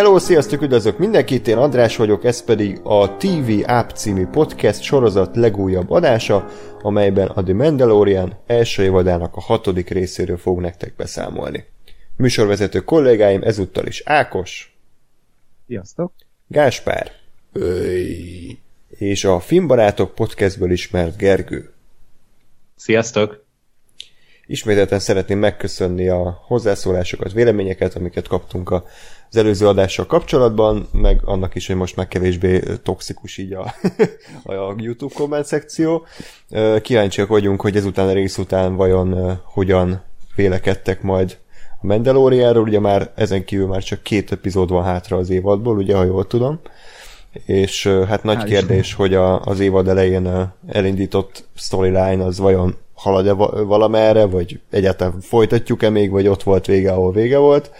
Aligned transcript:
Hello, 0.00 0.18
sziasztok, 0.18 0.62
üdvözlök 0.62 0.98
mindenkit, 0.98 1.48
én 1.48 1.56
András 1.56 1.96
vagyok, 1.96 2.24
ez 2.24 2.44
pedig 2.44 2.80
a 2.82 3.16
TV 3.16 3.50
App 3.66 3.90
című 3.90 4.26
podcast 4.26 4.82
sorozat 4.82 5.36
legújabb 5.36 5.90
adása, 5.90 6.48
amelyben 6.82 7.28
a 7.28 7.42
The 7.42 7.54
Mandalorian 7.54 8.38
első 8.46 8.82
évadának 8.82 9.36
a 9.36 9.40
hatodik 9.40 9.88
részéről 9.88 10.36
fog 10.36 10.60
nektek 10.60 10.96
beszámolni. 10.96 11.64
Műsorvezető 12.16 12.80
kollégáim 12.80 13.42
ezúttal 13.42 13.86
is 13.86 14.02
Ákos. 14.04 14.78
Sziasztok. 15.66 16.12
Gáspár. 16.46 17.12
Öy. 17.52 18.58
És 18.88 19.24
a 19.24 19.40
Filmbarátok 19.40 20.14
podcastből 20.14 20.70
ismert 20.70 21.16
Gergő. 21.16 21.72
Sziasztok! 22.76 23.44
Ismételten 24.46 24.98
szeretném 24.98 25.38
megköszönni 25.38 26.08
a 26.08 26.42
hozzászólásokat, 26.46 27.32
véleményeket, 27.32 27.94
amiket 27.94 28.28
kaptunk 28.28 28.70
az 29.30 29.36
előző 29.36 29.68
adással 29.68 30.06
kapcsolatban, 30.06 30.88
meg 30.92 31.20
annak 31.24 31.54
is, 31.54 31.66
hogy 31.66 31.76
most 31.76 31.96
már 31.96 32.08
kevésbé 32.08 32.62
toxikus 32.82 33.38
így 33.38 33.52
a, 33.52 33.74
a 34.52 34.74
YouTube 34.76 35.14
komment 35.14 35.44
szekció. 35.44 36.06
Kíváncsiak 36.82 37.28
vagyunk, 37.28 37.60
hogy 37.60 37.76
ezután 37.76 38.08
a 38.08 38.12
rész 38.12 38.38
után 38.38 38.76
vajon 38.76 39.40
hogyan 39.44 40.02
vélekedtek 40.34 41.02
majd 41.02 41.38
a 41.80 41.86
Mandalorianról, 41.86 42.62
ugye 42.62 42.80
már 42.80 43.12
ezen 43.14 43.44
kívül 43.44 43.66
már 43.66 43.82
csak 43.82 44.02
két 44.02 44.32
epizód 44.32 44.70
van 44.70 44.84
hátra 44.84 45.16
az 45.16 45.30
évadból, 45.30 45.76
ugye, 45.76 45.96
ha 45.96 46.04
jól 46.04 46.26
tudom. 46.26 46.60
És 47.46 47.86
hát 47.86 48.22
nagy 48.22 48.36
Hál 48.36 48.46
kérdés, 48.46 48.94
hogy 48.94 49.14
a, 49.14 49.40
az 49.40 49.60
évad 49.60 49.88
elején 49.88 50.52
elindított 50.66 51.44
storyline 51.54 52.24
az 52.24 52.38
vajon 52.38 52.76
halad-e 52.94 53.32
valamerre, 53.32 54.24
vagy 54.24 54.60
egyáltalán 54.70 55.20
folytatjuk-e 55.20 55.90
még, 55.90 56.10
vagy 56.10 56.28
ott 56.28 56.42
volt 56.42 56.66
vége, 56.66 56.92
ahol 56.92 57.12
vége 57.12 57.38
volt. 57.38 57.70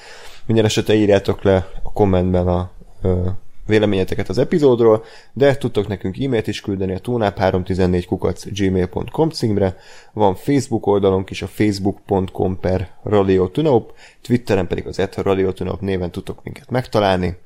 Minden 0.51 0.69
esetre 0.69 0.95
írjátok 0.95 1.43
le 1.43 1.71
a 1.83 1.93
kommentben 1.93 2.49
a 2.49 2.71
ö, 3.03 3.27
véleményeteket 3.67 4.29
az 4.29 4.39
epizódról, 4.39 5.05
de 5.33 5.57
tudtok 5.57 5.89
nekünk 5.89 6.19
e-mailt 6.19 6.47
is 6.47 6.61
küldeni 6.61 6.95
a 6.95 7.01
tunap314 7.01 8.05
kukac 8.07 8.45
gmail.com 8.47 9.31
címre, 9.31 9.77
van 10.13 10.35
Facebook 10.35 10.87
oldalunk 10.87 11.31
is 11.31 11.43
a 11.43 11.47
facebook.com 11.47 12.61
per 12.61 12.91
radiotunop, 13.03 13.93
Twitteren 14.23 14.67
pedig 14.67 14.87
az 14.87 14.99
et 14.99 15.17
radiotunop 15.17 15.81
néven 15.81 16.11
tudtok 16.11 16.45
minket 16.45 16.71
megtalálni. 16.71 17.37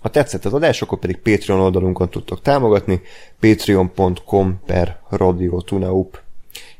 Ha 0.00 0.08
tetszett 0.08 0.44
az 0.44 0.54
adás, 0.54 0.82
akkor 0.82 0.98
pedig 0.98 1.16
Patreon 1.16 1.60
oldalunkon 1.60 2.08
tudtok 2.08 2.42
támogatni, 2.42 3.00
patreon.com 3.40 4.60
per 4.66 5.00
radiotunaup 5.08 6.20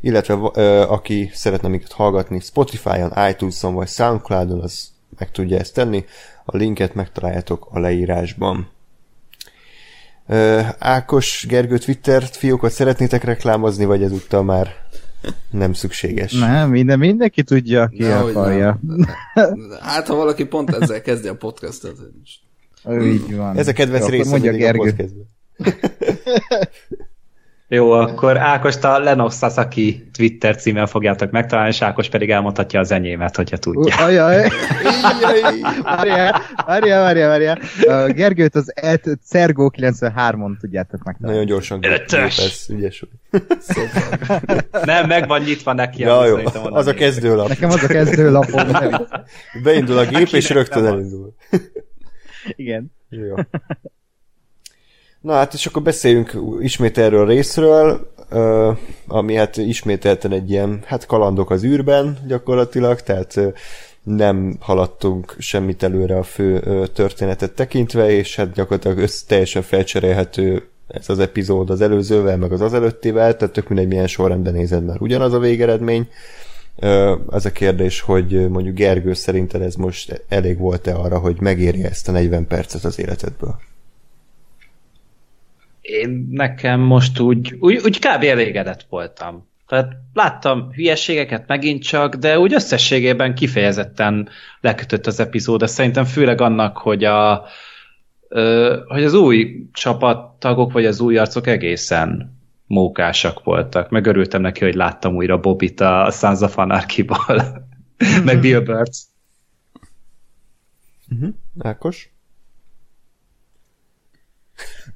illetve 0.00 0.38
ö, 0.54 0.80
aki 0.80 1.30
szeretne 1.32 1.68
minket 1.68 1.92
hallgatni 1.92 2.40
Spotify-on, 2.40 3.12
iTunes-on 3.30 3.74
vagy 3.74 3.88
Soundcloud-on, 3.88 4.60
az 4.60 4.96
meg 5.18 5.30
tudja 5.30 5.58
ezt 5.58 5.74
tenni. 5.74 6.04
A 6.44 6.56
linket 6.56 6.94
megtaláljátok 6.94 7.68
a 7.70 7.78
leírásban. 7.78 8.68
Ö, 10.26 10.60
Ákos 10.78 11.46
Gergő 11.48 11.78
Twitter 11.78 12.22
fiókat 12.22 12.70
szeretnétek 12.70 13.24
reklámozni, 13.24 13.84
vagy 13.84 14.02
ezúttal 14.02 14.42
már 14.42 14.68
nem 15.50 15.72
szükséges? 15.72 16.32
Nem, 16.32 16.70
minden, 16.70 16.98
mindenki 16.98 17.42
tudja, 17.42 17.82
aki 17.82 18.02
ne, 18.02 18.16
akarja. 18.16 18.80
Hát, 19.80 20.06
ha 20.06 20.14
valaki 20.14 20.44
pont 20.44 20.70
ezzel 20.70 21.02
kezdi 21.02 21.28
a 21.28 21.36
podcastot. 21.36 21.98
Így 23.02 23.36
van. 23.36 23.56
Ez 23.56 23.68
a 23.68 23.72
kedvenc 23.72 24.08
része 24.08 24.30
mondja 24.30 24.52
Gergő. 24.52 24.94
a 24.98 25.64
Jó, 27.70 27.90
akkor 27.90 28.36
Ákost 28.36 28.84
a 28.84 28.98
Lenox 28.98 29.38
Sasaki 29.38 30.08
Twitter 30.12 30.56
címmel 30.56 30.86
fogjátok 30.86 31.30
megtalálni, 31.30 31.70
és 31.70 31.82
Ákos 31.82 32.08
pedig 32.08 32.30
elmondhatja 32.30 32.80
az 32.80 32.90
enyémet, 32.90 33.36
hogyha 33.36 33.56
tudja. 33.56 33.94
Uh, 33.94 34.02
ajaj! 34.02 34.48
várjál, 35.82 36.42
várjál, 36.66 37.02
várjál, 37.02 37.28
várjál. 37.28 37.58
Uh, 37.82 38.12
Gergőt 38.12 38.54
az 38.54 38.72
et 38.74 39.08
Cergo 39.24 39.70
93-on 39.76 40.58
tudjátok 40.60 41.02
megtalálni. 41.02 41.38
Nagyon 41.38 41.44
gyorsan 41.46 41.80
ez 41.82 42.66
ügyes 42.68 43.04
Nem, 44.84 45.06
meg 45.06 45.26
van 45.26 45.40
nyitva 45.40 45.72
neki. 45.72 46.02
Ja, 46.02 46.26
jó, 46.26 46.36
az 46.62 46.86
a 46.86 46.94
kezdőlap. 46.94 47.48
Nekem 47.48 47.70
az 47.70 47.82
a 47.82 47.86
kezdőlapom. 47.86 48.68
Beindul 49.62 49.98
a 49.98 50.04
gép, 50.04 50.28
és 50.28 50.50
rögtön 50.50 50.86
elindul. 50.86 51.34
Igen. 52.56 52.92
Jó. 53.08 53.34
Na 55.20 55.32
hát, 55.32 55.54
és 55.54 55.66
akkor 55.66 55.82
beszéljünk 55.82 56.38
ismét 56.60 56.98
erről 56.98 57.20
a 57.20 57.28
részről, 57.28 58.12
ami 59.06 59.34
hát 59.34 59.56
ismételten 59.56 60.32
egy 60.32 60.50
ilyen, 60.50 60.80
hát 60.84 61.06
kalandok 61.06 61.50
az 61.50 61.64
űrben 61.64 62.18
gyakorlatilag, 62.26 63.00
tehát 63.00 63.40
nem 64.02 64.56
haladtunk 64.60 65.34
semmit 65.38 65.82
előre 65.82 66.16
a 66.16 66.22
fő 66.22 66.60
történetet 66.92 67.52
tekintve, 67.52 68.10
és 68.10 68.36
hát 68.36 68.52
gyakorlatilag 68.52 68.98
össz, 68.98 69.22
teljesen 69.22 69.62
felcserélhető 69.62 70.68
ez 70.88 71.08
az 71.08 71.18
epizód 71.18 71.70
az 71.70 71.80
előzővel, 71.80 72.36
meg 72.36 72.52
az 72.52 72.60
az 72.60 72.74
előttivel, 72.74 73.36
tehát 73.36 73.54
tök 73.54 73.68
mindegy 73.68 73.88
milyen 73.88 74.06
sorrendben 74.06 74.52
nézed 74.52 74.84
már 74.84 74.96
ugyanaz 75.00 75.32
a 75.32 75.38
végeredmény. 75.38 76.08
Az 77.26 77.46
a 77.46 77.52
kérdés, 77.52 78.00
hogy 78.00 78.48
mondjuk 78.48 78.74
Gergő 78.74 79.12
szerinted 79.12 79.62
ez 79.62 79.74
most 79.74 80.24
elég 80.28 80.58
volt-e 80.58 80.94
arra, 80.94 81.18
hogy 81.18 81.40
megérje 81.40 81.88
ezt 81.88 82.08
a 82.08 82.12
40 82.12 82.46
percet 82.46 82.84
az 82.84 82.98
életedből? 82.98 83.60
Én 85.88 86.28
nekem 86.30 86.80
most 86.80 87.18
úgy, 87.18 87.56
úgy, 87.60 87.80
úgy 87.84 87.98
kb. 87.98 88.22
elégedett 88.22 88.86
voltam. 88.88 89.48
Tehát 89.66 89.92
láttam 90.12 90.72
hülyeségeket 90.72 91.46
megint 91.46 91.82
csak, 91.82 92.14
de 92.14 92.38
úgy 92.38 92.54
összességében 92.54 93.34
kifejezetten 93.34 94.28
lekötött 94.60 95.06
az 95.06 95.20
epizód, 95.20 95.60
de 95.60 95.66
szerintem 95.66 96.04
főleg 96.04 96.40
annak, 96.40 96.76
hogy 96.76 97.04
a 97.04 97.44
ö, 98.28 98.76
hogy 98.86 99.04
az 99.04 99.14
új 99.14 99.68
csapattagok, 99.72 100.72
vagy 100.72 100.86
az 100.86 101.00
új 101.00 101.18
arcok 101.18 101.46
egészen 101.46 102.36
mókásak 102.66 103.44
voltak. 103.44 103.90
Megörültem 103.90 104.40
neki, 104.40 104.64
hogy 104.64 104.74
láttam 104.74 105.14
újra 105.14 105.40
Bobit 105.40 105.80
a 105.80 106.10
Sons 106.10 106.40
of 106.40 106.58
Anarchy-ból, 106.58 107.66
meg 108.24 108.40
Bill 108.40 108.60
Burns. 108.60 109.02
Uh-huh. 111.10 111.34
Ákos? 111.58 112.10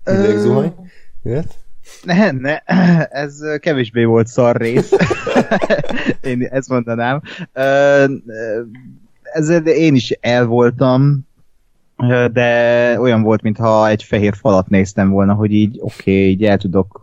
Idegzuhany? 0.06 0.74
Jöhet? 1.22 1.54
Ne, 2.02 2.30
ne, 2.30 2.58
ez 3.22 3.40
kevésbé 3.60 4.04
volt 4.04 4.26
szar 4.26 4.56
rész. 4.56 4.92
én 6.22 6.42
ezt 6.42 6.68
mondanám. 6.68 7.22
Ezzel 9.22 9.66
én 9.66 9.94
is 9.94 10.10
el 10.10 10.46
voltam, 10.46 11.26
de 12.32 13.00
olyan 13.00 13.22
volt, 13.22 13.42
mintha 13.42 13.88
egy 13.88 14.02
fehér 14.02 14.34
falat 14.34 14.68
néztem 14.68 15.10
volna, 15.10 15.34
hogy 15.34 15.52
így 15.52 15.78
oké, 15.80 16.10
okay, 16.10 16.28
így 16.28 16.44
el 16.44 16.58
tudok 16.58 17.00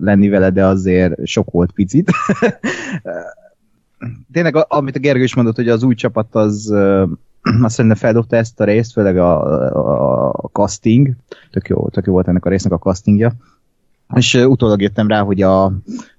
lenni 0.00 0.28
vele, 0.28 0.50
de 0.50 0.66
azért 0.66 1.26
sok 1.26 1.50
volt 1.50 1.72
picit. 1.72 2.10
Tényleg, 4.32 4.56
amit 4.68 4.96
a 4.96 5.00
Gergő 5.00 5.22
is 5.22 5.34
mondott, 5.34 5.56
hogy 5.56 5.68
az 5.68 5.82
új 5.82 5.94
csapat 5.94 6.34
az 6.34 6.74
azt 7.62 7.74
szerintem 7.74 8.00
feldobta 8.00 8.36
ezt 8.36 8.60
a 8.60 8.64
részt, 8.64 8.92
főleg 8.92 9.16
a, 9.16 9.44
a, 9.74 10.28
a 10.28 10.48
casting, 10.52 11.10
tök 11.50 11.68
jó, 11.68 11.88
tök 11.88 12.06
jó 12.06 12.12
volt 12.12 12.28
ennek 12.28 12.44
a 12.44 12.48
résznek 12.48 12.72
a 12.72 12.78
castingja, 12.78 13.32
és 14.14 14.34
utólag 14.34 14.80
jöttem 14.82 15.08
rá, 15.08 15.20
hogy 15.20 15.42
a, 15.42 15.72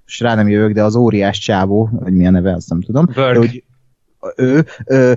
és 0.06 0.20
rá 0.20 0.34
nem 0.34 0.48
jövök, 0.48 0.72
de 0.72 0.82
az 0.82 0.96
óriás 0.96 1.38
csávó, 1.38 1.84
hogy 2.02 2.14
mi 2.14 2.26
a 2.26 2.30
neve, 2.30 2.52
azt 2.52 2.68
nem 2.68 2.80
tudom, 2.80 3.06
de 3.14 3.34
hogy 3.36 3.64
ő, 4.36 4.64
ő, 4.86 5.16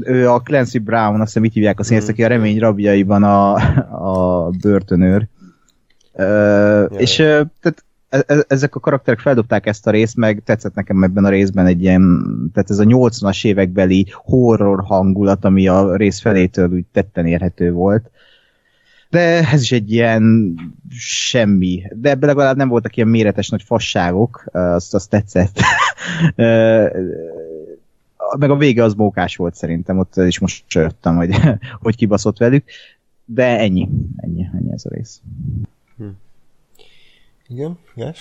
ő 0.00 0.30
a 0.30 0.40
Clancy 0.40 0.78
Brown, 0.78 1.14
azt 1.14 1.24
hiszem 1.24 1.44
így 1.44 1.52
hívják 1.52 1.78
a 1.78 1.82
színész, 1.82 2.08
aki 2.08 2.24
a 2.24 2.28
remény 2.28 2.58
rabjaiban 2.58 3.22
a, 3.22 3.54
a 4.44 4.50
börtönőr. 4.60 5.26
Uh, 6.12 6.86
és 6.96 7.16
tehát 7.16 7.84
ezek 8.48 8.74
a 8.74 8.80
karakterek 8.80 9.20
feldobták 9.20 9.66
ezt 9.66 9.86
a 9.86 9.90
részt, 9.90 10.16
meg 10.16 10.42
tetszett 10.44 10.74
nekem 10.74 11.02
ebben 11.02 11.24
a 11.24 11.28
részben 11.28 11.66
egy 11.66 11.82
ilyen, 11.82 12.24
tehát 12.52 12.70
ez 12.70 12.78
a 12.78 12.84
80-as 12.84 13.46
évekbeli 13.46 14.06
horror 14.12 14.84
hangulat, 14.84 15.44
ami 15.44 15.68
a 15.68 15.96
rész 15.96 16.20
felétől 16.20 16.70
úgy 16.70 16.84
tetten 16.92 17.26
érhető 17.26 17.72
volt. 17.72 18.10
De 19.10 19.48
ez 19.50 19.62
is 19.62 19.72
egy 19.72 19.92
ilyen 19.92 20.54
semmi. 20.98 21.82
De 21.94 22.10
ebben 22.10 22.28
legalább 22.28 22.56
nem 22.56 22.68
voltak 22.68 22.96
ilyen 22.96 23.08
méretes 23.08 23.48
nagy 23.48 23.62
fasságok, 23.62 24.44
azt, 24.52 24.94
azt 24.94 25.10
tetszett. 25.10 25.60
meg 28.38 28.50
a 28.50 28.56
vége 28.56 28.82
az 28.82 28.94
mókás 28.94 29.36
volt 29.36 29.54
szerintem, 29.54 29.98
ott 29.98 30.16
is 30.16 30.38
most 30.38 30.72
jöttem, 30.72 31.16
hogy, 31.16 31.34
hogy 31.82 31.96
kibaszott 31.96 32.38
velük. 32.38 32.64
De 33.24 33.58
ennyi, 33.58 33.88
ennyi, 34.16 34.48
ennyi 34.54 34.72
ez 34.72 34.84
a 34.84 34.94
rész. 34.94 35.20
Hm. 35.96 36.06
Igen, 37.48 37.78
yes. 37.94 38.20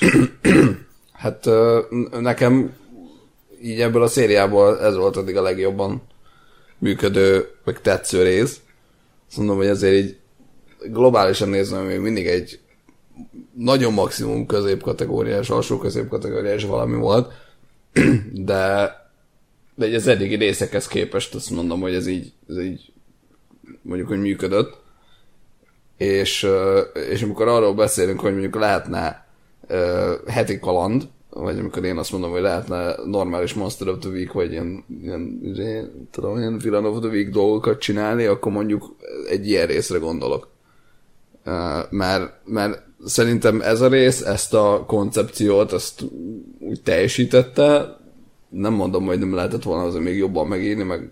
hát 1.22 1.50
nekem 2.20 2.76
így 3.62 3.82
ebből 3.82 4.02
a 4.02 4.08
szériából 4.08 4.80
ez 4.80 4.96
volt 4.96 5.16
addig 5.16 5.38
a 5.38 5.42
legjobban 5.42 6.02
működő, 6.78 7.50
meg 7.64 7.82
tetsző 7.82 8.24
rész. 8.24 8.62
Azt 9.28 9.38
mondom, 9.38 9.58
hogy 9.58 9.66
ezért 9.66 9.96
így 10.06 10.18
globálisan 10.92 11.50
nézve 11.50 11.82
még 11.82 12.00
mindig 12.00 12.26
egy 12.26 12.60
nagyon 13.54 13.94
maximum 13.94 14.46
középkategóriás, 14.46 15.50
alsó 15.50 15.78
középkategóriás 15.78 16.64
valami 16.64 16.96
volt, 16.96 17.34
de, 18.32 18.92
de 19.76 19.96
az 19.96 20.08
eddigi 20.08 20.36
részekhez 20.36 20.88
képest 20.88 21.36
azt 21.36 21.50
mondom, 21.50 21.82
hogy 21.82 21.94
ez 21.94 22.08
így, 22.08 22.34
ez 22.50 22.60
így 22.60 22.92
mondjuk, 23.82 24.08
hogy 24.08 24.20
működött. 24.20 24.86
És, 25.98 26.48
és 27.10 27.22
amikor 27.22 27.48
arról 27.48 27.74
beszélünk, 27.74 28.20
hogy 28.20 28.32
mondjuk 28.32 28.56
lehetne 28.56 29.28
heti 30.28 30.60
kaland, 30.60 31.08
vagy 31.30 31.60
amikor 31.60 31.84
én 31.84 31.98
azt 31.98 32.12
mondom, 32.12 32.32
hogy 32.32 32.42
lehetne 32.42 32.96
normális 33.06 33.54
Monster 33.54 33.88
of 33.88 34.00
the 34.00 34.10
Week, 34.10 34.32
vagy 34.32 34.52
ilyen, 34.52 34.86
ilyen, 35.02 35.40
ilyen 35.56 36.08
tudom, 36.12 36.38
ilyen 36.38 36.58
Villain 36.58 36.86
of 36.86 37.00
the 37.00 37.10
Week 37.10 37.30
dolgokat 37.30 37.80
csinálni, 37.80 38.26
akkor 38.26 38.52
mondjuk 38.52 38.96
egy 39.30 39.48
ilyen 39.48 39.68
részre 39.68 39.98
gondolok. 39.98 40.48
Mert, 41.90 42.34
mert 42.46 42.84
szerintem 43.06 43.62
ez 43.62 43.82
a 43.82 43.88
rész, 43.88 44.22
ezt 44.22 44.54
a 44.54 44.84
koncepciót, 44.88 45.74
ezt 45.74 46.04
úgy 46.60 46.82
teljesítette, 46.82 47.98
nem 48.50 48.74
mondom, 48.74 49.06
hogy 49.06 49.20
nem 49.20 49.34
lehetett 49.34 49.64
volna 49.64 49.84
azért 49.84 50.04
még 50.04 50.18
jobban 50.18 50.48
megírni, 50.48 50.84
meg 50.84 51.10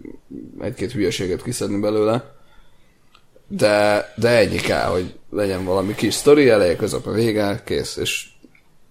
egy-két 0.60 0.92
hülyeséget 0.92 1.44
kiszedni 1.44 1.80
belőle, 1.80 2.35
de, 3.48 4.06
de 4.16 4.30
ennyi 4.30 4.58
kell, 4.58 4.90
hogy 4.90 5.20
legyen 5.30 5.66
valami 5.66 5.96
kis 5.96 6.14
sztori, 6.14 6.50
eleje, 6.50 6.76
közepe, 6.76 7.12
vége, 7.12 7.62
kész, 7.66 7.98
és 7.98 8.28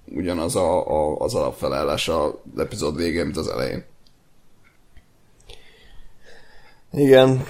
ugyanaz 0.05 0.56
a, 0.56 0.89
a, 0.89 1.17
az 1.17 1.35
alapfelállás 1.35 2.09
az 2.09 2.33
epizód 2.56 2.97
végén, 2.97 3.25
mint 3.25 3.37
az 3.37 3.49
elején. 3.49 3.85
Igen, 6.93 7.45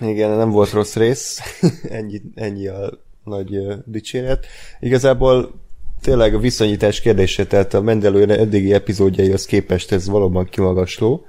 igen, 0.00 0.30
nem 0.36 0.50
volt 0.50 0.70
rossz 0.70 0.94
rész, 0.94 1.40
ennyi, 1.88 2.22
ennyi 2.34 2.66
a 2.66 2.90
nagy 3.24 3.58
dicséret. 3.84 4.46
Igazából 4.80 5.54
tényleg 6.00 6.34
a 6.34 6.38
viszonyítás 6.38 7.00
kérdése, 7.00 7.46
tehát 7.46 7.74
a 7.74 7.80
Mendelőre 7.80 8.38
eddigi 8.38 8.72
epizódjaihoz 8.72 9.46
képest 9.46 9.92
ez 9.92 10.08
valóban 10.08 10.44
kimagasló, 10.44 11.26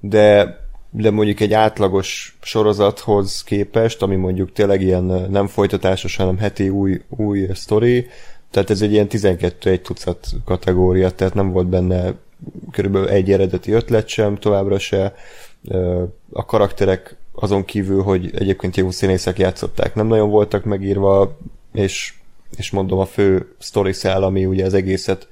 de 0.00 0.56
de 0.94 1.10
mondjuk 1.10 1.40
egy 1.40 1.52
átlagos 1.52 2.36
sorozathoz 2.42 3.42
képest, 3.42 4.02
ami 4.02 4.16
mondjuk 4.16 4.52
tényleg 4.52 4.82
ilyen 4.82 5.04
nem 5.30 5.46
folytatásos, 5.46 6.16
hanem 6.16 6.38
heti 6.38 6.68
új, 6.68 7.00
új 7.08 7.48
sztori, 7.54 8.06
tehát 8.50 8.70
ez 8.70 8.82
egy 8.82 8.92
ilyen 8.92 9.08
12 9.08 9.70
egy 9.70 9.82
tucat 9.82 10.26
kategória, 10.44 11.10
tehát 11.10 11.34
nem 11.34 11.50
volt 11.50 11.66
benne 11.66 12.14
körülbelül 12.70 13.08
egy 13.08 13.32
eredeti 13.32 13.72
ötlet 13.72 14.08
sem, 14.08 14.36
továbbra 14.36 14.78
se. 14.78 15.14
A 16.32 16.44
karakterek 16.44 17.16
azon 17.32 17.64
kívül, 17.64 18.02
hogy 18.02 18.30
egyébként 18.34 18.76
jó 18.76 18.90
színészek 18.90 19.38
játszották, 19.38 19.94
nem 19.94 20.06
nagyon 20.06 20.30
voltak 20.30 20.64
megírva, 20.64 21.38
és, 21.72 22.14
és 22.56 22.70
mondom 22.70 22.98
a 22.98 23.06
fő 23.06 23.54
story 23.58 23.92
szál, 23.92 24.22
ami 24.22 24.44
ugye 24.44 24.64
az 24.64 24.74
egészet 24.74 25.28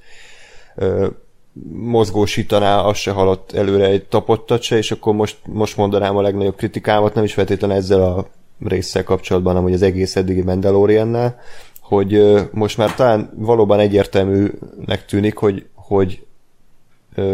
mozgósítaná, 1.73 2.79
az 2.79 2.97
se 2.97 3.11
halott 3.11 3.51
előre 3.51 3.85
egy 3.85 4.05
tapottat 4.05 4.61
se, 4.61 4.77
és 4.77 4.91
akkor 4.91 5.13
most, 5.13 5.37
most 5.45 5.77
mondanám 5.77 6.17
a 6.17 6.21
legnagyobb 6.21 6.55
kritikámat, 6.55 7.13
nem 7.13 7.23
is 7.23 7.33
feltétlenül 7.33 7.75
ezzel 7.75 8.03
a 8.03 8.27
résszel 8.59 9.03
kapcsolatban, 9.03 9.51
hanem 9.51 9.67
hogy 9.67 9.77
az 9.77 9.81
egész 9.81 10.15
eddigi 10.15 10.41
Mandaloriannál, 10.41 11.39
hogy 11.79 12.39
most 12.51 12.77
már 12.77 12.95
talán 12.95 13.33
valóban 13.35 13.79
egyértelműnek 13.79 15.05
tűnik, 15.07 15.35
hogy, 15.35 15.65
hogy 15.73 16.25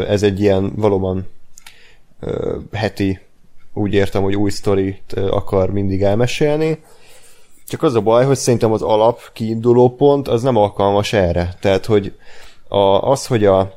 ez 0.07 0.23
egy 0.23 0.39
ilyen 0.39 0.73
valóban 0.75 1.27
heti, 2.71 3.19
úgy 3.73 3.93
értem, 3.93 4.23
hogy 4.23 4.35
új 4.35 4.49
sztorit 4.49 5.13
akar 5.13 5.71
mindig 5.71 6.03
elmesélni, 6.03 6.79
csak 7.67 7.83
az 7.83 7.95
a 7.95 8.01
baj, 8.01 8.25
hogy 8.25 8.37
szerintem 8.37 8.71
az 8.71 8.81
alap 8.81 9.19
kiinduló 9.33 9.95
pont 9.95 10.27
az 10.27 10.41
nem 10.41 10.55
alkalmas 10.55 11.13
erre. 11.13 11.55
Tehát, 11.59 11.85
hogy 11.85 12.13
a, 12.67 13.09
az, 13.09 13.27
hogy 13.27 13.45
a, 13.45 13.73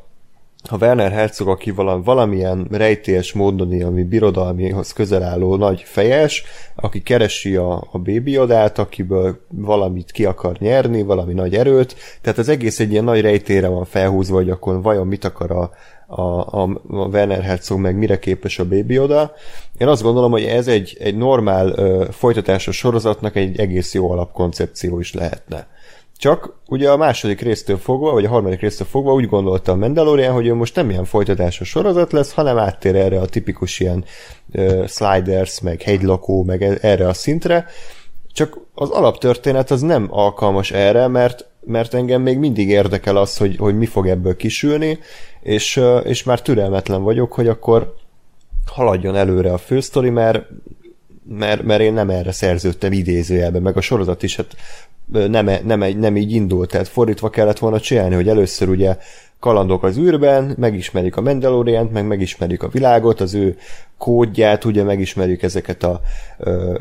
ha 0.68 0.76
Werner 0.76 1.12
Herzog, 1.12 1.48
aki 1.48 1.70
valami, 1.70 2.02
valamilyen 2.04 2.66
rejtélyes 2.70 3.32
módon, 3.32 3.82
ami 3.82 4.02
birodalmihoz 4.02 4.92
közel 4.92 5.22
álló 5.22 5.56
nagy 5.56 5.82
fejes, 5.86 6.44
aki 6.74 7.02
keresi 7.02 7.56
a, 7.56 7.88
a 7.92 7.98
bébiodát, 7.98 8.78
akiből 8.78 9.40
valamit 9.48 10.10
ki 10.10 10.24
akar 10.24 10.56
nyerni, 10.58 11.02
valami 11.02 11.32
nagy 11.32 11.54
erőt, 11.54 11.96
tehát 12.20 12.38
az 12.38 12.48
egész 12.48 12.80
egy 12.80 12.90
ilyen 12.90 13.04
nagy 13.04 13.20
rejtére 13.20 13.68
van 13.68 13.84
felhúzva, 13.84 14.36
hogy 14.36 14.50
akkor 14.50 14.82
vajon 14.82 15.06
mit 15.06 15.24
akar 15.24 15.50
a, 15.50 15.70
a, 16.06 16.40
a 16.50 16.68
Werner 16.88 17.42
Herzog, 17.42 17.78
meg 17.78 17.96
mire 17.96 18.18
képes 18.18 18.58
a 18.58 18.68
Baby 18.68 18.94
Yoda. 18.94 19.32
Én 19.78 19.88
azt 19.88 20.02
gondolom, 20.02 20.30
hogy 20.30 20.44
ez 20.44 20.68
egy, 20.68 20.96
egy 21.00 21.16
normál 21.16 21.68
ö, 21.68 22.06
folytatásos 22.10 22.76
sorozatnak 22.76 23.36
egy 23.36 23.58
egész 23.58 23.94
jó 23.94 24.10
alapkoncepció 24.10 25.00
is 25.00 25.14
lehetne. 25.14 25.66
Csak 26.20 26.54
ugye 26.66 26.90
a 26.90 26.96
második 26.96 27.40
résztől 27.40 27.78
fogva, 27.78 28.12
vagy 28.12 28.24
a 28.24 28.28
harmadik 28.28 28.60
résztől 28.60 28.86
fogva 28.86 29.12
úgy 29.12 29.28
gondolta 29.28 29.72
a 29.72 29.76
Mandalorian, 29.76 30.32
hogy 30.32 30.46
ő 30.46 30.54
most 30.54 30.74
nem 30.74 30.90
ilyen 30.90 31.04
folytatásos 31.04 31.68
sorozat 31.68 32.12
lesz, 32.12 32.32
hanem 32.32 32.58
áttér 32.58 32.96
erre 32.96 33.20
a 33.20 33.26
tipikus 33.26 33.80
ilyen 33.80 34.04
uh, 34.52 34.86
sliders, 34.86 35.60
meg 35.60 35.82
hegylakó, 35.82 36.44
meg 36.44 36.62
e- 36.62 36.78
erre 36.80 37.08
a 37.08 37.12
szintre. 37.12 37.66
Csak 38.32 38.58
az 38.74 38.90
alaptörténet 38.90 39.70
az 39.70 39.80
nem 39.80 40.06
alkalmas 40.10 40.70
erre, 40.70 41.06
mert, 41.06 41.46
mert 41.60 41.94
engem 41.94 42.22
még 42.22 42.38
mindig 42.38 42.68
érdekel 42.68 43.16
az, 43.16 43.36
hogy, 43.36 43.56
hogy 43.56 43.76
mi 43.76 43.86
fog 43.86 44.08
ebből 44.08 44.36
kisülni, 44.36 44.98
és, 45.42 45.80
és 46.04 46.22
már 46.22 46.42
türelmetlen 46.42 47.02
vagyok, 47.02 47.32
hogy 47.32 47.48
akkor 47.48 47.94
haladjon 48.66 49.16
előre 49.16 49.52
a 49.52 49.58
fősztori, 49.58 50.10
mert 50.10 50.46
mert, 51.38 51.62
mert 51.62 51.80
én 51.80 51.92
nem 51.92 52.10
erre 52.10 52.32
szerződtem 52.32 52.92
idézőjelben, 52.92 53.62
meg 53.62 53.76
a 53.76 53.80
sorozat 53.80 54.22
is 54.22 54.36
hát 54.36 54.56
nem, 55.28 55.50
nem, 55.64 55.98
nem 55.98 56.16
így 56.16 56.32
indult, 56.32 56.70
tehát 56.70 56.88
fordítva 56.88 57.30
kellett 57.30 57.58
volna 57.58 57.80
csinálni, 57.80 58.14
hogy 58.14 58.28
először 58.28 58.68
ugye 58.68 58.96
kalandok 59.40 59.82
az 59.82 59.98
űrben, 59.98 60.54
megismerjük 60.58 61.16
a 61.16 61.20
Mandaloriant, 61.20 61.92
meg 61.92 62.06
megismerjük 62.06 62.62
a 62.62 62.68
világot, 62.68 63.20
az 63.20 63.34
ő 63.34 63.56
kódját, 63.98 64.64
ugye 64.64 64.82
megismerjük 64.82 65.42
ezeket 65.42 65.82
a, 65.82 66.00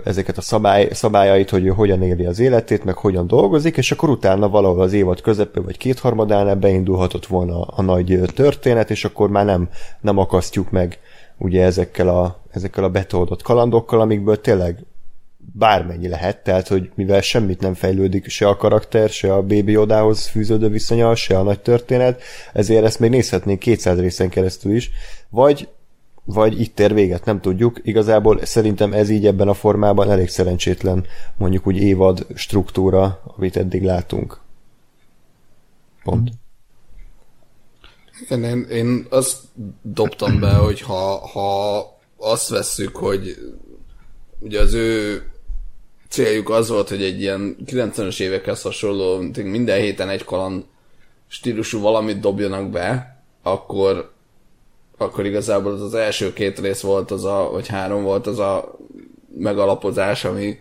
ezeket 0.03 0.37
a 0.37 0.41
szabály, 0.41 0.87
szabályait, 0.91 1.49
hogy 1.49 1.65
ő 1.65 1.69
hogyan 1.69 2.03
éli 2.03 2.25
az 2.25 2.39
életét, 2.39 2.83
meg 2.83 2.95
hogyan 2.95 3.27
dolgozik, 3.27 3.77
és 3.77 3.91
akkor 3.91 4.09
utána 4.09 4.49
valahol 4.49 4.81
az 4.81 4.93
évad 4.93 5.21
közepén 5.21 5.63
vagy 5.63 5.77
kétharmadánál 5.77 6.55
beindulhatott 6.55 7.25
volna 7.25 7.61
a 7.61 7.81
nagy 7.81 8.19
történet, 8.35 8.89
és 8.89 9.05
akkor 9.05 9.29
már 9.29 9.45
nem, 9.45 9.69
nem 10.01 10.17
akasztjuk 10.17 10.71
meg 10.71 10.99
ugye 11.39 11.63
ezekkel 11.63 12.07
a, 12.07 12.39
ezekkel 12.51 12.83
a 12.83 12.89
betoldott 12.89 13.41
kalandokkal, 13.41 14.01
amikből 14.01 14.41
tényleg 14.41 14.83
bármennyi 15.53 16.07
lehet, 16.07 16.43
tehát 16.43 16.67
hogy 16.67 16.91
mivel 16.95 17.21
semmit 17.21 17.61
nem 17.61 17.73
fejlődik, 17.73 18.27
se 18.27 18.47
a 18.47 18.55
karakter, 18.55 19.09
se 19.09 19.33
a 19.33 19.41
Baby 19.41 19.77
Odához 19.77 20.27
fűződő 20.27 20.69
viszonya, 20.69 21.15
se 21.15 21.37
a 21.37 21.43
nagy 21.43 21.59
történet, 21.59 22.21
ezért 22.53 22.85
ezt 22.85 22.99
még 22.99 23.09
nézhetnénk 23.09 23.59
200 23.59 23.99
részen 23.99 24.29
keresztül 24.29 24.75
is, 24.75 24.91
vagy 25.29 25.67
vagy 26.33 26.61
itt 26.61 26.79
ér 26.79 26.93
véget, 26.93 27.25
nem 27.25 27.41
tudjuk. 27.41 27.79
Igazából 27.83 28.45
szerintem 28.45 28.93
ez 28.93 29.09
így 29.09 29.25
ebben 29.25 29.47
a 29.47 29.53
formában 29.53 30.11
elég 30.11 30.27
szerencsétlen, 30.27 31.05
mondjuk 31.37 31.67
úgy 31.67 31.77
évad 31.77 32.25
struktúra, 32.35 33.21
amit 33.37 33.57
eddig 33.57 33.83
látunk. 33.83 34.39
Pont. 36.03 36.29
Igen, 38.21 38.43
én, 38.43 38.61
én 38.63 39.05
azt 39.09 39.37
dobtam 39.81 40.39
be, 40.39 40.53
hogy 40.53 40.81
ha, 40.81 41.27
ha 41.27 41.79
azt 42.17 42.49
vesszük, 42.49 42.95
hogy 42.95 43.37
ugye 44.39 44.59
az 44.59 44.73
ő 44.73 45.23
céljuk 46.09 46.49
az 46.49 46.69
volt, 46.69 46.89
hogy 46.89 47.03
egy 47.03 47.21
ilyen 47.21 47.55
90-es 47.65 48.19
évekhez 48.19 48.61
hasonló, 48.61 49.21
minden 49.43 49.79
héten 49.79 50.09
egy 50.09 50.23
kaland 50.23 50.63
stílusú 51.27 51.79
valamit 51.79 52.19
dobjanak 52.19 52.69
be, 52.69 53.17
akkor, 53.43 54.11
akkor 54.97 55.25
igazából 55.25 55.71
az, 55.71 55.81
az 55.81 55.93
első 55.93 56.33
két 56.33 56.59
rész 56.59 56.81
volt 56.81 57.11
az 57.11 57.25
a, 57.25 57.49
vagy 57.51 57.67
három 57.67 58.03
volt 58.03 58.27
az 58.27 58.39
a 58.39 58.77
megalapozás, 59.37 60.25
ami, 60.25 60.59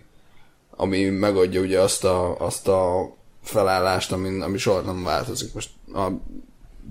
ami 0.77 1.05
megadja 1.05 1.61
ugye 1.61 1.81
azt 1.81 2.05
a, 2.05 2.37
azt 2.39 2.69
a 2.69 3.13
felállást, 3.43 4.13
ami, 4.13 4.41
ami 4.41 4.59
soha 4.59 4.81
nem 4.81 5.05
változik. 5.05 5.55
Most 5.55 5.71
a 5.95 6.09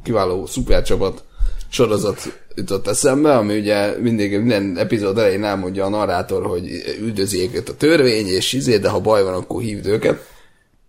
kiváló 0.04 0.46
szupercsapat 0.46 1.24
sorozat 1.70 2.39
jutott 2.56 2.88
eszembe, 2.88 3.38
ami 3.38 3.60
ugye 3.60 3.98
mindig 4.00 4.39
minden 4.39 4.77
epizód 4.77 5.18
elején 5.18 5.44
elmondja 5.44 5.86
a 5.86 5.89
narrátor, 5.89 6.46
hogy 6.46 6.70
üldözi 7.00 7.42
őket 7.42 7.70
a 7.70 7.75
törvény, 7.75 8.27
és 8.27 8.54
izé, 8.54 8.77
de 8.77 8.89
ha 8.89 9.00
baj 9.00 9.24
van, 9.24 9.34
akkor 9.34 9.62
hívd 9.62 9.86
őket. 9.86 10.27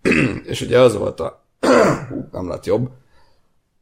és 0.51 0.61
ugye 0.61 0.79
az 0.79 0.97
volt 0.97 1.19
a... 1.19 1.45
nem 2.31 2.49
lett 2.49 2.65
jobb. 2.65 2.89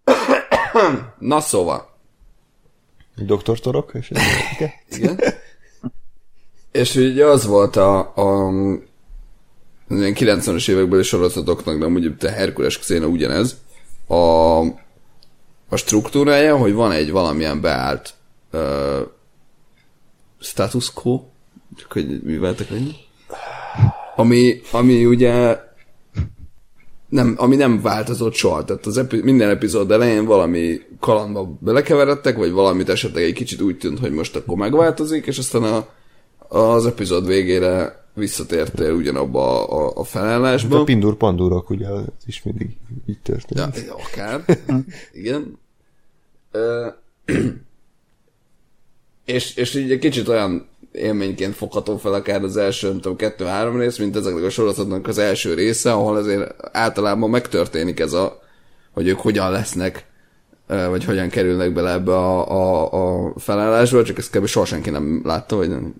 Na 1.20 1.40
szóval. 1.40 1.96
Doktor 3.16 3.60
Torok? 3.60 3.92
És 3.94 4.12
Igen. 4.98 5.20
és 6.72 6.96
ugye 6.96 7.26
az 7.26 7.46
volt 7.46 7.76
a, 7.76 8.00
a 8.00 8.52
90-es 9.90 10.70
évekbeli 10.70 11.04
sorozatoknak, 11.04 11.80
de 11.80 11.86
ugye 11.86 12.10
te 12.18 12.32
Herkules 12.32 12.80
Xena 12.80 13.06
ugyanez, 13.06 13.58
a 14.08 14.62
a 15.70 15.76
struktúrája, 15.76 16.58
hogy 16.58 16.74
van 16.74 16.92
egy 16.92 17.12
valamilyen 17.12 17.62
beállt 17.62 18.14
uh, 18.54 19.08
status 20.40 20.94
quo, 20.94 21.24
csak 21.76 21.92
hogy 21.92 22.22
műveltek 22.24 22.70
ennyi, 22.70 22.96
ami, 24.16 24.62
ami 24.72 25.06
ugye 25.06 25.60
nem, 27.10 27.36
ami 27.38 27.56
nem 27.56 27.82
változott 27.82 28.34
soha. 28.34 28.64
Tehát 28.64 28.86
az 28.86 28.98
epi, 28.98 29.22
minden 29.22 29.50
epizód 29.50 29.92
elején 29.92 30.26
valami 30.26 30.80
kalandba 31.00 31.58
belekeveredtek, 31.60 32.38
vagy 32.38 32.52
valamit 32.52 32.90
esetleg 32.90 33.24
egy 33.24 33.34
kicsit 33.34 33.62
úgy 33.62 33.78
tűnt, 33.78 34.00
hogy 34.00 34.12
most 34.12 34.36
akkor 34.36 34.58
megváltozik, 34.58 35.26
és 35.26 35.38
aztán 35.38 35.64
a, 35.64 35.88
az 36.58 36.86
epizód 36.86 37.28
végére 37.28 38.06
visszatértél 38.18 38.92
ugyanabba 38.92 39.68
a, 39.68 39.92
a 39.96 40.04
felállásba. 40.04 40.80
A 40.80 40.84
pindur 40.84 41.16
pandurok, 41.16 41.70
ugye, 41.70 41.88
ez 41.88 42.24
is 42.26 42.44
mindig 42.44 42.78
így 43.06 43.20
történik. 43.22 43.86
Ja, 43.86 43.96
akár. 43.96 44.44
Igen. 45.14 45.58
Ö, 46.52 46.88
és, 49.26 49.56
és 49.56 49.76
így 49.76 49.92
egy 49.92 50.00
kicsit 50.00 50.28
olyan 50.28 50.68
élményként 50.92 51.56
fogható 51.56 51.98
fel 51.98 52.14
akár 52.14 52.44
az 52.44 52.58
első, 52.58 52.88
nem 52.88 53.00
tudom, 53.00 53.18
kettő-három 53.18 53.78
rész, 53.80 53.98
mint 53.98 54.16
ezeknek 54.16 54.44
a 54.44 54.50
sorozatnak 54.50 55.08
az 55.08 55.18
első 55.18 55.54
része, 55.54 55.92
ahol 55.92 56.16
azért 56.16 56.56
általában 56.72 57.30
megtörténik 57.30 58.00
ez 58.00 58.14
a, 58.14 58.42
hogy 58.92 59.08
ők 59.08 59.20
hogyan 59.20 59.52
lesznek, 59.52 60.06
vagy 60.68 61.04
hogyan 61.04 61.30
kerülnek 61.30 61.74
bele 61.74 61.92
ebbe 61.92 62.16
a, 62.16 62.52
a, 62.52 63.28
a 63.28 63.34
felállásba, 63.40 64.04
csak 64.04 64.18
ezt 64.18 64.38
kb. 64.38 64.46
soha 64.46 64.66
senki 64.66 64.90
nem 64.90 65.22
látta, 65.24 65.56
vagy 65.56 65.70
nem, 65.70 65.94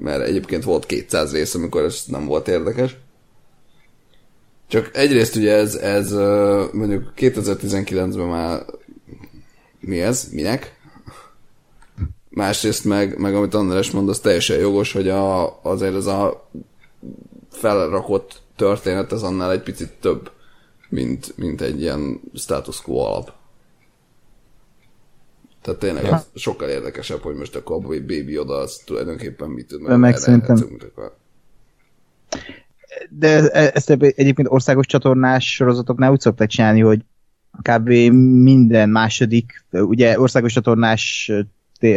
mert 0.00 0.22
egyébként 0.22 0.64
volt 0.64 0.86
200 0.86 1.32
rész, 1.32 1.54
amikor 1.54 1.82
ez 1.82 2.02
nem 2.06 2.26
volt 2.26 2.48
érdekes. 2.48 2.96
Csak 4.68 4.90
egyrészt 4.96 5.36
ugye 5.36 5.52
ez, 5.52 5.74
ez 5.74 6.12
mondjuk 6.72 7.12
2019-ben 7.16 8.26
már 8.26 8.64
mi 9.80 10.00
ez? 10.00 10.28
Minek? 10.32 10.78
Másrészt 12.28 12.84
meg, 12.84 13.18
meg 13.18 13.34
amit 13.34 13.54
András 13.54 13.90
mond, 13.90 14.08
az 14.08 14.18
teljesen 14.18 14.58
jogos, 14.58 14.92
hogy 14.92 15.08
a, 15.08 15.60
azért 15.62 15.94
ez 15.94 16.06
a 16.06 16.48
felrakott 17.50 18.42
történet 18.56 19.12
az 19.12 19.22
annál 19.22 19.52
egy 19.52 19.62
picit 19.62 19.90
több, 20.00 20.30
mint, 20.88 21.36
mint 21.36 21.60
egy 21.60 21.80
ilyen 21.80 22.20
status 22.34 22.82
quo 22.82 22.98
alap. 22.98 23.32
Tehát 25.62 25.80
tényleg 25.80 26.04
az 26.04 26.26
sokkal 26.34 26.68
érdekesebb, 26.68 27.20
hogy 27.20 27.34
most 27.34 27.56
akkor 27.56 27.76
a 27.76 27.88
Baby 27.88 28.38
oda 28.38 28.54
az 28.54 28.82
tulajdonképpen 28.84 29.48
mit 29.48 29.66
tud. 29.66 29.80
Meg, 29.82 29.98
meg 29.98 30.16
szerintem... 30.16 30.78
De 33.08 33.48
ezt 33.50 33.90
egyébként 33.90 34.48
országos 34.50 34.86
csatornás 34.86 35.54
sorozatoknál 35.54 36.10
úgy 36.10 36.20
szokták 36.20 36.48
csinálni, 36.48 36.80
hogy 36.80 37.04
kb. 37.62 37.88
minden 38.42 38.88
második, 38.88 39.64
ugye 39.70 40.20
országos 40.20 40.52
csatornás 40.52 41.32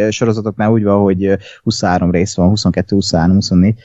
sorozatoknál 0.09 0.71
úgy 0.71 0.83
van, 0.83 1.01
hogy 1.01 1.37
23 1.63 2.11
rész 2.11 2.35
van, 2.35 2.47
22, 2.47 2.95
23, 2.95 3.35
24. 3.35 3.79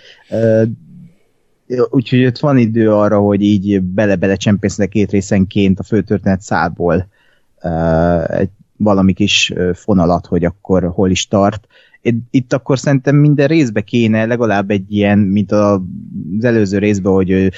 Úgyhogy 1.91 2.25
ott 2.25 2.39
van 2.39 2.59
idő 2.59 2.93
arra, 2.93 3.19
hogy 3.19 3.43
így 3.43 3.83
bele-bele 3.83 4.37
csempésznek 4.37 4.89
két 4.89 5.11
részenként 5.11 5.79
a 5.79 5.83
főtörténet 5.83 6.41
szálból 6.41 7.09
egy 8.27 8.51
valami 8.79 9.13
kis 9.13 9.53
fonalat, 9.75 10.27
hogy 10.27 10.45
akkor 10.45 10.91
hol 10.95 11.11
is 11.11 11.27
tart. 11.27 11.67
Itt 12.31 12.53
akkor 12.53 12.79
szerintem 12.79 13.17
minden 13.17 13.47
részbe 13.47 13.81
kéne 13.81 14.25
legalább 14.25 14.71
egy 14.71 14.93
ilyen, 14.93 15.19
mint 15.19 15.53
az 15.53 15.81
előző 16.41 16.79
részben, 16.79 17.13
hogy 17.13 17.53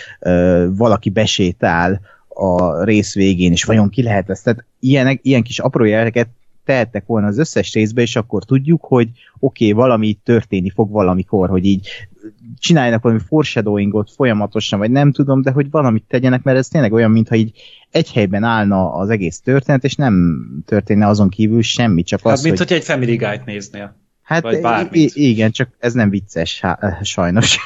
valaki 0.77 1.11
besétál 1.11 2.01
a 2.29 2.85
rész 2.85 3.15
végén, 3.15 3.53
és 3.53 3.65
vajon 3.65 3.89
ki 3.89 4.03
lehet 4.03 4.31
ezt? 4.31 4.45
Tehát 4.45 4.65
ilyen, 4.81 5.19
ilyen 5.23 5.43
kis 5.43 5.59
apró 5.59 5.85
jeleket 5.85 6.29
tehettek 6.65 7.07
volna 7.07 7.27
az 7.27 7.39
összes 7.39 7.73
részbe, 7.73 8.03
és 8.03 8.17
akkor 8.17 8.45
tudjuk, 8.45 8.85
hogy 8.85 9.09
oké, 9.39 9.71
okay, 9.71 9.83
valami 9.83 10.19
történni 10.25 10.71
fog 10.71 10.91
valamikor, 10.91 11.49
hogy 11.49 11.65
így 11.65 11.89
csináljanak 12.59 13.03
valami 13.03 13.21
foreshadowingot 13.27 14.11
folyamatosan, 14.11 14.79
vagy 14.79 14.91
nem 14.91 15.13
tudom, 15.13 15.43
de 15.43 15.51
hogy 15.51 15.71
valamit 15.71 16.05
tegyenek, 16.09 16.43
mert 16.43 16.59
ez 16.59 16.69
tényleg 16.69 16.93
olyan, 16.93 17.11
mintha 17.11 17.35
így 17.35 17.53
egy 17.91 18.13
helyben 18.13 18.45
állna 18.45 18.93
az 18.93 19.09
egész 19.11 19.41
történet, 19.41 19.85
és 19.85 19.95
nem 19.95 20.45
történne 20.67 21.07
azon 21.07 21.29
kívül 21.29 21.63
semmi, 21.63 22.03
csak 22.03 22.21
hát, 22.23 22.33
az, 22.33 22.43
mint 22.43 22.59
hogy... 22.59 22.69
hogy 22.69 22.77
egy 22.77 22.85
Family 22.85 23.17
Guide 23.17 23.43
néznél. 23.47 24.00
Hát 24.31 24.43
Vagy 24.43 25.11
igen, 25.15 25.51
csak 25.51 25.71
ez 25.79 25.93
nem 25.93 26.11
vicces, 26.11 26.61
há, 26.61 26.79
sajnos. 27.03 27.59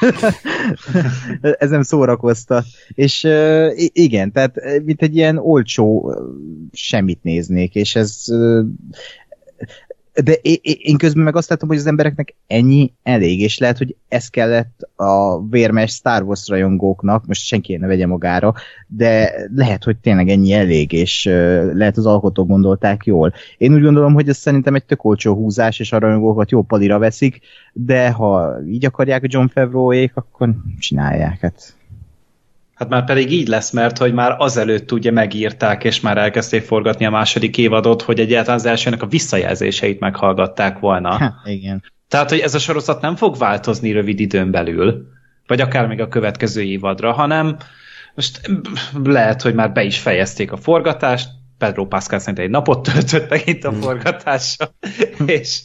ez 1.59 1.69
nem 1.69 1.81
szórakoztat. 1.81 2.65
És 2.93 3.23
uh, 3.23 3.71
igen, 3.75 4.31
tehát 4.31 4.55
mint 4.83 5.01
egy 5.01 5.15
ilyen 5.15 5.37
olcsó 5.37 6.13
semmit 6.71 7.23
néznék, 7.23 7.75
és 7.75 7.95
ez 7.95 8.23
uh, 8.27 8.65
de 10.23 10.33
én 10.61 10.97
közben 10.97 11.23
meg 11.23 11.35
azt 11.35 11.49
látom, 11.49 11.69
hogy 11.69 11.77
az 11.77 11.87
embereknek 11.87 12.35
ennyi 12.47 12.91
elég, 13.03 13.41
és 13.41 13.57
lehet, 13.57 13.77
hogy 13.77 13.95
ez 14.07 14.27
kellett 14.27 14.89
a 14.95 15.47
vérmes 15.47 15.91
Star 15.91 16.23
Wars 16.23 16.47
rajongóknak, 16.47 17.25
most 17.25 17.45
senki 17.45 17.75
ne 17.75 17.87
vegye 17.87 18.07
magára, 18.07 18.53
de 18.87 19.33
lehet, 19.55 19.83
hogy 19.83 19.97
tényleg 19.97 20.29
ennyi 20.29 20.53
elég, 20.53 20.91
és 20.91 21.25
lehet 21.73 21.97
az 21.97 22.05
alkotók 22.05 22.47
gondolták 22.47 23.05
jól. 23.05 23.33
Én 23.57 23.73
úgy 23.73 23.81
gondolom, 23.81 24.13
hogy 24.13 24.29
ez 24.29 24.37
szerintem 24.37 24.75
egy 24.75 24.85
tök 24.85 25.03
olcsó 25.03 25.33
húzás, 25.33 25.79
és 25.79 25.91
a 25.91 25.99
rajongókat 25.99 26.51
jó 26.51 26.61
palira 26.61 26.99
veszik, 26.99 27.39
de 27.73 28.11
ha 28.11 28.53
így 28.67 28.85
akarják 28.85 29.23
a 29.23 29.27
John 29.29 29.47
Favreau-ék, 29.47 30.11
akkor 30.15 30.55
csinálják. 30.79 31.39
Hát 31.39 31.75
Hát 32.75 32.89
már 32.89 33.03
pedig 33.03 33.31
így 33.31 33.47
lesz, 33.47 33.71
mert 33.71 33.97
hogy 33.97 34.13
már 34.13 34.35
azelőtt 34.37 34.91
ugye 34.91 35.11
megírták, 35.11 35.83
és 35.83 35.99
már 35.99 36.17
elkezdték 36.17 36.63
forgatni 36.63 37.05
a 37.05 37.09
második 37.09 37.57
évadot, 37.57 38.01
hogy 38.01 38.19
egyáltalán 38.19 38.59
az 38.59 38.65
elsőnek 38.65 39.01
a 39.01 39.07
visszajelzéseit 39.07 39.99
meghallgatták 39.99 40.79
volna. 40.79 41.17
Ha, 41.17 41.33
igen. 41.45 41.83
Tehát, 42.07 42.29
hogy 42.29 42.39
ez 42.39 42.55
a 42.55 42.59
sorozat 42.59 43.01
nem 43.01 43.15
fog 43.15 43.37
változni 43.37 43.91
rövid 43.91 44.19
időn 44.19 44.51
belül, 44.51 45.07
vagy 45.47 45.61
akár 45.61 45.87
még 45.87 46.01
a 46.01 46.07
következő 46.07 46.61
évadra, 46.61 47.11
hanem 47.11 47.57
most 48.15 48.41
lehet, 49.03 49.41
hogy 49.41 49.53
már 49.53 49.71
be 49.71 49.83
is 49.83 49.99
fejezték 49.99 50.51
a 50.51 50.57
forgatást, 50.57 51.29
Pedro 51.57 51.87
Pascal 51.87 52.19
szerint 52.19 52.39
egy 52.39 52.49
napot 52.49 52.83
töltött 52.91 53.29
megint 53.29 53.63
a 53.63 53.69
hmm. 53.69 53.81
forgatással, 53.81 54.75
és, 55.25 55.61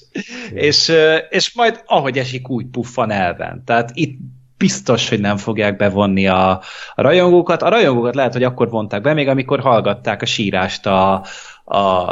és, 0.52 0.92
és 1.28 1.54
majd 1.54 1.82
ahogy 1.86 2.18
esik, 2.18 2.48
úgy 2.48 2.66
puffan 2.66 3.10
elven. 3.10 3.62
Tehát 3.64 3.90
itt 3.94 4.18
biztos, 4.60 5.08
hogy 5.08 5.20
nem 5.20 5.36
fogják 5.36 5.76
bevonni 5.76 6.26
a, 6.26 6.50
a 6.94 7.02
rajongókat. 7.02 7.62
A 7.62 7.68
rajongókat 7.68 8.14
lehet, 8.14 8.32
hogy 8.32 8.42
akkor 8.42 8.70
vonták 8.70 9.00
be, 9.00 9.12
még 9.12 9.28
amikor 9.28 9.60
hallgatták 9.60 10.22
a 10.22 10.26
sírást 10.26 10.86
a, 10.86 11.24
a 11.64 12.06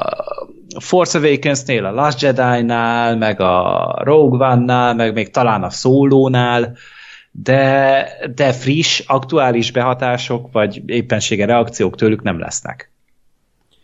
Force 0.81 1.19
Awakens-nél, 1.19 1.85
a 1.85 1.93
Last 1.93 2.21
Jedi-nál, 2.21 3.17
meg 3.17 3.40
a 3.40 3.95
Rogue 4.05 4.49
One-nál, 4.49 4.95
meg 4.95 5.12
még 5.14 5.31
talán 5.31 5.62
a 5.62 5.71
Solo-nál, 5.71 6.76
de, 7.31 8.07
de 8.35 8.52
friss, 8.52 9.02
aktuális 9.07 9.71
behatások, 9.71 10.52
vagy 10.52 10.83
éppensége 10.87 11.47
reakciók 11.47 11.97
tőlük 11.97 12.23
nem 12.23 12.38
lesznek. 12.38 12.93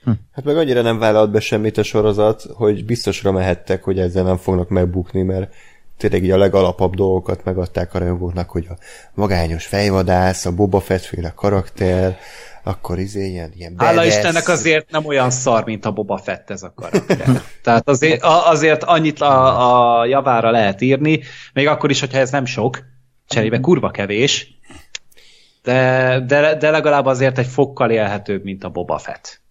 Hm. 0.05 0.11
Hát 0.33 0.45
meg 0.45 0.57
annyira 0.57 0.83
nem 0.83 0.99
vállalt 0.99 1.31
be 1.31 1.41
semmit 1.41 1.79
a 1.79 1.83
sorozat, 1.83 2.43
hogy 2.55 2.85
biztosra 2.85 3.33
mehettek, 3.33 3.83
hogy 3.83 3.99
ezzel 3.99 4.25
nem 4.25 4.37
fognak 4.37 4.69
megbukni, 4.69 5.23
mert 5.23 5.55
tényleg 5.97 6.31
a 6.31 6.37
legalapabb 6.37 6.95
dolgokat 6.95 7.45
megadták 7.45 7.95
a 7.95 7.99
rajongóknak, 7.99 8.51
hogy 8.51 8.67
a 8.71 8.77
magányos 9.15 9.67
fejvadász, 9.67 10.47
a 10.47 10.53
Boba 10.53 10.81
Fett 10.81 11.03
féle 11.03 11.33
karakter, 11.37 12.19
akkor 12.65 12.99
izé 12.99 13.29
ilyen, 13.29 13.53
ilyen 13.57 13.75
Hála 13.77 14.05
Istennek 14.05 14.49
azért 14.49 14.91
nem 14.91 15.07
olyan 15.07 15.31
szar, 15.31 15.65
mint 15.65 15.85
a 15.85 15.91
Boba 15.93 16.17
Fett 16.17 16.51
ez 16.51 16.63
a 16.63 16.73
karakter. 16.77 17.43
Tehát 17.65 17.89
azért, 17.89 18.23
azért 18.23 18.83
annyit 18.83 19.21
a, 19.21 20.01
a 20.01 20.05
javára 20.05 20.51
lehet 20.51 20.81
írni, 20.81 21.21
még 21.53 21.67
akkor 21.67 21.91
is, 21.91 22.01
hogyha 22.01 22.19
ez 22.19 22.31
nem 22.31 22.45
sok, 22.45 22.79
cserébe 23.29 23.61
kurva 23.61 23.91
kevés, 23.91 24.59
de, 25.63 26.21
de, 26.27 26.55
de 26.55 26.71
legalább 26.71 27.07
azért 27.07 27.39
egy 27.39 27.47
fokkal 27.47 27.91
élhetőbb, 27.91 28.45
mint 28.45 28.65
a 28.65 28.69
Boba 28.69 28.99
Fett 28.99 29.44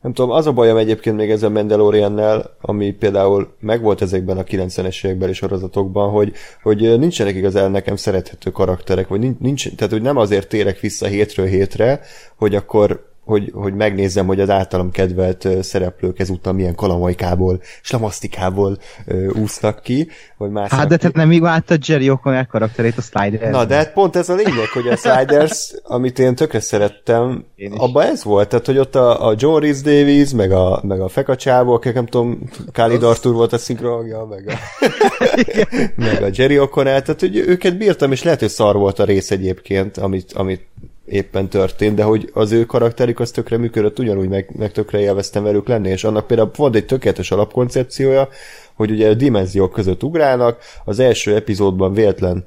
nem 0.00 0.12
tudom, 0.12 0.30
az 0.30 0.46
a 0.46 0.52
bajom 0.52 0.76
egyébként 0.76 1.16
még 1.16 1.30
ezzel 1.30 1.50
Mandaloriannel, 1.50 2.56
ami 2.60 2.90
például 2.90 3.54
megvolt 3.60 4.02
ezekben 4.02 4.38
a 4.38 4.44
90-es 4.44 5.04
évekbeli 5.04 5.32
sorozatokban, 5.32 6.10
hogy, 6.10 6.32
hogy 6.62 6.98
nincsenek 6.98 7.34
igazán 7.34 7.70
nekem 7.70 7.96
szerethető 7.96 8.50
karakterek, 8.50 9.08
vagy 9.08 9.36
nincs, 9.38 9.74
tehát 9.74 9.92
hogy 9.92 10.02
nem 10.02 10.16
azért 10.16 10.48
térek 10.48 10.80
vissza 10.80 11.06
hétről 11.06 11.46
hétre, 11.46 12.00
hogy 12.36 12.54
akkor 12.54 13.09
hogy, 13.30 13.50
hogy 13.54 13.74
megnézzem, 13.74 14.26
hogy 14.26 14.40
az 14.40 14.50
általam 14.50 14.90
kedvelt 14.90 15.48
szereplők 15.60 16.18
ezúttal 16.18 16.52
milyen 16.52 16.74
kalamajkából, 16.74 17.60
slamasztikából 17.82 18.78
úsznak 19.32 19.82
ki, 19.82 20.08
vagy 20.36 20.50
más. 20.50 20.70
Hát 20.70 20.88
de 20.88 20.96
te 20.96 21.10
nem 21.12 21.42
látta 21.42 21.74
Jerry 21.86 22.10
O'Connell 22.10 22.46
karakterét 22.46 22.96
a 22.96 23.00
Sliders. 23.00 23.50
Na, 23.50 23.64
de 23.64 23.74
hát 23.74 23.92
pont 23.92 24.16
ez 24.16 24.28
a 24.28 24.34
lényeg, 24.34 24.68
hogy 24.72 24.88
a 24.88 24.96
Sliders, 24.96 25.74
amit 25.82 26.18
én 26.18 26.34
tökre 26.34 26.60
szerettem, 26.60 27.44
abban 27.76 28.06
ez 28.06 28.24
volt, 28.24 28.48
tehát 28.48 28.66
hogy 28.66 28.78
ott 28.78 28.94
a, 28.94 29.26
a 29.28 29.34
John 29.38 29.60
Rhys 29.60 29.80
Davies, 29.80 30.30
meg 30.30 30.52
a, 30.52 30.80
meg 30.82 31.00
a 31.00 31.08
Fekacsából, 31.08 31.80
nem 31.94 32.06
tudom, 32.06 32.38
Khalid 32.72 33.02
Arthur 33.02 33.34
volt 33.34 33.52
a 33.52 33.58
szinkronja, 33.58 34.24
meg 34.24 34.48
a, 34.48 34.54
meg 36.06 36.22
a 36.22 36.28
Jerry 36.32 36.56
O'Connell, 36.58 37.02
tehát 37.02 37.20
hogy 37.20 37.36
őket 37.36 37.76
bírtam, 37.76 38.12
és 38.12 38.22
lehet, 38.22 38.40
hogy 38.40 38.48
szar 38.48 38.76
volt 38.76 38.98
a 38.98 39.04
rész 39.04 39.30
egyébként, 39.30 39.96
amit, 39.96 40.32
amit 40.32 40.68
éppen 41.10 41.48
történt, 41.48 41.96
de 41.96 42.02
hogy 42.02 42.30
az 42.32 42.52
ő 42.52 42.64
karakterük 42.64 43.20
az 43.20 43.30
tökre 43.30 43.56
működött, 43.56 43.98
ugyanúgy 43.98 44.28
meg, 44.28 44.50
meg 44.58 44.72
tökre 44.72 45.00
élveztem 45.00 45.42
velük 45.42 45.68
lenni, 45.68 45.88
és 45.88 46.04
annak 46.04 46.26
például 46.26 46.50
volt 46.56 46.74
egy 46.74 46.86
tökéletes 46.86 47.30
alapkoncepciója, 47.30 48.28
hogy 48.74 48.90
ugye 48.90 49.08
a 49.08 49.14
dimenziók 49.14 49.72
között 49.72 50.02
ugrálnak, 50.02 50.58
az 50.84 50.98
első 50.98 51.34
epizódban 51.34 51.92
véletlen 51.92 52.44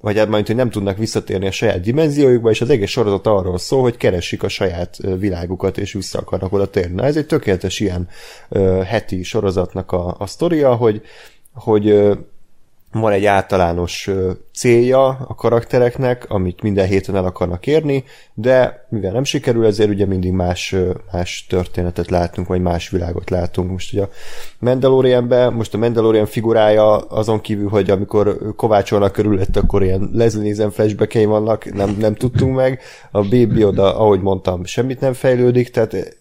vagy 0.00 0.18
hát 0.18 0.28
majd, 0.28 0.46
hogy 0.46 0.56
nem 0.56 0.70
tudnak 0.70 0.98
visszatérni 0.98 1.46
a 1.46 1.50
saját 1.50 1.80
dimenziójukba, 1.80 2.50
és 2.50 2.60
az 2.60 2.70
egész 2.70 2.90
sorozat 2.90 3.26
arról 3.26 3.58
szól, 3.58 3.82
hogy 3.82 3.96
keresik 3.96 4.42
a 4.42 4.48
saját 4.48 4.96
világukat, 5.18 5.78
és 5.78 5.92
vissza 5.92 6.18
akarnak 6.18 6.52
oda 6.52 6.66
térni. 6.66 6.94
Na, 6.94 7.04
ez 7.04 7.16
egy 7.16 7.26
tökéletes 7.26 7.80
ilyen 7.80 8.08
uh, 8.48 8.82
heti 8.82 9.22
sorozatnak 9.22 9.92
a, 9.92 10.16
a 10.18 10.26
sztoria, 10.26 10.74
hogy 10.74 11.02
hogy 11.58 11.88
ö, 11.88 12.14
van 12.92 13.12
egy 13.12 13.24
általános 13.24 14.10
célja 14.54 15.06
a 15.06 15.34
karaktereknek, 15.34 16.24
amit 16.28 16.62
minden 16.62 16.86
héten 16.86 17.16
el 17.16 17.24
akarnak 17.24 17.66
érni, 17.66 18.04
de 18.34 18.86
mivel 18.88 19.12
nem 19.12 19.24
sikerül, 19.24 19.66
ezért 19.66 19.90
ugye 19.90 20.06
mindig 20.06 20.32
más, 20.32 20.74
más 21.12 21.46
történetet 21.48 22.10
látunk, 22.10 22.48
vagy 22.48 22.60
más 22.60 22.88
világot 22.88 23.30
látunk. 23.30 23.70
Most 23.70 23.92
ugye 23.92 24.02
a 24.02 24.08
Mandalorianben, 24.58 25.52
most 25.52 25.74
a 25.74 25.78
Mandalorian 25.78 26.26
figurája 26.26 26.96
azon 26.96 27.40
kívül, 27.40 27.68
hogy 27.68 27.90
amikor 27.90 28.38
kovácsolnak 28.56 29.12
körülött, 29.12 29.56
akkor 29.56 29.82
ilyen 29.82 30.10
Nielsen 30.12 30.70
flashbackei 30.70 31.24
vannak, 31.24 31.74
nem, 31.74 31.96
nem 31.98 32.14
tudtunk 32.14 32.54
meg. 32.54 32.80
A 33.10 33.22
Baby 33.22 33.64
oda, 33.64 33.98
ahogy 33.98 34.20
mondtam, 34.20 34.64
semmit 34.64 35.00
nem 35.00 35.12
fejlődik, 35.12 35.70
tehát 35.70 36.17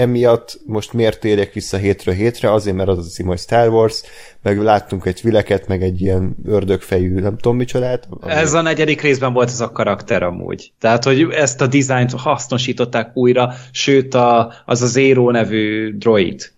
emiatt 0.00 0.60
most 0.66 0.92
miért 0.92 1.20
térjek 1.20 1.52
vissza 1.52 1.76
hétről 1.76 2.14
hétre? 2.14 2.52
Azért, 2.52 2.76
mert 2.76 2.88
az 2.88 2.98
a 2.98 3.02
cím, 3.08 3.26
hogy 3.26 3.38
Star 3.38 3.68
Wars, 3.68 4.02
meg 4.42 4.58
láttunk 4.62 5.06
egy 5.06 5.20
vileket, 5.22 5.66
meg 5.68 5.82
egy 5.82 6.00
ilyen 6.00 6.36
ördögfejű, 6.44 7.20
nem 7.20 7.36
tudom 7.36 7.56
micsodát. 7.56 8.06
ami- 8.10 8.32
Ez 8.32 8.52
a 8.52 8.60
negyedik 8.62 9.00
részben 9.00 9.32
volt 9.32 9.48
ez 9.48 9.60
a 9.60 9.70
karakter 9.72 10.22
amúgy. 10.22 10.72
Tehát, 10.80 11.04
hogy 11.04 11.20
ezt 11.30 11.60
a 11.60 11.66
dizájnt 11.66 12.12
hasznosították 12.12 13.10
újra, 13.16 13.54
sőt 13.70 14.14
a, 14.14 14.52
az 14.64 14.82
a 14.82 14.86
Zero 14.86 15.30
nevű 15.30 15.96
droid. 15.96 16.50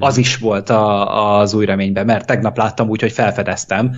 Az 0.00 0.16
is 0.16 0.36
volt 0.36 0.70
a, 0.70 1.38
az 1.38 1.54
új 1.54 1.64
reményben, 1.64 2.06
mert 2.06 2.26
tegnap 2.26 2.56
láttam 2.56 2.88
úgy, 2.88 3.00
hogy 3.00 3.12
felfedeztem. 3.12 3.94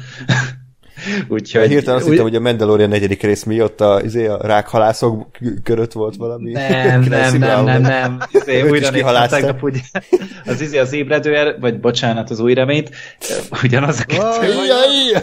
Úgyhogy... 1.29 1.69
Hirtelen 1.69 1.97
azt 1.97 2.05
úgy- 2.05 2.11
hittem, 2.11 2.27
hogy 2.27 2.37
a 2.37 2.41
Mandalorian 2.41 2.89
negyedik 2.89 3.23
rész 3.23 3.45
miatt 3.45 3.81
a, 3.81 4.01
izé, 4.05 4.27
a 4.27 4.39
rákhalászok 4.43 5.27
körött 5.63 5.93
volt 5.93 6.17
valami. 6.17 6.53
Nem, 6.53 7.01
nem, 7.09 7.37
nem, 7.39 7.65
nem, 7.65 7.81
nem. 7.83 8.19
Izé, 8.31 8.63
újra 8.63 8.91
néztem 8.91 9.29
tegnap, 9.29 9.63
ugye, 9.63 9.79
az 10.47 10.61
izé 10.61 10.79
az 10.79 10.93
ébredő, 10.93 11.35
er- 11.37 11.61
vagy 11.61 11.81
bocsánat, 11.81 12.31
az 12.31 12.41
új 12.41 12.55
reményt, 12.55 12.91
ugyanaz 13.63 14.01
a 14.01 14.05
kettő. 14.05 14.47
Jaj. 14.47 15.23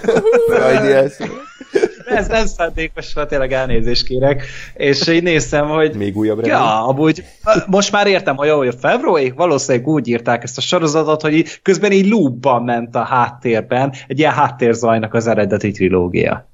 Ez 2.07 2.27
nem 2.27 2.45
szándékos, 2.45 3.13
volt, 3.13 3.27
tényleg 3.27 3.53
elnézést 3.53 4.07
kérek. 4.07 4.43
És 4.73 5.07
így 5.07 5.23
néztem, 5.23 5.67
hogy 5.67 5.95
Még 5.95 6.17
újabb 6.17 6.39
remény. 6.39 6.53
Ja, 6.53 6.87
amúgy 6.87 7.23
most 7.67 7.91
már 7.91 8.07
értem, 8.07 8.35
hogy 8.35 8.49
ahogy 8.49 8.67
a 8.67 8.71
februárig 8.71 9.35
valószínűleg 9.35 9.87
úgy 9.87 10.07
írták 10.07 10.43
ezt 10.43 10.57
a 10.57 10.61
sorozatot, 10.61 11.21
hogy 11.21 11.33
így, 11.33 11.61
közben 11.61 11.91
így 11.91 12.07
loopban 12.07 12.63
ment 12.63 12.95
a 12.95 13.03
háttérben, 13.03 13.93
egy 14.07 14.19
ilyen 14.19 14.33
háttérzajnak 14.33 15.13
az 15.13 15.27
eredeti 15.27 15.71
trilógia. 15.71 16.49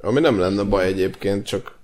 Ami 0.00 0.20
nem 0.20 0.38
lenne 0.38 0.62
baj 0.62 0.86
egyébként, 0.86 1.46
csak 1.46 1.78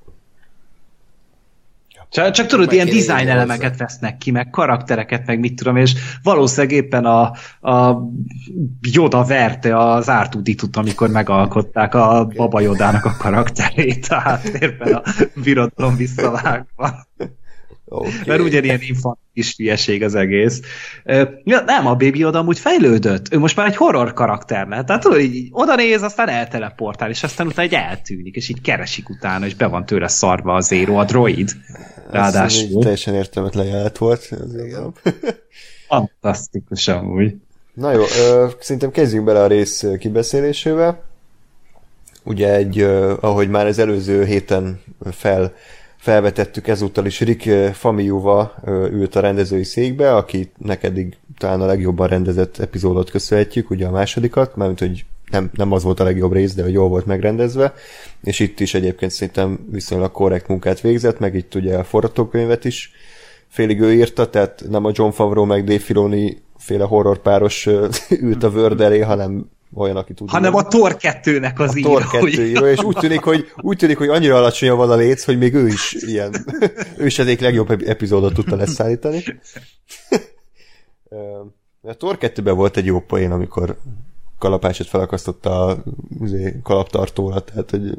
Csak, 2.16 2.30
csak 2.30 2.46
tudod, 2.46 2.72
ilyen 2.72 2.86
design 2.86 3.28
elemeket 3.28 3.76
vesznek 3.76 4.18
ki, 4.18 4.30
meg 4.30 4.50
karaktereket, 4.50 5.26
meg 5.26 5.38
mit 5.38 5.54
tudom, 5.54 5.76
és 5.76 5.94
valószínűleg 6.22 6.76
éppen 6.76 7.04
a, 7.04 7.32
a 7.70 8.02
Yoda 8.80 9.24
verte 9.24 9.78
az 9.78 10.08
ártuditut, 10.08 10.76
amikor 10.76 11.10
megalkották 11.10 11.94
a 11.94 12.28
Baba 12.36 12.60
Yodának 12.60 13.04
a 13.04 13.16
karakterét 13.18 14.06
a 14.06 14.14
háttérben 14.14 14.92
a 14.94 15.02
birodalom 15.42 15.96
visszavágva. 15.96 17.06
Okay. 17.88 18.10
Mert 18.26 18.40
ugyanilyen 18.40 18.80
infantilis 18.80 19.56
hülyeség 19.56 20.02
az 20.02 20.14
egész. 20.14 20.60
Ja, 21.44 21.60
nem, 21.66 21.86
a 21.86 21.94
Baby 21.94 22.18
Yoda 22.18 22.38
amúgy 22.38 22.58
fejlődött. 22.58 23.32
Ő 23.32 23.38
most 23.38 23.56
már 23.56 23.66
egy 23.66 23.76
horror 23.76 24.12
karakter 24.12 24.68
lett. 24.68 24.86
Tehát 24.86 25.02
tudod, 25.02 25.20
így 25.20 25.48
oda 25.50 25.74
néz, 25.74 26.02
aztán 26.02 26.28
elteleportál, 26.28 27.10
és 27.10 27.22
aztán 27.22 27.46
utána 27.46 27.68
egy 27.68 27.74
eltűnik, 27.74 28.36
és 28.36 28.48
így 28.48 28.60
keresik 28.60 29.08
utána, 29.08 29.46
és 29.46 29.54
be 29.54 29.66
van 29.66 29.86
tőle 29.86 30.08
szarva 30.08 30.54
a 30.54 30.60
Zero, 30.60 30.94
a 30.94 31.04
droid. 31.04 31.48
Ez 31.48 32.12
Ráadásul. 32.12 32.82
teljesen 32.82 33.14
értelmetlen 33.14 33.66
jelenet 33.66 33.98
volt. 33.98 34.28
Fantasztikus 35.88 36.88
amúgy. 36.88 37.34
Na 37.74 37.92
jó, 37.92 38.02
ö, 38.02 38.48
szerintem 38.60 38.90
kezdjünk 38.90 39.24
bele 39.24 39.42
a 39.42 39.46
rész 39.46 39.84
kibeszélésével. 39.98 41.02
Ugye 42.24 42.54
egy, 42.54 42.78
ö, 42.78 43.14
ahogy 43.20 43.48
már 43.48 43.66
az 43.66 43.78
előző 43.78 44.24
héten 44.24 44.80
fel, 45.10 45.52
felvetettük, 46.06 46.68
ezúttal 46.68 47.06
is 47.06 47.20
Rick 47.20 47.46
ö, 47.46 47.68
ült 48.90 49.14
a 49.14 49.20
rendezői 49.20 49.64
székbe, 49.64 50.14
aki 50.14 50.50
eddig 50.80 51.16
talán 51.38 51.60
a 51.60 51.66
legjobban 51.66 52.08
rendezett 52.08 52.58
epizódot 52.58 53.10
köszönhetjük, 53.10 53.70
ugye 53.70 53.86
a 53.86 53.90
másodikat, 53.90 54.56
mármint, 54.56 54.78
hogy 54.78 55.04
nem, 55.30 55.50
nem 55.52 55.72
az 55.72 55.82
volt 55.82 56.00
a 56.00 56.04
legjobb 56.04 56.32
rész, 56.32 56.54
de 56.54 56.62
hogy 56.62 56.72
jól 56.72 56.88
volt 56.88 57.06
megrendezve, 57.06 57.74
és 58.22 58.38
itt 58.38 58.60
is 58.60 58.74
egyébként 58.74 59.10
szerintem 59.10 59.66
viszonylag 59.70 60.12
korrekt 60.12 60.48
munkát 60.48 60.80
végzett, 60.80 61.18
meg 61.18 61.34
itt 61.34 61.54
ugye 61.54 61.76
a 61.76 61.84
forgatókönyvet 61.84 62.64
is 62.64 62.90
félig 63.48 63.80
ő 63.80 63.92
írta, 63.92 64.30
tehát 64.30 64.64
nem 64.68 64.84
a 64.84 64.90
John 64.94 65.10
Favreau 65.10 65.44
meg 65.44 65.64
Dave 65.64 65.78
Filoni 65.78 66.42
féle 66.58 66.84
horrorpáros 66.84 67.66
ö, 67.66 67.88
ült 68.28 68.42
a 68.42 68.48
Word 68.48 68.80
elé, 68.80 69.00
hanem 69.00 69.50
olyan, 69.74 69.96
aki 69.96 70.14
tud. 70.14 70.30
Hanem 70.30 70.54
a 70.54 70.62
Thor 70.62 70.96
2-nek 70.98 71.58
az 71.58 71.74
a 71.74 71.78
író. 71.78 71.98
Thor 71.98 72.06
2 72.06 72.46
író, 72.46 72.66
és 72.66 72.82
úgy 72.82 72.96
tűnik, 72.96 73.22
hogy, 73.22 73.52
úgy 73.56 73.76
tűnik, 73.76 73.98
hogy 73.98 74.08
annyira 74.08 74.36
alacsonyan 74.36 74.76
van 74.76 74.90
a 74.90 74.96
léc, 74.96 75.24
hogy 75.24 75.38
még 75.38 75.54
ő 75.54 75.66
is 75.66 75.92
ilyen, 75.92 76.46
ő 76.98 77.06
is 77.06 77.18
egyik 77.18 77.40
legjobb 77.40 77.70
ep- 77.70 77.88
epizódot 77.88 78.34
tudta 78.34 78.56
leszállítani. 78.56 79.24
A 81.82 81.94
Thor 81.96 82.16
2-ben 82.20 82.56
volt 82.56 82.76
egy 82.76 82.84
jó 82.84 83.00
poén, 83.00 83.30
amikor 83.30 83.76
kalapácsot 84.38 84.86
felakasztotta 84.86 85.66
a 85.66 85.76
izé, 86.20 86.60
kalaptartóra, 86.62 87.40
tehát 87.40 87.70
hogy 87.70 87.98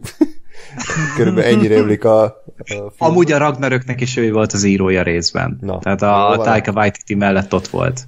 körülbelül 1.15 1.53
ennyire 1.53 1.75
emlik 1.75 2.03
a, 2.03 2.23
a 2.23 2.43
film. 2.63 2.89
Amúgy 2.97 3.31
a 3.31 3.37
Ragnaröknek 3.37 4.01
is 4.01 4.17
ő 4.17 4.31
volt 4.31 4.53
az 4.53 4.63
írója 4.63 5.03
részben. 5.03 5.57
Na, 5.61 5.79
Tehát 5.79 6.01
a. 6.01 6.41
Taika 6.43 6.71
Waititi 6.71 7.15
mellett 7.15 7.53
ott 7.53 7.67
volt. 7.67 8.07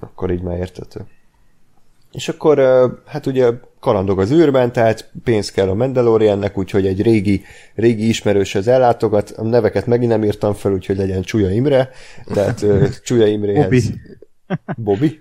Akkor 0.00 0.30
így 0.30 0.42
már 0.42 0.58
értető. 0.58 1.06
És 2.16 2.28
akkor 2.28 2.58
hát 3.06 3.26
ugye 3.26 3.50
kalandog 3.80 4.20
az 4.20 4.32
űrben, 4.32 4.72
tehát 4.72 5.10
pénz 5.24 5.50
kell 5.50 5.68
a 5.68 5.74
Mandaloriannek, 5.74 6.58
úgyhogy 6.58 6.86
egy 6.86 7.02
régi, 7.02 7.42
régi 7.74 8.08
ismerőshez 8.08 8.68
ellátogat. 8.68 9.30
A 9.30 9.42
neveket 9.42 9.86
megint 9.86 10.10
nem 10.10 10.24
írtam 10.24 10.52
fel, 10.52 10.72
úgyhogy 10.72 10.96
legyen 10.96 11.22
Csúlya 11.22 11.50
Imre. 11.50 11.90
Tehát 12.34 12.64
Csúlya 13.04 13.26
Imréhez... 13.26 13.68
Bobby. 13.68 13.82
Bobby? 14.76 15.20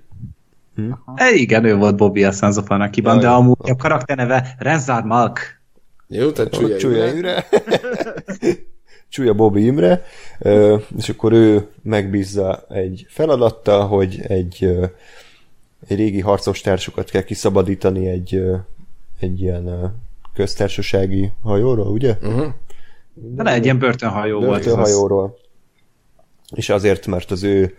E, 1.15 1.31
igen, 1.33 1.65
ő 1.65 1.75
volt 1.75 1.95
Bobby 1.95 2.23
a 2.23 2.31
Sons 2.31 2.55
of 2.55 2.69
Anarchy-ban, 2.69 3.19
de 3.19 3.27
amúgy 3.27 3.69
a 3.69 3.75
karakter 3.75 4.17
neve 4.17 4.55
Renzar 4.59 5.03
Malk. 5.03 5.39
jó, 6.07 6.31
tehát 6.31 6.51
Csúlya, 6.51 6.77
csúlya, 6.77 7.07
Imre. 7.07 7.47
Csúlya 9.09 9.33
Bobby 9.33 9.65
Imre, 9.65 10.03
és 10.97 11.09
akkor 11.09 11.33
ő 11.33 11.67
megbízza 11.81 12.65
egy 12.69 13.05
feladattal, 13.09 13.87
hogy 13.87 14.19
egy 14.27 14.69
régi 15.87 16.21
harcos 16.21 16.61
társukat 16.61 17.09
kell 17.09 17.23
kiszabadítani 17.23 18.07
egy, 18.07 18.41
egy 19.19 19.41
ilyen 19.41 19.95
köztársasági 20.33 21.31
hajóról, 21.43 21.87
ugye? 21.87 22.17
Uh-huh. 22.21 22.53
De 23.13 23.43
ne, 23.43 23.53
egy 23.53 23.63
ilyen 23.63 23.79
börtönhajó 23.79 24.39
volt. 24.39 24.59
az. 24.59 24.65
Börtönhajóról. 24.65 25.37
És 26.55 26.69
azért, 26.69 27.07
mert 27.07 27.31
az 27.31 27.43
ő 27.43 27.75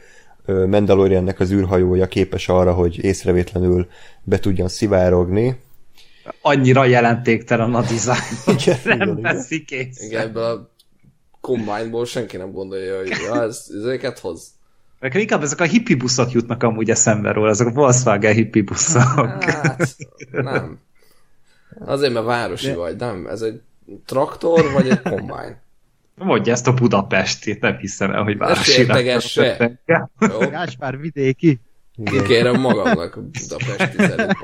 Mandaloriannek 0.47 1.41
az 1.41 1.51
űrhajója 1.51 2.07
képes 2.07 2.49
arra, 2.49 2.73
hogy 2.73 3.05
észrevétlenül 3.05 3.87
be 4.23 4.39
tudjan 4.39 4.69
szivárogni. 4.69 5.61
Annyira 6.41 6.85
jelentéktelen 6.85 7.75
a 7.75 7.83
dizájn. 7.83 8.21
Igen, 8.59 8.79
nem 8.85 9.21
veszik 9.21 9.71
észre. 9.71 10.07
Igen, 10.07 10.21
ebből 10.21 10.43
a 10.43 10.71
combine-ból 11.41 12.07
senki 12.07 12.37
nem 12.37 12.53
gondolja, 12.53 12.97
hogy 12.97 13.09
ja, 13.09 13.43
ez, 13.43 13.67
ezeket 13.81 14.19
hoz. 14.19 14.56
Nekem 15.07 15.21
inkább 15.21 15.43
ezek 15.43 15.61
a 15.61 15.65
hippie 15.65 15.97
buszok 15.97 16.33
jutnak 16.33 16.63
amúgy 16.63 16.91
eszembe 16.91 17.33
róla, 17.33 17.51
ezek 17.51 17.67
a 17.67 17.71
Volkswagen 17.71 18.35
hippie 18.35 18.63
buszok. 18.63 19.43
Hát, 19.43 19.97
nem. 20.31 20.79
Azért, 21.79 22.13
mert 22.13 22.27
városi 22.27 22.73
vagy, 22.73 22.97
nem? 22.97 23.27
Ez 23.27 23.41
egy 23.41 23.61
traktor, 24.07 24.73
vagy 24.73 24.89
egy 24.89 25.03
combine? 25.03 25.63
Mondja 26.15 26.53
ezt 26.53 26.67
a 26.67 26.73
Budapestét, 26.73 27.61
nem 27.61 27.77
hiszem 27.77 28.11
el, 28.11 28.23
hogy 28.23 28.39
városi. 28.39 28.71
sértegesse. 28.71 29.81
Jó? 30.19 30.39
Gáspár 30.39 30.99
vidéki. 30.99 31.61
Kikérem 32.05 32.61
magamnak 32.61 33.17
a 33.17 33.21
budapesti 33.21 33.97
szerint. 33.97 34.37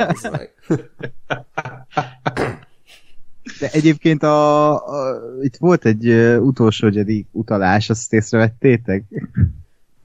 De 3.60 3.68
egyébként 3.72 4.22
a, 4.22 4.70
a, 4.74 5.20
itt 5.40 5.56
volt 5.56 5.84
egy 5.84 6.08
utolsó 6.38 6.90
utalás, 7.30 7.90
azt 7.90 8.12
észrevettétek? 8.12 9.04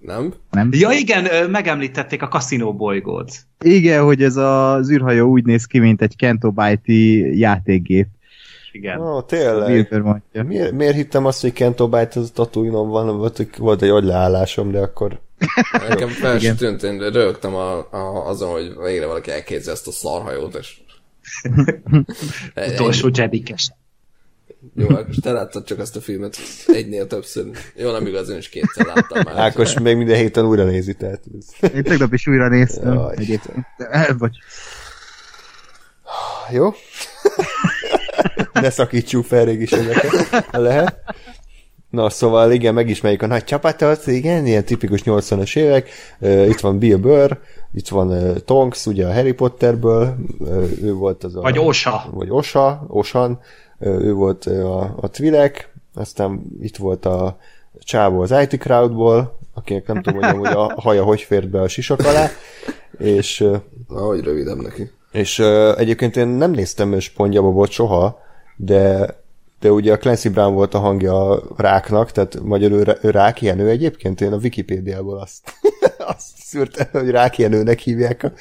Nem? 0.08 0.34
Nem? 0.52 0.70
Ja 0.72 0.92
igen, 0.92 1.50
megemlítették 1.50 2.22
a 2.22 2.28
kaszinó 2.28 2.74
bolygót. 2.74 3.32
Igen, 3.60 4.04
hogy 4.04 4.24
ez 4.24 4.36
az 4.36 4.92
űrhajó 4.92 5.30
úgy 5.30 5.46
néz 5.46 5.66
ki, 5.66 5.80
mint 5.80 6.02
egy 6.02 6.16
Kento 6.16 6.52
Byte 6.52 6.94
játékgép. 7.34 8.08
Igen. 8.72 9.02
Ó, 9.02 9.22
tényleg. 9.22 10.04
Miért, 10.32 10.72
miért 10.72 10.96
hittem 10.96 11.26
azt, 11.26 11.42
hogy 11.42 11.54
Kento 11.54 11.90
az 11.92 12.32
tatooine 12.34 12.78
van, 12.78 13.18
volt, 13.18 13.58
volt 13.58 13.82
egy 13.82 13.90
agyleállásom, 13.90 14.72
de 14.72 14.80
akkor 14.80 15.20
Nekem 15.90 16.10
fel 16.10 16.40
sem 16.40 16.56
tűnt, 16.56 16.84
én 16.84 16.98
rögtem 16.98 17.56
a, 17.56 17.78
a, 17.78 18.28
azon, 18.28 18.52
hogy 18.52 18.74
végre 18.84 19.06
valaki 19.06 19.32
elképzel 19.32 19.74
ezt 19.74 19.88
a 19.88 19.92
szarhajót, 19.92 20.56
és... 20.56 20.78
Utolsó 22.74 23.10
jedikes. 23.14 23.72
Jó, 24.76 24.96
Ákos, 24.96 25.16
te 25.16 25.32
láttad 25.32 25.64
csak 25.64 25.80
azt 25.80 25.96
a 25.96 26.02
filmet 26.02 26.38
egynél 26.68 27.08
többször. 27.08 27.46
Jó, 27.76 27.92
nem 27.92 28.08
igaz, 28.08 28.30
én 28.30 28.38
is 28.38 28.50
kétszer 28.50 28.86
láttam 28.86 29.22
már. 29.24 29.38
Ákos 29.38 29.80
még 29.80 29.98
minden 29.98 30.18
héten 30.18 30.46
újra 30.46 30.64
nézi, 30.64 30.94
tehát. 30.94 31.24
Én 31.76 31.84
tegnap 31.84 32.14
is 32.14 32.28
újra 32.28 32.50
néztem. 32.50 32.94
Jaj, 32.94 33.16
egyébként. 33.18 33.66
Bocs. 34.18 34.38
Jó? 36.52 36.74
ne 38.54 38.70
szakítsuk 38.70 39.26
fel 39.26 39.46
régiségeket, 39.46 40.46
ha 40.52 40.60
lehet. 40.60 41.00
Na, 41.90 42.10
szóval 42.10 42.52
igen, 42.52 42.74
megismerjük 42.74 43.22
a 43.22 43.28
nagy 43.28 43.44
csapatot, 43.44 44.08
igen, 44.08 44.46
ilyen 44.46 44.66
tipikus 44.66 45.02
80-as 45.06 45.58
évek. 45.58 45.90
Uh, 46.20 46.48
itt 46.48 46.60
van 46.60 46.80
Bill 46.80 46.98
Burr, 46.98 47.32
itt 47.74 47.88
van 47.88 48.08
uh, 48.08 48.38
Tonks, 48.38 48.86
ugye 48.86 49.08
a 49.08 49.14
Harry 49.14 49.32
Potterből, 49.32 50.16
uh, 50.40 50.70
ő 50.82 50.94
volt 50.94 51.24
az 51.24 51.36
a... 51.36 51.42
Vagy 51.42 51.60
Osa. 51.60 52.06
Vagy 52.12 52.30
Osa, 52.30 52.86
Osan, 52.88 53.40
ő 53.80 54.14
volt 54.14 54.46
a, 54.46 54.96
a 55.02 55.10
Tvilek, 55.10 55.74
aztán 55.94 56.42
itt 56.62 56.78
volt 56.78 57.06
a 57.06 57.38
csávó 57.80 58.22
az 58.22 58.32
IT 58.32 58.60
Crowdból, 58.60 59.40
akinek 59.54 59.88
nem 59.88 60.02
tudom, 60.02 60.38
hogy 60.38 60.52
a 60.52 60.74
haja 60.82 61.04
hogy 61.04 61.22
fért 61.22 61.50
be 61.50 61.62
a 61.62 61.68
sisak 61.68 62.00
alá, 62.00 62.30
és... 62.98 63.40
Na, 63.88 64.02
hogy 64.02 64.24
rövidebb 64.24 64.58
neki. 64.58 64.92
és 65.12 65.40
egyébként 65.78 66.18
én 66.18 66.28
nem 66.28 66.52
néztem 66.52 67.00
Spongyabobot 67.00 67.70
soha, 67.70 68.20
de 68.56 69.16
de 69.60 69.72
ugye 69.72 69.94
a 69.94 69.98
Clancy 69.98 70.30
Brown 70.30 70.54
volt 70.54 70.74
a 70.74 70.80
hangja 70.80 71.30
a 71.30 71.44
ráknak, 71.58 72.12
tehát 72.12 72.40
magyarul 72.44 72.84
rák 73.02 73.42
Jenő 73.42 73.70
egyébként, 73.70 74.22
én 74.22 74.34
a 74.34 74.38
Wikipédiából 74.38 75.18
azt, 75.18 75.54
azt 76.16 76.28
szűrtem, 76.36 76.88
hogy 76.92 77.10
rák 77.10 77.38
Jenőnek 77.38 77.80
hívják 77.80 78.24
a 78.24 78.32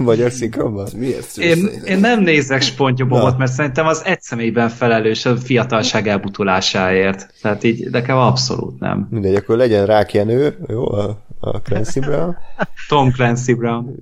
magyar 0.00 0.30
szinkronban. 0.30 0.88
Miért 0.96 1.36
Én, 1.36 1.70
én 1.84 1.98
nem 1.98 2.20
nézek 2.20 2.62
Spongyobobot, 2.62 3.32
Na. 3.32 3.38
mert 3.38 3.52
szerintem 3.52 3.86
az 3.86 4.02
egy 4.04 4.20
személyben 4.20 4.68
felelős 4.68 5.26
a 5.26 5.36
fiatalság 5.36 6.08
elbutulásáért. 6.08 7.34
Tehát 7.42 7.64
így 7.64 7.90
nekem 7.90 8.16
abszolút 8.16 8.80
nem. 8.80 9.06
Mindegy, 9.10 9.34
akkor 9.34 9.56
legyen 9.56 9.86
rák 9.86 10.12
Jenő, 10.12 10.58
jó, 10.68 10.92
a, 10.92 11.22
a 11.40 11.60
Clancy 11.60 12.00
Brown. 12.00 12.36
Tom 12.88 13.10
Clancy 13.10 13.54
Brown. 13.54 13.94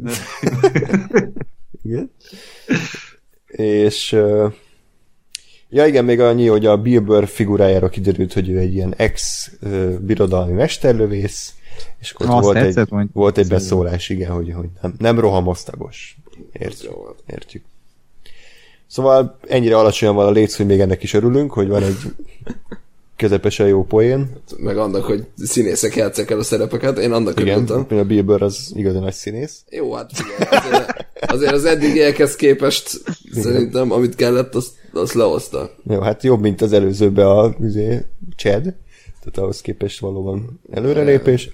Igen. 1.82 2.10
És 3.46 4.16
ja 5.68 5.86
igen, 5.86 6.04
még 6.04 6.20
annyi, 6.20 6.46
hogy 6.46 6.66
a 6.66 6.76
Bill 6.76 7.00
Burr 7.00 7.26
figurájára 7.26 7.88
kiderült, 7.88 8.32
hogy 8.32 8.48
ő 8.48 8.58
egy 8.58 8.74
ilyen 8.74 8.94
ex-birodalmi 8.96 10.52
mesterlövész, 10.52 11.52
és 12.00 12.10
akkor 12.10 12.26
volt 12.42 12.56
egy, 12.56 12.62
tetszett, 12.62 12.88
hogy- 12.88 13.06
volt 13.12 13.38
egy 13.38 13.48
beszólás, 13.48 14.08
igen, 14.08 14.30
hogy, 14.30 14.52
hogy 14.52 14.68
nem, 14.82 14.94
nem 14.98 15.20
rohamosztagos. 15.20 16.16
Értjük. 16.52 16.92
Értjük. 17.26 17.64
Szóval 18.86 19.38
ennyire 19.48 19.76
alacsonyan 19.76 20.14
van 20.14 20.26
a 20.26 20.30
léc, 20.30 20.56
hogy 20.56 20.66
még 20.66 20.80
ennek 20.80 21.02
is 21.02 21.14
örülünk, 21.14 21.52
hogy 21.52 21.68
van 21.68 21.82
egy 21.82 21.96
közepesen 23.16 23.66
jó 23.68 23.84
poén. 23.84 24.30
Meg 24.56 24.78
annak, 24.78 25.04
hogy 25.04 25.26
színészek 25.36 25.96
játszák 25.96 26.30
el 26.30 26.38
a 26.38 26.42
szerepeket, 26.42 26.98
én 26.98 27.12
annak 27.12 27.40
Igen, 27.40 27.54
örültem. 27.54 27.86
például 27.86 28.08
Bill 28.08 28.22
Burr 28.22 28.42
az 28.42 28.72
igazi 28.74 28.98
nagy 28.98 29.12
színész. 29.12 29.64
Jó, 29.70 29.92
hát 29.94 30.10
figyelj, 30.14 30.62
azért, 30.64 31.06
azért 31.18 31.52
az 31.52 31.64
eddigiekhez 31.64 32.36
képest 32.36 33.00
szerintem, 33.32 33.90
amit 33.92 34.14
kellett, 34.14 34.54
azt, 34.54 34.70
azt 34.92 35.12
lehozta. 35.12 35.70
Jó, 35.90 36.00
hát 36.00 36.22
jobb, 36.22 36.40
mint 36.40 36.60
az 36.60 36.72
előzőbe 36.72 37.30
a 37.30 37.54
izé, 37.60 38.04
Chad, 38.36 38.62
tehát 39.20 39.38
ahhoz 39.38 39.60
képest 39.60 39.98
valóban 40.00 40.60
előrelépés. 40.70 41.50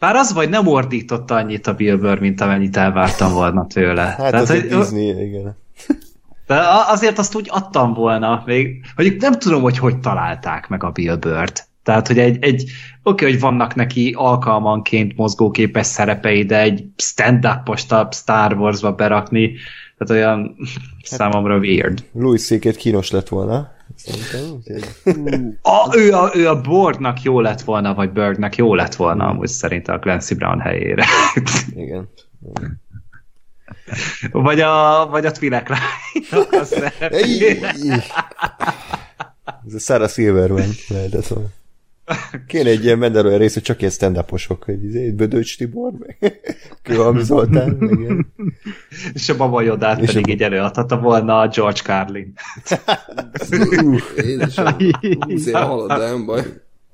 Bár 0.00 0.16
az 0.16 0.32
vagy 0.32 0.48
nem 0.48 0.66
ordította 0.66 1.34
annyit 1.34 1.66
a 1.66 1.74
Bill 1.74 1.96
Burr, 1.96 2.18
mint 2.18 2.40
amennyit 2.40 2.76
elvártam 2.76 3.32
volna 3.32 3.66
tőle. 3.66 4.02
Hát 4.02 4.30
Tehát, 4.30 4.48
hogy, 4.48 4.66
Disney, 4.66 5.26
igen. 5.26 5.56
de 6.46 6.60
azért 6.88 7.18
azt 7.18 7.34
úgy 7.34 7.48
adtam 7.50 7.92
volna. 7.92 8.42
Még, 8.46 8.84
mondjuk 8.96 9.20
nem 9.20 9.32
tudom, 9.32 9.62
hogy 9.62 9.78
hogy 9.78 9.98
találták 9.98 10.68
meg 10.68 10.84
a 10.84 10.90
Bill 10.90 11.16
Burr-t. 11.16 11.68
Tehát, 11.82 12.06
hogy 12.06 12.18
egy, 12.18 12.44
egy 12.44 12.70
oké, 13.02 13.24
hogy 13.24 13.40
vannak 13.40 13.74
neki 13.74 14.14
alkalmanként 14.16 15.16
mozgóképes 15.16 15.86
szerepei, 15.86 16.44
de 16.44 16.60
egy 16.60 16.84
stand-up-ostabb 16.96 18.14
Star 18.14 18.52
Wars-ba 18.52 18.92
berakni, 18.92 19.52
tehát 19.98 20.22
olyan 20.22 20.56
számomra 21.02 21.58
weird. 21.58 22.04
Louis 22.12 22.46
c 22.46 22.76
kínos 22.76 23.10
lett 23.10 23.28
volna. 23.28 23.78
Szerintem. 23.96 24.56
úgyhogy- 24.56 25.58
A, 25.62 25.96
ő, 25.96 26.12
a, 26.12 26.30
ő 26.34 26.48
a 26.48 26.60
Boardnak 26.60 27.22
jó 27.22 27.40
lett 27.40 27.60
volna, 27.60 27.94
vagy 27.94 28.10
Birdnek 28.10 28.56
jó 28.56 28.74
lett 28.74 28.94
volna, 28.94 29.26
amúgy 29.26 29.48
szerintem 29.48 29.94
a 29.94 29.98
Clancy 29.98 30.34
Brown 30.34 30.60
helyére. 30.60 31.04
Igen. 31.74 32.08
vagy 34.30 34.60
a, 34.60 35.06
vagy 35.10 35.26
a 35.26 35.30
Twi'lek 35.30 35.68
lánynak 35.68 36.52
a 36.52 36.64
szerepére. 36.64 37.74
Ez 39.66 39.74
a 39.74 39.78
Sarah 39.78 40.08
Silverman 40.08 40.68
lehetett 40.88 41.26
volna. 41.26 41.48
Kéne 42.46 42.70
egy 42.70 42.84
ilyen 42.84 42.98
Mandalorian 42.98 43.38
rész, 43.38 43.54
hogy 43.54 43.62
csak 43.62 43.80
ilyen 43.80 43.92
stand 43.92 44.24
hogy 44.64 44.84
izé, 44.84 45.10
Bödöcs 45.10 45.56
Tibor, 45.56 45.92
meg 45.98 46.40
Kőhalmi 46.82 47.22
Zoltán, 47.22 47.76
meg 47.78 47.98
ilyen. 48.00 48.32
És 49.12 49.28
a 49.28 49.36
Baba 49.36 49.62
Jodát 49.62 50.00
És 50.00 50.06
pedig 50.06 50.28
a- 50.28 50.30
így 50.30 50.42
előadhatta 50.42 50.98
volna 51.00 51.38
a 51.38 51.48
George 51.48 51.80
Carlin. 51.80 52.32
Édesem, 54.16 54.76
húsz 55.20 55.50
halad, 55.52 55.88
de 55.88 55.96
nem 56.08 56.26
baj. 56.26 56.42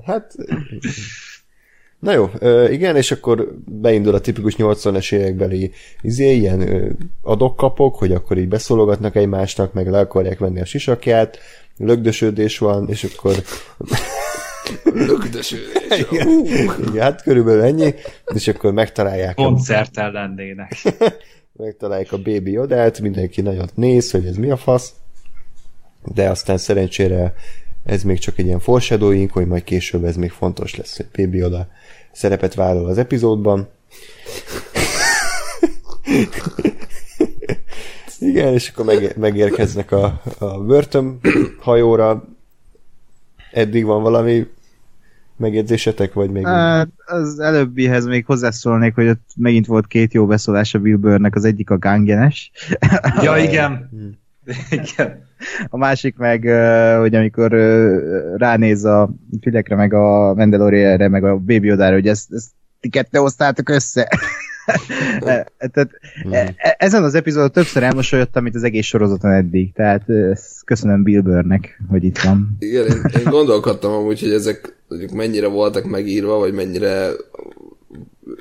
Hát, 0.05 0.35
na 1.99 2.13
jó, 2.13 2.31
igen, 2.71 2.97
és 2.97 3.11
akkor 3.13 3.55
beindul 3.65 4.15
a 4.15 4.21
tipikus 4.21 4.55
80-es 4.59 5.13
évekbeli 5.15 5.73
izé, 6.03 6.35
ilyen 6.37 6.97
adok-kapok, 7.23 7.97
hogy 7.97 8.13
akkor 8.13 8.39
így 8.39 8.49
beszólogatnak 8.49 9.17
egymásnak, 9.17 9.73
meg 9.73 9.91
le 9.91 9.99
akarják 9.99 10.39
venni 10.39 10.61
a 10.61 10.65
sisakját, 10.65 11.39
lögdösödés 11.79 12.59
van, 12.59 12.89
és 12.89 13.05
akkor 13.05 13.35
Lögdösődés. 14.85 15.99
igen, 16.11 16.29
igen, 16.45 17.03
hát 17.03 17.23
körülbelül 17.23 17.63
ennyi, 17.63 17.95
és 18.35 18.49
akkor 18.49 18.73
megtalálják 18.73 19.39
a, 19.39 19.43
Koncerten 19.43 20.13
lennének. 20.13 20.83
megtalálják 21.53 22.13
a 22.13 22.17
Baby 22.17 22.51
Yodát, 22.51 23.01
mindenki 23.01 23.41
nagyot 23.41 23.77
néz, 23.77 24.11
hogy 24.11 24.27
ez 24.27 24.37
mi 24.37 24.51
a 24.51 24.57
fasz, 24.57 24.93
de 26.15 26.31
aztán 26.31 26.59
szerencsére 26.59 27.35
ez 27.85 28.03
még 28.03 28.19
csak 28.19 28.39
egy 28.39 28.47
ilyen 28.47 28.61
foreshadowing, 28.61 29.31
hogy 29.31 29.47
majd 29.47 29.65
később 29.65 30.05
ez 30.05 30.17
még 30.17 30.31
fontos 30.31 30.77
lesz, 30.77 30.97
hogy 30.97 31.07
Baby 31.17 31.39
Yoda 31.39 31.69
szerepet 32.13 32.55
vállal 32.55 32.87
az 32.87 32.99
epizódban. 32.99 33.69
Igen, 38.19 38.53
és 38.53 38.69
akkor 38.69 38.85
meg, 38.85 39.17
megérkeznek 39.17 39.93
a, 39.93 40.23
a 40.39 40.59
börtön 40.59 41.21
hajóra. 41.59 42.25
Eddig 43.53 43.85
van 43.85 44.03
valami 44.03 44.47
megjegyzésetek, 45.39 46.13
vagy 46.13 46.31
még... 46.31 46.47
Hát, 46.47 46.89
az 47.07 47.39
előbbihez 47.39 48.07
még 48.07 48.27
hozzászólnék, 48.27 48.95
hogy 48.95 49.09
ott 49.09 49.31
megint 49.37 49.67
volt 49.67 49.87
két 49.87 50.13
jó 50.13 50.27
beszólás 50.27 50.75
a 50.75 50.79
Bill 50.79 50.97
Burrnek, 50.97 51.35
az 51.35 51.45
egyik 51.45 51.71
a 51.71 51.79
gangyenes, 51.79 52.51
ja, 53.23 53.37
igen. 53.37 53.91
igen. 54.71 55.25
a 55.69 55.77
másik 55.77 56.17
meg, 56.17 56.43
hogy 56.99 57.15
amikor 57.15 57.53
ránéz 58.37 58.85
a 58.85 59.11
filekre, 59.41 59.77
meg 59.77 59.93
a 59.93 60.35
Mandalorianre, 60.35 61.09
meg 61.09 61.25
a 61.25 61.37
Baby 61.37 61.67
Yodára, 61.67 61.95
hogy 61.95 62.09
ezt, 62.09 62.33
ezt 62.33 62.51
ti 62.81 62.89
kettő 62.89 63.19
hoztátok 63.19 63.69
össze. 63.69 64.09
E, 65.21 65.47
Tehát 65.59 65.91
e- 66.31 66.55
e- 66.57 66.77
ezen 66.79 67.03
az 67.03 67.15
epizódon 67.15 67.51
többször 67.51 67.83
elmosolyodtam, 67.83 68.43
mint 68.43 68.55
az 68.55 68.63
egész 68.63 68.87
sorozaton 68.87 69.31
eddig. 69.33 69.73
Tehát 69.73 70.09
ezt 70.09 70.65
köszönöm 70.65 71.03
Bill 71.03 71.21
Burrnek, 71.21 71.83
hogy 71.89 72.05
itt 72.05 72.19
van. 72.19 72.57
Igen, 72.59 72.87
én, 72.87 73.03
én 73.19 73.31
gondolkodtam 73.31 73.93
amúgy, 73.93 74.21
hogy 74.21 74.33
ezek 74.33 74.77
mondjuk 74.89 75.11
mennyire 75.11 75.47
voltak 75.47 75.85
megírva, 75.85 76.39
vagy 76.39 76.53
mennyire 76.53 77.09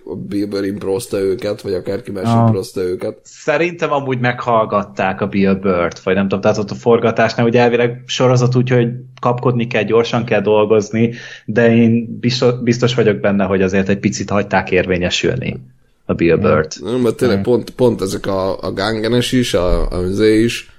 a 0.05 0.15
Bill 0.15 0.45
Burr 0.47 0.63
improzta 0.63 1.19
őket, 1.19 1.61
vagy 1.61 1.73
akárki 1.73 2.11
más 2.11 2.23
Ah. 2.25 2.45
improzta 2.45 2.81
őket. 2.81 3.17
Szerintem 3.23 3.91
amúgy 3.91 4.19
meghallgatták 4.19 5.21
a 5.21 5.27
Bill 5.27 5.53
Burt, 5.53 5.99
vagy 5.99 6.15
nem 6.15 6.23
tudom, 6.23 6.41
tehát 6.41 6.57
ott 6.57 6.71
a 6.71 6.75
forgatásnál 6.75 7.45
ugye 7.45 7.59
elvileg 7.61 8.03
sorozat 8.05 8.55
úgy, 8.55 8.69
hogy 8.69 8.87
kapkodni 9.21 9.67
kell, 9.67 9.83
gyorsan 9.83 10.25
kell 10.25 10.41
dolgozni, 10.41 11.13
de 11.45 11.75
én 11.75 12.17
biztos, 12.19 12.53
biztos 12.63 12.95
vagyok 12.95 13.19
benne, 13.19 13.43
hogy 13.43 13.61
azért 13.61 13.89
egy 13.89 13.99
picit 13.99 14.29
hagyták 14.29 14.71
érvényesülni 14.71 15.59
a 16.05 16.13
Bill 16.13 16.37
Burt. 16.37 16.79
Nem, 16.81 16.99
mert 16.99 17.15
tényleg 17.15 17.41
pont, 17.41 17.69
pont 17.69 18.01
ezek 18.01 18.25
a, 18.25 18.61
a 18.61 18.73
gangenes 18.73 19.31
is, 19.31 19.53
a, 19.53 19.89
a 19.89 20.07
zé 20.07 20.43
is, 20.43 20.71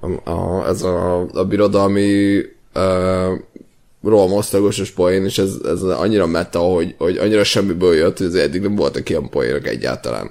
a, 0.00 0.30
a, 0.30 0.66
ez 0.68 0.82
a, 0.82 1.20
a 1.20 1.44
birodalmi 1.44 2.38
uh, 2.74 3.38
rohamosztagosos 4.02 4.90
poén, 4.90 5.24
és 5.24 5.38
ez, 5.38 5.54
ez 5.64 5.82
annyira 5.82 6.26
meta, 6.26 6.58
hogy, 6.58 6.94
hogy 6.98 7.16
annyira 7.16 7.44
semmiből 7.44 7.94
jött, 7.94 8.18
hogy 8.18 8.26
azért 8.26 8.44
eddig 8.44 8.60
nem 8.60 8.74
voltak 8.74 9.08
ilyen 9.08 9.28
poénok 9.28 9.66
egyáltalán. 9.66 10.30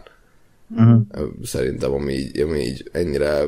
Uh-huh. 0.75 1.01
Szerintem, 1.43 1.91
ami 1.93 2.13
így, 2.13 2.39
ami 2.39 2.59
így 2.59 2.89
ennyire 2.91 3.43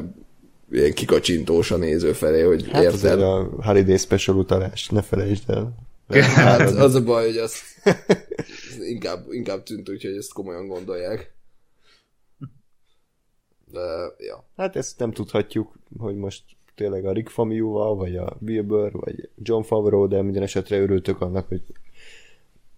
ilyen 0.71 0.93
kikacsintós 0.93 1.71
a 1.71 1.77
néző 1.77 2.11
felé, 2.11 2.41
hogy 2.41 2.69
Hát 2.71 2.83
érted. 2.83 3.21
a 3.21 3.49
Holiday 3.61 3.97
Special 3.97 4.37
utalás, 4.37 4.89
ne 4.89 5.01
felejtsd 5.01 5.49
el. 5.49 5.75
Hát 6.35 6.69
az 6.69 6.95
a 6.95 7.03
baj, 7.03 7.25
hogy 7.25 7.37
azt 7.37 7.55
az 7.83 7.93
inkább, 8.93 9.31
inkább 9.31 9.63
tűnt 9.63 9.89
úgy, 9.89 10.03
hogy 10.03 10.15
ezt 10.15 10.33
komolyan 10.33 10.67
gondolják. 10.67 11.33
De, 13.71 14.13
ja. 14.17 14.43
Hát 14.55 14.75
ezt 14.75 14.99
nem 14.99 15.11
tudhatjuk, 15.11 15.73
hogy 15.97 16.15
most 16.15 16.43
tényleg 16.75 17.05
a 17.05 17.11
Rick 17.11 17.29
Famiúval, 17.29 17.95
vagy 17.95 18.15
a 18.15 18.37
Bill 18.39 18.61
Burr, 18.61 18.91
vagy 18.91 19.29
John 19.43 19.63
Favreau, 19.63 20.07
de 20.07 20.21
minden 20.21 20.43
esetre 20.43 20.79
örültök 20.79 21.21
annak, 21.21 21.47
hogy 21.47 21.61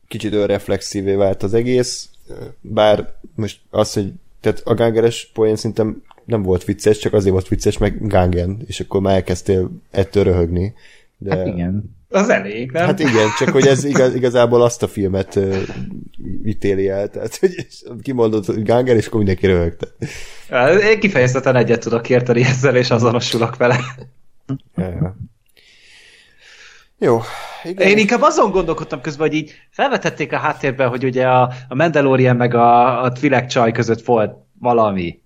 kicsit 0.08 0.34
önreflexívé 0.34 1.13
vált 1.15 1.43
az 1.43 1.54
egész, 1.54 2.10
bár 2.62 3.13
most 3.36 3.62
az, 3.69 3.93
hogy 3.93 4.13
tehát 4.39 4.62
a 4.65 4.73
gángeres 4.73 5.32
poén 5.34 5.56
szerintem 5.56 6.04
nem 6.25 6.43
volt 6.43 6.63
vicces, 6.63 6.97
csak 6.97 7.13
azért 7.13 7.34
volt 7.34 7.47
vicces, 7.47 7.78
meg 7.78 8.08
Gangen, 8.08 8.62
és 8.65 8.80
akkor 8.80 9.01
már 9.01 9.15
elkezdtél 9.15 9.69
ettől 9.91 10.23
röhögni. 10.23 10.73
De... 11.17 11.36
Hát 11.36 11.47
igen. 11.47 11.94
Az 12.10 12.30
elég, 12.30 12.72
nem? 12.72 12.86
Hát 12.86 13.00
igen, 13.00 13.28
csak 13.38 13.50
hogy 13.50 13.68
ez 13.68 13.84
igaz, 13.84 14.15
igazából 14.15 14.62
azt 14.62 14.84
a 14.84 14.88
filmet 14.88 15.36
uh, 15.36 15.58
ítéli 16.46 16.89
el, 16.89 17.10
tehát 17.10 17.36
hogy 17.36 17.68
kimondott, 18.02 18.46
hogy 18.46 18.63
Gangen, 18.63 18.96
és 18.96 19.06
akkor 19.06 19.18
mindenki 19.18 19.48
röhögte. 19.48 19.88
Én 20.89 21.00
kifejezetten 21.00 21.56
egyet 21.56 21.80
tudok 21.80 22.10
érteni 22.10 22.44
ezzel, 22.44 22.76
és 22.76 22.91
azonosulok 22.91 23.58
vele. 23.58 23.80
Ja, 24.76 24.89
ja. 24.89 25.15
Jó. 27.00 27.22
Igen. 27.63 27.88
Én 27.88 27.98
inkább 27.98 28.22
azon 28.22 28.52
gondolkodtam 28.52 29.02
közben, 29.02 29.28
hogy 29.28 29.38
így 29.38 29.52
felvetették 29.70 30.34
a 30.34 30.38
háttérben, 30.38 30.89
hogy 30.89 31.04
ugye 31.04 31.28
a, 31.28 31.54
a 31.68 31.76
Mandalorian 31.76 32.36
meg 32.36 32.54
a, 32.54 33.04
a 33.04 33.12
Twi'lek 33.12 33.48
csaj 33.48 33.72
között 33.72 34.06
volt 34.06 34.36
valami. 34.60 35.22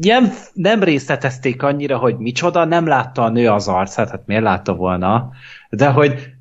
Nem, 0.00 0.32
nem 0.52 0.82
részletezték 0.82 1.62
annyira, 1.62 1.98
hogy 1.98 2.16
micsoda, 2.18 2.64
nem 2.64 2.86
látta 2.86 3.22
a 3.22 3.28
nő 3.28 3.48
az 3.48 3.68
arcát, 3.68 4.10
hát 4.10 4.26
miért 4.26 4.42
látta 4.42 4.74
volna, 4.74 5.30
de 5.70 5.88
hogy 5.88 6.34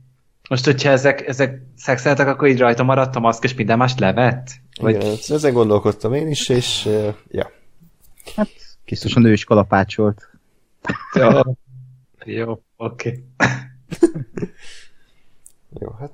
most, 0.49 0.65
hogyha 0.65 0.89
ezek, 0.89 1.27
ezek 1.27 1.61
szexeltek, 1.75 2.27
akkor 2.27 2.47
így 2.47 2.59
rajta 2.59 2.83
maradt 2.83 3.15
a 3.15 3.19
maszk, 3.19 3.43
és 3.43 3.53
minden 3.53 3.77
mást 3.77 3.99
levett? 3.99 4.47
Vagy... 4.79 4.95
Igen, 4.95 5.15
ezen 5.27 5.53
gondolkodtam 5.53 6.13
én 6.13 6.27
is, 6.27 6.49
és 6.49 6.85
uh, 6.85 7.13
ja. 7.27 7.51
Hát, 8.35 8.49
biztos 8.85 9.15
a 9.15 9.19
nő 9.19 9.31
is 9.31 9.43
kalapácsolt. 9.43 10.29
Jó, 11.13 11.29
jó 12.25 12.61
oké. 12.77 13.23
Jó, 15.79 15.95
hát 15.99 16.11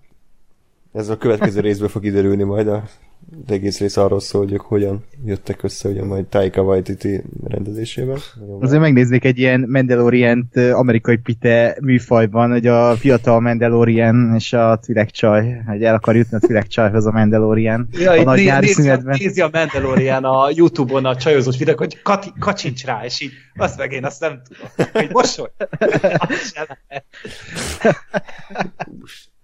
ez 0.94 1.10
a 1.10 1.18
következő 1.18 1.60
részből 1.60 1.88
fog 1.88 2.02
kiderülni 2.02 2.44
majd 2.44 2.68
a 2.68 2.84
az 3.32 3.52
egész 3.54 3.80
rész 3.80 3.98
arról 3.98 4.20
szól, 4.20 4.41
hogy 4.44 4.54
ők 4.54 4.62
hogyan 4.62 5.04
jöttek 5.26 5.63
össze, 5.63 5.89
ugye 5.89 6.04
majd 6.04 6.26
Taika 6.26 6.62
Waititi 6.62 7.24
rendezésében. 7.48 8.17
Azért 8.60 8.82
megnéznék 8.82 9.26
egy 9.26 9.38
ilyen 9.38 9.65
Mandalorian 9.70 10.50
amerikai 10.72 11.17
pite 11.17 11.78
műfajban, 11.82 12.52
hogy 12.52 12.67
a 12.67 12.96
fiatal 12.96 13.39
Mandalorian 13.39 14.34
és 14.36 14.54
a 14.54 14.80
Twi'lek 14.80 15.10
csaj, 15.10 15.63
hogy 15.67 15.84
el 15.84 15.96
akar 15.96 16.15
jutni 16.15 16.38
a 16.38 16.39
Twi'lek 16.39 16.67
csajhoz 16.67 17.06
a 17.06 17.12
Mandalorian 17.12 17.88
Ja, 17.91 18.12
a 18.12 18.24
nagy 18.24 18.44
nyári 18.44 18.65
nézi, 18.65 18.80
a, 18.80 18.84
szünetben. 18.84 19.17
nézi 19.20 19.41
a 19.41 19.50
Mandalorian 19.52 20.24
a 20.24 20.50
Youtube-on 20.54 21.06
a 21.06 21.15
csajozós 21.15 21.58
videók, 21.58 21.78
hogy 21.78 22.02
kati, 22.02 22.34
kacsincs 22.39 22.86
rá, 22.86 23.06
és 23.06 23.22
így, 23.22 23.32
azt 23.56 23.78
meg 23.78 23.91
én 23.91 24.06
azt 24.06 24.20
nem 24.20 24.41
tudom. 24.48 24.89
Hogy 24.94 25.10
mosoly. 25.12 25.50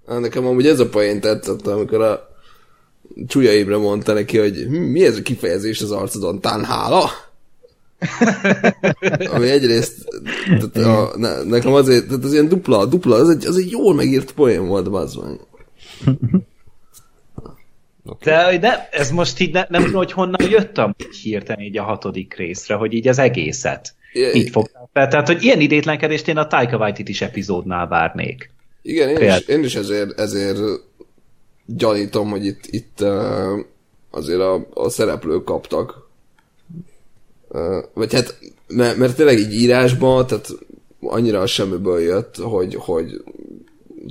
Nekem 0.06 0.46
amúgy 0.46 0.68
ez 0.68 0.80
a 0.80 0.90
poén 0.90 1.20
tetszett, 1.20 1.68
amikor 1.68 2.02
a 2.02 2.36
Csúlya 3.28 3.52
Ébre 3.52 3.78
mondta 3.78 4.14
neki, 4.14 4.38
hogy 4.38 4.66
hm, 4.68 4.76
mi 4.76 5.06
ez 5.06 5.18
a 5.18 5.22
kifejezés 5.22 5.82
az 5.82 5.92
arcodon, 5.92 6.42
tánhála? 6.42 7.10
Ami 9.36 9.50
egyrészt 9.50 10.06
tehát 10.46 10.76
a, 10.76 11.18
ne, 11.18 11.44
nekem 11.44 11.74
azért, 11.74 12.08
tehát 12.08 12.24
az 12.24 12.34
ilyen 12.34 12.48
dupla, 12.48 12.86
dupla, 12.86 13.16
az 13.16 13.30
egy, 13.30 13.46
az 13.46 13.58
egy 13.58 13.72
jól 13.72 13.94
megírt 13.94 14.32
poén 14.32 14.68
volt, 14.68 14.90
bazd 14.90 15.24
meg. 15.24 15.40
De 18.24 18.46
hogy 18.46 18.60
ne, 18.60 18.90
ez 18.90 19.12
most 19.12 19.40
így 19.40 19.54
ne, 19.54 19.66
nem 19.70 19.84
tudom, 19.84 19.98
hogy 19.98 20.12
honnan 20.12 20.50
jöttem 20.50 20.96
hirtelen 21.22 21.66
így 21.66 21.78
a 21.78 21.84
hatodik 21.84 22.34
részre, 22.34 22.76
hogy 22.76 22.94
így 22.94 23.08
az 23.08 23.20
egészet 23.20 23.96
így 24.34 24.50
fogtam 24.50 24.90
fel. 24.94 25.08
Tehát, 25.08 25.28
hogy 25.28 25.44
ilyen 25.44 25.60
idétlenkedést 25.60 26.28
én 26.28 26.38
a 26.38 26.48
Taika 26.48 26.78
Waititi 26.78 27.12
is 27.12 27.22
epizódnál 27.22 27.88
várnék. 27.88 28.52
Igen, 28.82 29.10
én 29.10 29.36
is, 29.36 29.48
én 29.48 29.64
is 29.64 29.76
ezért, 29.76 30.20
ezért 30.20 30.58
gyanítom, 31.68 32.30
hogy 32.30 32.46
itt, 32.46 32.66
itt 32.66 33.02
azért 34.12 34.40
a, 34.40 34.68
a 34.74 34.90
szereplők 34.90 35.44
kaptak. 35.44 36.10
Vagy 37.94 38.14
hát, 38.14 38.40
mert, 38.68 38.98
mert 38.98 39.16
tényleg 39.16 39.40
így 39.40 39.54
írásban, 39.54 40.28
tehát 40.28 40.50
annyira 41.02 41.42
a 41.42 41.46
semmiből 41.46 42.00
jött, 42.00 42.36
hogy, 42.36 42.76
hogy 42.76 43.24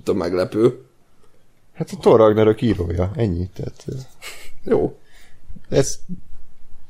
a 0.05 0.13
meglepő. 0.13 0.81
Hát 1.73 1.91
a 1.91 1.97
Thor 2.01 2.19
Ragnarök 2.19 2.63
írója, 2.63 3.13
ennyi. 3.17 3.49
Tehát 3.55 3.85
Jó. 4.65 4.99
ez 5.69 5.99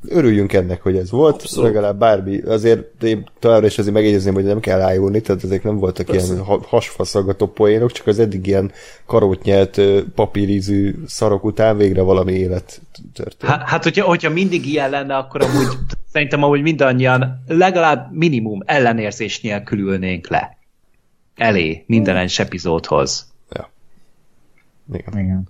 örüljünk 0.09 0.53
ennek, 0.53 0.81
hogy 0.81 0.95
ez 0.95 1.11
volt, 1.11 1.33
Abszolút. 1.41 1.65
legalább 1.69 1.99
bármi, 1.99 2.41
azért 2.41 3.03
én 3.03 3.29
továbbra 3.39 3.67
is 3.67 3.77
azért 3.77 3.93
megjegyezném, 3.93 4.33
hogy 4.33 4.43
nem 4.43 4.59
kell 4.59 4.81
ájulni, 4.81 5.21
tehát 5.21 5.43
ezek 5.43 5.63
nem 5.63 5.77
voltak 5.77 6.05
Persze. 6.05 6.33
ilyen 6.33 6.43
ha- 6.45 6.61
hasfaszaggató 6.67 7.47
poénok, 7.47 7.91
csak 7.91 8.07
az 8.07 8.19
eddig 8.19 8.47
ilyen 8.47 8.71
karót 9.05 9.43
nyelt 9.43 9.77
ö, 9.77 9.99
papírízű 10.15 10.95
szarok 11.07 11.43
után 11.43 11.77
végre 11.77 12.01
valami 12.01 12.33
élet 12.33 12.81
történt. 13.13 13.51
Hát, 13.51 13.69
hát 13.69 13.83
hogyha, 13.83 14.05
hogyha 14.05 14.29
mindig 14.29 14.65
ilyen 14.65 14.89
lenne, 14.89 15.15
akkor 15.17 15.41
amúgy 15.41 15.67
szerintem 16.13 16.43
amúgy 16.43 16.61
mindannyian 16.61 17.43
legalább 17.47 18.11
minimum 18.11 18.59
ellenérzés 18.65 19.41
nélkül 19.41 19.79
ülnénk 19.79 20.27
le. 20.27 20.57
Elé 21.35 21.83
minden 21.87 22.15
egyes 22.17 22.39
epizódhoz. 22.39 23.31
Ja. 23.51 23.69
Igen. 24.93 25.19
Igen. 25.19 25.47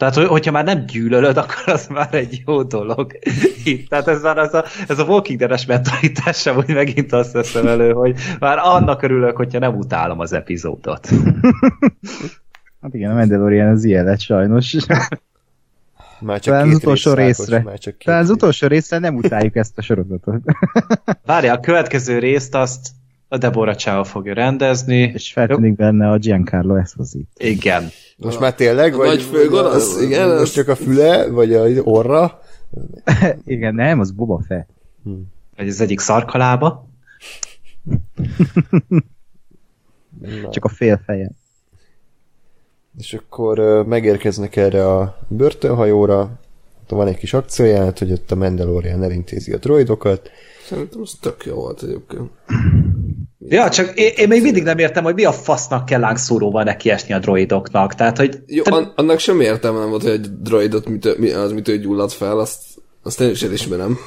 Tehát, 0.00 0.14
hogy- 0.14 0.26
hogyha 0.26 0.50
már 0.50 0.64
nem 0.64 0.86
gyűlölöd, 0.86 1.36
akkor 1.42 1.62
az 1.66 1.86
már 1.86 2.14
egy 2.14 2.42
jó 2.46 2.62
dolog. 2.62 3.18
Itt, 3.64 3.88
tehát 3.88 4.08
ez 4.08 4.22
már 4.22 4.38
az 4.38 4.54
a, 4.54 4.64
ez 4.88 4.98
a 4.98 5.04
Walking 5.04 5.38
Dead-es 5.38 5.66
mentalitás 5.66 6.40
sem, 6.40 6.54
hogy 6.54 6.74
megint 6.74 7.12
azt 7.12 7.32
veszem 7.32 7.66
elő, 7.66 7.92
hogy 7.92 8.18
már 8.38 8.58
annak 8.58 9.02
örülök, 9.02 9.36
hogyha 9.36 9.58
nem 9.58 9.76
utálom 9.76 10.20
az 10.20 10.32
epizódot. 10.32 11.08
Hát 12.82 12.94
igen, 12.94 13.10
a 13.10 13.14
Mandalorian 13.14 13.68
az 13.68 13.84
ilyen 13.84 14.04
lett 14.04 14.20
sajnos. 14.20 14.76
Már 16.20 16.40
csak 16.40 16.54
Talán 16.54 16.64
két 16.64 16.74
az 16.74 16.82
utolsó 16.82 17.12
rész, 17.12 17.38
részre. 17.38 17.62
Már 17.62 17.78
csak 17.78 17.96
két 17.96 18.06
Talán 18.06 18.22
az 18.22 18.30
utolsó 18.30 18.66
részre 18.66 18.98
nem 18.98 19.14
utáljuk 19.14 19.56
ezt 19.56 19.78
a 19.78 19.82
sorozatot. 19.82 20.42
Várja, 21.26 21.52
a 21.52 21.60
következő 21.60 22.18
részt 22.18 22.54
azt 22.54 22.88
a 23.32 23.38
Deborah 23.38 23.76
Chow 23.76 24.02
fogja 24.04 24.34
rendezni. 24.34 25.10
És 25.14 25.32
feltűnik 25.32 25.74
benne 25.76 26.10
a 26.10 26.18
Giancarlo 26.18 26.74
Esposito. 26.76 27.28
Igen. 27.36 27.88
Most 28.16 28.40
már 28.40 28.54
tényleg? 28.54 28.94
a 28.94 28.96
Vagy, 28.96 29.28
nagy 29.32 29.54
a- 29.54 30.02
igen, 30.02 30.28
Most 30.28 30.40
az- 30.40 30.50
csak 30.52 30.68
a 30.68 30.74
füle, 30.76 31.28
vagy 31.28 31.54
a 31.54 31.80
orra? 31.82 32.40
Igen, 33.44 33.74
nem, 33.74 34.00
az 34.00 34.10
Boba 34.10 34.40
Fett. 34.46 34.68
Vagy 35.56 35.68
az 35.68 35.80
egyik 35.80 36.00
szarkalába. 36.00 36.88
Csak 40.50 40.64
a 40.64 40.68
fél 40.68 41.00
feje. 41.04 41.30
És 42.98 43.14
akkor 43.14 43.84
megérkeznek 43.86 44.56
erre 44.56 44.88
a 44.96 45.18
börtönhajóra, 45.28 46.20
ott 46.82 46.88
van 46.90 47.06
egy 47.06 47.16
kis 47.16 47.32
akcióját, 47.34 47.98
hogy 47.98 48.12
ott 48.12 48.30
a 48.30 48.34
Mandalorian 48.34 49.02
elintézi 49.02 49.52
a 49.52 49.56
droidokat. 49.58 50.30
Szerintem 50.66 51.00
az 51.00 51.16
tök 51.20 51.44
jó 51.44 51.54
volt 51.54 51.82
egyébként. 51.82 52.30
Ja, 53.48 53.68
csak 53.68 53.92
én, 53.94 54.12
én 54.16 54.28
még 54.28 54.42
mindig 54.42 54.62
nem 54.62 54.78
értem, 54.78 55.04
hogy 55.04 55.14
mi 55.14 55.24
a 55.24 55.32
fasznak 55.32 55.84
kell 55.84 56.00
lángszóróval 56.00 56.62
nekiesni 56.62 57.14
a 57.14 57.18
droidoknak. 57.18 57.94
Tehát, 57.94 58.16
hogy 58.16 58.38
Jó, 58.46 58.62
te, 58.62 58.74
an- 58.74 58.92
annak 58.96 59.18
semmi 59.18 59.44
értelme 59.44 59.78
nem 59.78 59.88
volt, 59.88 60.02
hogy 60.02 60.10
egy 60.10 60.40
droidot 60.40 60.88
mitől, 60.88 61.14
mi, 61.18 61.30
az 61.30 61.52
mitől 61.52 61.76
gyulladt 61.76 62.12
fel, 62.12 62.38
azt, 62.38 62.62
azt 63.02 63.20
én 63.20 63.30
is 63.30 63.42
elismerem. 63.42 63.98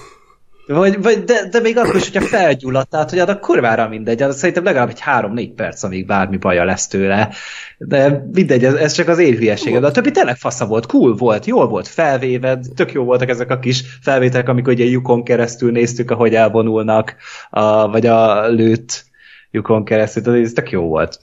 vagy, 0.68 1.02
vagy, 1.02 1.24
de, 1.24 1.48
de 1.52 1.60
még 1.60 1.78
akkor 1.78 1.96
is, 1.96 2.10
hogyha 2.10 2.28
felgyulladt, 2.28 2.90
tehát 2.90 3.10
hogy 3.10 3.20
annak 3.20 3.40
kurvára 3.40 3.88
mindegy, 3.88 4.22
az 4.22 4.38
szerintem 4.38 4.64
legalább 4.64 4.90
egy 4.90 5.00
három-négy 5.00 5.54
perc, 5.54 5.84
amíg 5.84 6.06
bármi 6.06 6.38
baja 6.38 6.64
lesz 6.64 6.88
tőle. 6.88 7.30
De 7.78 8.28
mindegy, 8.32 8.66
ez, 8.66 8.74
ez 8.74 8.92
csak 8.92 9.08
az 9.08 9.20
én 9.20 9.36
hülyeségem. 9.36 9.82
De 9.82 9.88
a 9.88 9.92
többi 9.92 10.12
tényleg 10.12 10.38
fasza 10.38 10.66
volt, 10.66 10.86
cool 10.86 11.16
volt, 11.16 11.46
jól 11.46 11.68
volt 11.68 11.88
felvéve, 11.88 12.60
tök 12.76 12.92
jó 12.92 13.04
voltak 13.04 13.30
ezek 13.30 13.52
a 13.52 13.60
kis 13.60 13.84
felvételek, 14.02 14.50
amikor 14.50 14.74
ugye 14.74 14.86
lyukon 14.86 15.24
keresztül 15.24 15.72
néztük, 15.72 16.12
ahogy 16.12 16.36
elvonulnak, 16.36 17.16
a, 17.50 17.88
vagy 17.88 18.06
a 18.06 18.48
lőtt 18.48 19.12
lyukon 19.54 19.86
keresztül, 19.86 20.24
tehát 20.24 20.44
ez 20.44 20.52
tök 20.54 20.70
jó 20.70 20.82
volt. 20.82 21.20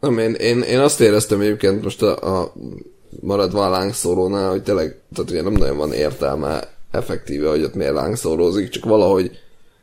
Nem, 0.00 0.18
én, 0.18 0.32
én, 0.32 0.60
én 0.60 0.78
azt 0.78 1.00
éreztem 1.00 1.40
egyébként 1.40 1.82
most 1.82 2.02
a, 2.02 2.40
a 2.40 2.52
maradva 3.20 3.66
a 3.66 3.70
lángszórónál, 3.70 4.50
hogy 4.50 4.62
tényleg, 4.62 5.00
tehát 5.14 5.30
ugye 5.30 5.42
nem 5.42 5.52
nagyon 5.52 5.76
van 5.76 5.92
értelme 5.92 6.68
effektíve, 6.90 7.48
hogy 7.48 7.62
ott 7.62 7.74
miért 7.74 7.92
lángszórózik, 7.92 8.68
csak 8.68 8.84
valahogy 8.84 9.30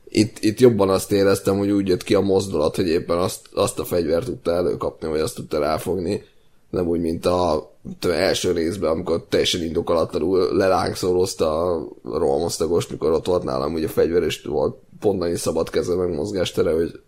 itt, 0.07 0.37
itt 0.39 0.59
jobban 0.59 0.89
azt 0.89 1.11
éreztem, 1.11 1.57
hogy 1.57 1.71
úgy 1.71 1.87
jött 1.87 2.03
ki 2.03 2.13
a 2.13 2.19
mozdulat, 2.19 2.75
hogy 2.75 2.87
éppen 2.87 3.17
azt, 3.17 3.49
azt 3.53 3.79
a 3.79 3.85
fegyvert 3.85 4.25
tudta 4.25 4.51
előkapni, 4.51 5.07
vagy 5.07 5.19
azt 5.19 5.35
tudta 5.35 5.59
ráfogni. 5.59 6.23
Nem 6.69 6.87
úgy, 6.87 6.99
mint 6.99 7.25
a 7.25 7.71
tudom, 7.99 8.17
első 8.17 8.51
részben, 8.51 8.91
amikor 8.91 9.25
teljesen 9.29 9.61
indokolatlanul 9.61 10.55
lelángszórozta 10.55 11.73
a 11.73 11.87
rohamosztagost, 12.03 12.91
mikor 12.91 13.11
ott 13.11 13.25
volt 13.25 13.43
nálam 13.43 13.73
ugye 13.73 13.85
a 13.85 13.89
fegyver, 13.89 14.23
és 14.23 14.41
volt 14.41 14.77
pont 15.05 15.21
annyi 15.21 15.35
szabad 15.35 15.69
keze 15.69 15.95
meg 15.95 16.13
mozgástere, 16.13 16.71
hogy 16.71 16.99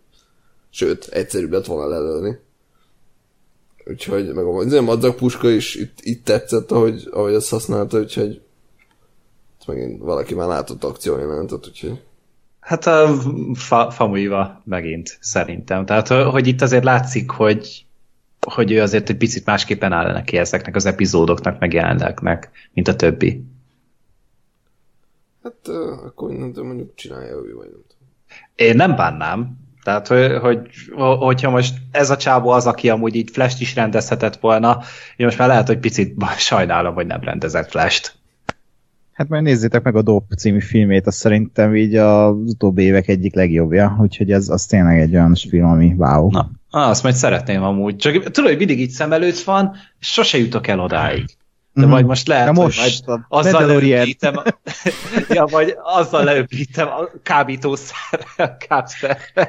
sőt, 0.70 1.06
egyszerűbb 1.06 1.52
lett 1.52 1.66
volna 1.66 1.88
lelőni. 1.88 2.38
Úgyhogy 3.86 4.32
meg 4.34 4.44
a 4.44 4.56
az 4.56 4.72
madzag 4.72 5.14
puska 5.14 5.50
is 5.50 5.74
itt, 5.74 5.98
itt 6.00 6.24
tetszett, 6.24 6.70
ahogy, 6.70 7.08
ahogy 7.10 7.34
ezt 7.34 7.50
használta, 7.50 7.98
úgyhogy 7.98 8.40
megint 9.66 10.02
valaki 10.02 10.34
már 10.34 10.48
látott 10.48 10.84
akciójelenetet, 10.84 11.66
úgyhogy 11.66 12.00
Hát 12.60 12.86
a 12.86 13.20
fa, 13.54 13.90
Famuiva 13.90 14.62
megint 14.64 15.18
szerintem. 15.20 15.86
Tehát, 15.86 16.08
hogy 16.08 16.46
itt 16.46 16.62
azért 16.62 16.84
látszik, 16.84 17.30
hogy, 17.30 17.86
hogy 18.40 18.72
ő 18.72 18.80
azért 18.80 19.08
egy 19.08 19.16
picit 19.16 19.46
másképpen 19.46 19.92
áll 19.92 20.12
neki 20.12 20.36
ezeknek 20.36 20.76
az 20.76 20.86
epizódoknak, 20.86 21.58
meg 21.58 21.72
jelenteknek, 21.72 22.50
mint 22.72 22.88
a 22.88 22.96
többi. 22.96 23.44
Hát 25.42 25.68
ö, 25.68 25.92
akkor 25.92 26.30
innentől 26.30 26.64
mondjuk 26.64 26.94
csinálja 26.94 27.36
ő, 27.36 27.54
vagy 27.54 27.68
nem. 27.70 27.87
Én 28.54 28.76
nem 28.76 28.96
bánnám. 28.96 29.56
Tehát, 29.82 30.06
hogy, 30.06 30.38
hogy, 30.40 30.58
hogyha 31.18 31.50
most 31.50 31.74
ez 31.90 32.10
a 32.10 32.16
csávó 32.16 32.50
az, 32.50 32.66
aki 32.66 32.90
amúgy 32.90 33.14
így 33.14 33.30
Flash-t 33.30 33.60
is 33.60 33.74
rendezhetett 33.74 34.36
volna, 34.36 34.78
én 35.16 35.26
most 35.26 35.38
már 35.38 35.48
lehet, 35.48 35.66
hogy 35.66 35.78
picit 35.78 36.24
sajnálom, 36.36 36.94
hogy 36.94 37.06
nem 37.06 37.20
rendezett 37.20 37.70
Flash-t. 37.70 38.16
Hát 39.12 39.28
majd 39.28 39.42
nézzétek 39.42 39.82
meg 39.82 39.96
a 39.96 40.02
Dope 40.02 40.34
című 40.34 40.60
filmét, 40.60 41.06
az 41.06 41.14
szerintem 41.14 41.76
így 41.76 41.96
az 41.96 42.34
utóbbi 42.46 42.82
évek 42.82 43.08
egyik 43.08 43.34
legjobbja, 43.34 43.96
úgyhogy 44.00 44.32
ez 44.32 44.48
az 44.48 44.66
tényleg 44.66 45.00
egy 45.00 45.14
olyan 45.14 45.34
film, 45.34 45.66
ami 45.66 45.94
wow. 45.96 46.30
Na, 46.30 46.50
azt 46.70 47.02
majd 47.02 47.14
szeretném 47.14 47.62
amúgy. 47.62 47.96
Csak 47.96 48.30
tudod, 48.30 48.48
hogy 48.50 48.58
mindig 48.58 48.80
így 48.80 48.90
szem 48.90 49.12
előtt 49.12 49.40
van, 49.40 49.76
sose 49.98 50.38
jutok 50.38 50.66
el 50.66 50.80
odáig. 50.80 51.37
De 51.78 51.84
Mhm. 51.84 51.92
majd 51.92 52.06
most 52.06 52.26
lehet, 52.28 52.44
De 52.44 52.50
hogy 52.52 52.64
most 52.64 53.06
majd 53.06 53.20
a 53.20 53.24
azzal 53.38 53.66
leöblítem, 53.66 54.36
a, 54.36 54.42
ja, 55.28 55.44
vagy 55.44 55.74
azzal 55.82 56.24
leöblítem 56.24 56.88
a 56.88 57.08
kábítószerrel, 57.22 58.56
kábszerrel. 58.68 59.48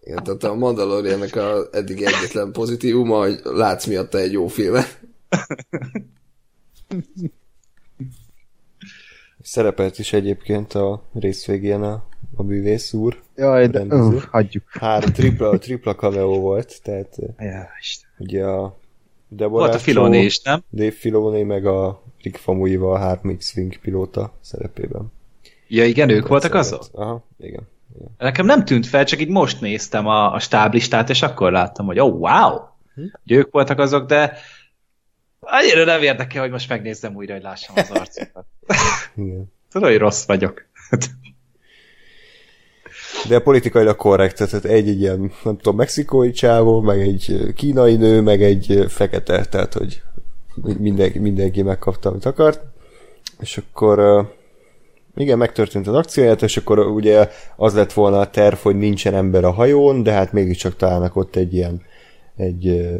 Igen, 0.00 0.22
tehát 0.22 0.42
a 0.42 0.54
Mandaloriannek 0.54 1.36
a 1.36 1.68
eddig 1.72 2.02
egyetlen 2.02 2.52
pozitívuma, 2.52 3.18
hogy 3.18 3.40
látsz 3.44 3.86
miatta 3.86 4.18
egy 4.18 4.32
jó 4.32 4.46
filmet. 4.46 5.00
Szerepelt 9.42 9.98
is 9.98 10.12
egyébként 10.12 10.72
a 10.72 11.02
rész 11.14 11.46
végén 11.46 11.82
a, 11.82 12.04
a 12.36 12.42
művész 12.42 12.92
úr. 12.92 13.20
Jaj, 13.36 13.66
de 13.66 13.80
uh, 13.82 14.22
hagyjuk. 14.22 14.64
Három 14.70 15.12
tripla, 15.12 15.58
tripla 15.58 15.94
cameo 15.94 16.40
volt, 16.40 16.82
tehát 16.82 17.16
eh, 17.36 17.46
Ja, 17.50 17.68
Isten. 17.80 18.08
ugye 18.18 18.44
a 18.44 18.78
Deborah 19.32 19.66
Volt 19.66 19.74
a 19.74 19.78
Filoni 19.78 20.18
is, 20.18 20.42
nem? 20.42 20.64
Dave 20.70 20.90
Filoni, 20.90 21.42
meg 21.42 21.66
a 21.66 22.02
Rick 22.22 22.36
Famuyiva 22.36 22.92
a 22.92 22.98
3 22.98 23.36
X-Wing 23.36 23.76
pilóta 23.76 24.32
szerepében. 24.40 25.12
Ja 25.68 25.84
igen, 25.84 26.08
ők 26.08 26.28
voltak 26.28 26.54
azok? 26.54 26.82
Aha, 26.92 27.26
igen. 27.38 27.68
Nekem 28.18 28.46
nem 28.46 28.64
tűnt 28.64 28.86
fel, 28.86 29.04
csak 29.04 29.20
így 29.20 29.28
most 29.28 29.60
néztem 29.60 30.06
a, 30.06 30.32
a 30.32 30.38
stáblistát, 30.38 31.10
és 31.10 31.22
akkor 31.22 31.52
láttam, 31.52 31.86
hogy 31.86 32.00
oh, 32.00 32.18
wow! 32.18 32.58
Hogy 32.94 33.32
ők 33.32 33.50
voltak 33.52 33.78
azok, 33.78 34.06
de 34.06 34.38
annyira 35.40 35.84
nem 35.84 36.02
érdekel, 36.02 36.42
hogy 36.42 36.50
most 36.50 36.68
megnézzem 36.68 37.14
újra, 37.14 37.32
hogy 37.32 37.42
lássam 37.42 37.74
az 37.78 37.90
arcukat. 37.90 38.46
igen. 39.16 39.52
Tudod, 39.70 39.88
hogy 39.88 39.98
rossz 39.98 40.26
vagyok. 40.26 40.64
De 43.28 43.38
politikailag 43.38 43.96
korrekt, 43.96 44.36
tehát 44.36 44.64
egy, 44.64 44.88
egy 44.88 45.00
ilyen, 45.00 45.18
nem 45.44 45.56
tudom, 45.56 45.76
mexikói 45.76 46.30
csávó, 46.30 46.80
meg 46.80 47.00
egy 47.00 47.52
kínai 47.54 47.96
nő, 47.96 48.20
meg 48.20 48.42
egy 48.42 48.84
fekete, 48.88 49.44
tehát 49.44 49.74
hogy 49.74 50.02
mindenki, 50.78 51.18
mindenki 51.18 51.62
megkapta, 51.62 52.08
amit 52.08 52.24
akart. 52.24 52.60
És 53.40 53.58
akkor 53.58 54.26
igen, 55.16 55.38
megtörtént 55.38 55.86
az 55.86 55.94
akcióját, 55.94 56.42
és 56.42 56.56
akkor 56.56 56.78
ugye 56.78 57.28
az 57.56 57.74
lett 57.74 57.92
volna 57.92 58.18
a 58.18 58.30
terv, 58.30 58.56
hogy 58.56 58.76
nincsen 58.76 59.14
ember 59.14 59.44
a 59.44 59.50
hajón, 59.50 60.02
de 60.02 60.12
hát 60.12 60.32
mégiscsak 60.32 60.76
találnak 60.76 61.16
ott 61.16 61.36
egy 61.36 61.54
ilyen, 61.54 61.82
egy, 62.36 62.90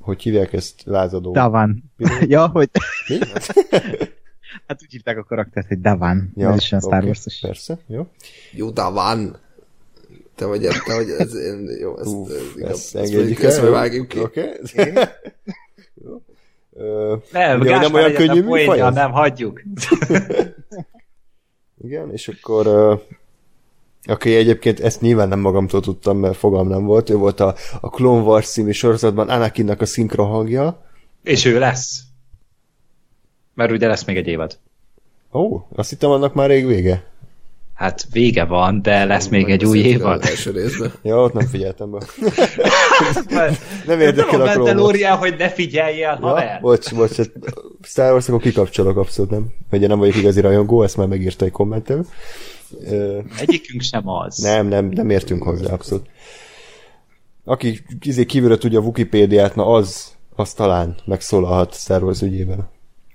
hogy 0.00 0.22
hívják 0.22 0.52
ezt, 0.52 0.82
lázadó. 0.84 1.32
Davan. 1.32 1.92
ja, 2.20 2.46
hogy? 2.48 2.70
hát 4.66 4.82
úgy 4.82 4.90
hívták 4.90 5.18
a 5.18 5.24
karaktert, 5.24 5.68
hogy 5.68 5.80
Davan. 5.80 6.32
Ja, 6.36 6.50
ez 6.52 6.56
is 6.56 6.72
olyan 6.72 6.84
Star 6.84 6.98
oké, 6.98 7.06
Wars-os. 7.06 7.38
Persze, 7.40 7.78
jó. 7.86 8.06
Juta 8.52 8.92
van. 8.92 9.36
Te 10.34 10.46
vagy, 10.46 10.60
te 10.60 10.94
vagy, 10.94 11.08
ez, 11.18 11.34
én, 11.34 11.68
jó, 11.80 11.98
ezt, 11.98 12.08
Ú, 12.08 12.26
ez, 12.28 12.36
inkább- 12.56 12.70
ezt 12.70 12.96
ezt, 12.96 13.12
engedjük 13.12 13.42
ezt 13.42 13.56
el. 13.56 13.62
majd 13.62 13.74
vágjuk 13.74 14.08
ki. 14.08 14.18
Oké. 14.20 14.44
Jó. 16.04 16.22
Ö, 16.72 17.16
Nem, 17.32 17.60
ugye, 17.60 17.78
nem 17.78 17.94
olyan 17.94 18.12
könnyű 18.12 18.42
műfaj 18.42 18.90
nem, 18.90 19.10
hagyjuk. 19.10 19.62
Igen, 21.84 22.12
és 22.12 22.28
akkor 22.28 22.66
uh, 22.66 23.00
aki 24.04 24.34
egyébként 24.34 24.80
ezt 24.80 25.00
nyilván 25.00 25.28
nem 25.28 25.40
magamtól 25.40 25.80
tudtam, 25.80 26.18
mert 26.18 26.36
fogam 26.36 26.68
nem 26.68 26.84
volt, 26.84 27.10
ő 27.10 27.14
volt 27.14 27.40
a, 27.40 27.54
a 27.80 27.88
Clone 27.88 28.22
Wars 28.22 28.48
című 28.48 28.70
sorozatban 28.70 29.28
Anakinnak 29.28 29.80
a 29.80 29.86
szinkron 29.86 30.28
hangja. 30.28 30.84
És 31.22 31.44
ő 31.44 31.58
lesz. 31.58 32.00
Mert 33.54 33.70
ugye 33.70 33.86
lesz 33.86 34.04
még 34.04 34.16
egy 34.16 34.26
évad. 34.26 34.58
Ó, 35.32 35.66
azt 35.74 35.90
hittem 35.90 36.10
annak 36.10 36.34
már 36.34 36.48
rég 36.48 36.66
vége. 36.66 37.08
Hát 37.74 38.06
vége 38.12 38.44
van, 38.44 38.82
de 38.82 39.04
lesz 39.04 39.28
még 39.28 39.50
egy 39.50 39.64
új 39.64 39.78
évad. 39.78 40.24
Ja, 41.02 41.22
ott 41.22 41.32
nem 41.32 41.46
figyeltem 41.46 41.90
be. 41.90 41.98
Nem 43.86 44.00
érdekel 44.00 44.38
Nem 44.38 44.48
a. 44.48 44.54
Mandalorian, 44.54 45.16
hogy 45.16 45.34
ne 45.38 45.48
figyelj 45.48 46.02
el, 46.02 46.18
Ja, 46.20 46.26
haver. 46.26 46.60
bocs, 46.60 46.94
bocs, 46.94 47.16
hát 47.16 47.30
Star 47.82 48.12
Wars 48.12 48.42
kikapcsolok 48.42 48.96
abszolút, 48.96 49.30
nem? 49.30 49.46
Ugye 49.72 49.86
nem 49.86 49.98
vagyok 49.98 50.16
igazi 50.16 50.40
rajongó, 50.40 50.82
ezt 50.82 50.96
már 50.96 51.06
megírta 51.06 51.44
egy 51.44 51.50
kommentelő. 51.50 52.04
Egyikünk 53.38 53.80
sem 53.82 54.08
az. 54.08 54.36
Nem, 54.36 54.66
nem, 54.66 54.86
nem 54.86 55.10
értünk 55.10 55.42
hozzá, 55.42 55.72
abszolút. 55.72 56.06
Aki 57.44 57.80
izé 58.00 58.24
kívülről 58.24 58.58
tudja 58.58 58.80
a 58.80 58.84
Wikipédiát, 58.84 59.54
na 59.54 59.66
az, 59.66 60.14
az 60.36 60.52
talán 60.52 60.96
megszólalhat 61.04 61.74
Star 61.74 62.02
Wars 62.02 62.22
ügyében. 62.22 62.68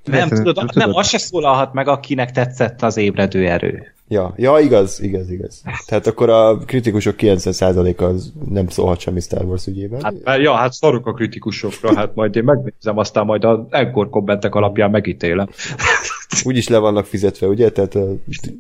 Nem, 0.06 0.28
Tudod, 0.28 0.44
tudod, 0.44 0.56
tudod. 0.56 0.76
nem, 0.76 0.96
az 0.96 1.08
se 1.08 1.18
szólalhat 1.18 1.74
meg, 1.74 1.88
akinek 1.88 2.32
tetszett 2.32 2.82
az 2.82 2.98
ébredő 2.98 3.48
erő. 3.48 3.96
Ja, 4.08 4.34
ja, 4.38 4.60
igaz, 4.60 5.02
igaz, 5.02 5.32
igaz. 5.32 5.62
Tehát 5.86 6.08
akkor 6.08 6.30
a 6.30 6.58
kritikusok 6.58 7.16
90%-a 7.18 8.04
az 8.04 8.34
nem 8.50 8.68
szólhat 8.68 9.00
semmi 9.00 9.20
Star 9.20 9.46
Wars 9.46 9.68
ügyében. 9.68 10.04
Hát, 10.24 10.40
ja, 10.40 10.54
hát 10.54 10.74
szarok 10.74 11.08
a 11.08 11.14
kritikusokra, 11.14 11.96
hát 11.96 12.16
majd 12.16 12.36
én 12.36 12.44
megnézem, 12.44 12.98
aztán 12.98 13.26
majd 13.26 13.44
az 13.44 13.60
ekkor 13.70 14.10
kommentek 14.10 14.56
alapján 14.56 14.90
megítélem. 14.92 15.48
Úgyis 16.44 16.68
le 16.68 16.78
vannak 16.78 17.06
fizetve, 17.06 17.48
ugye? 17.48 17.70
Tehát 17.70 17.96
a 17.96 18.06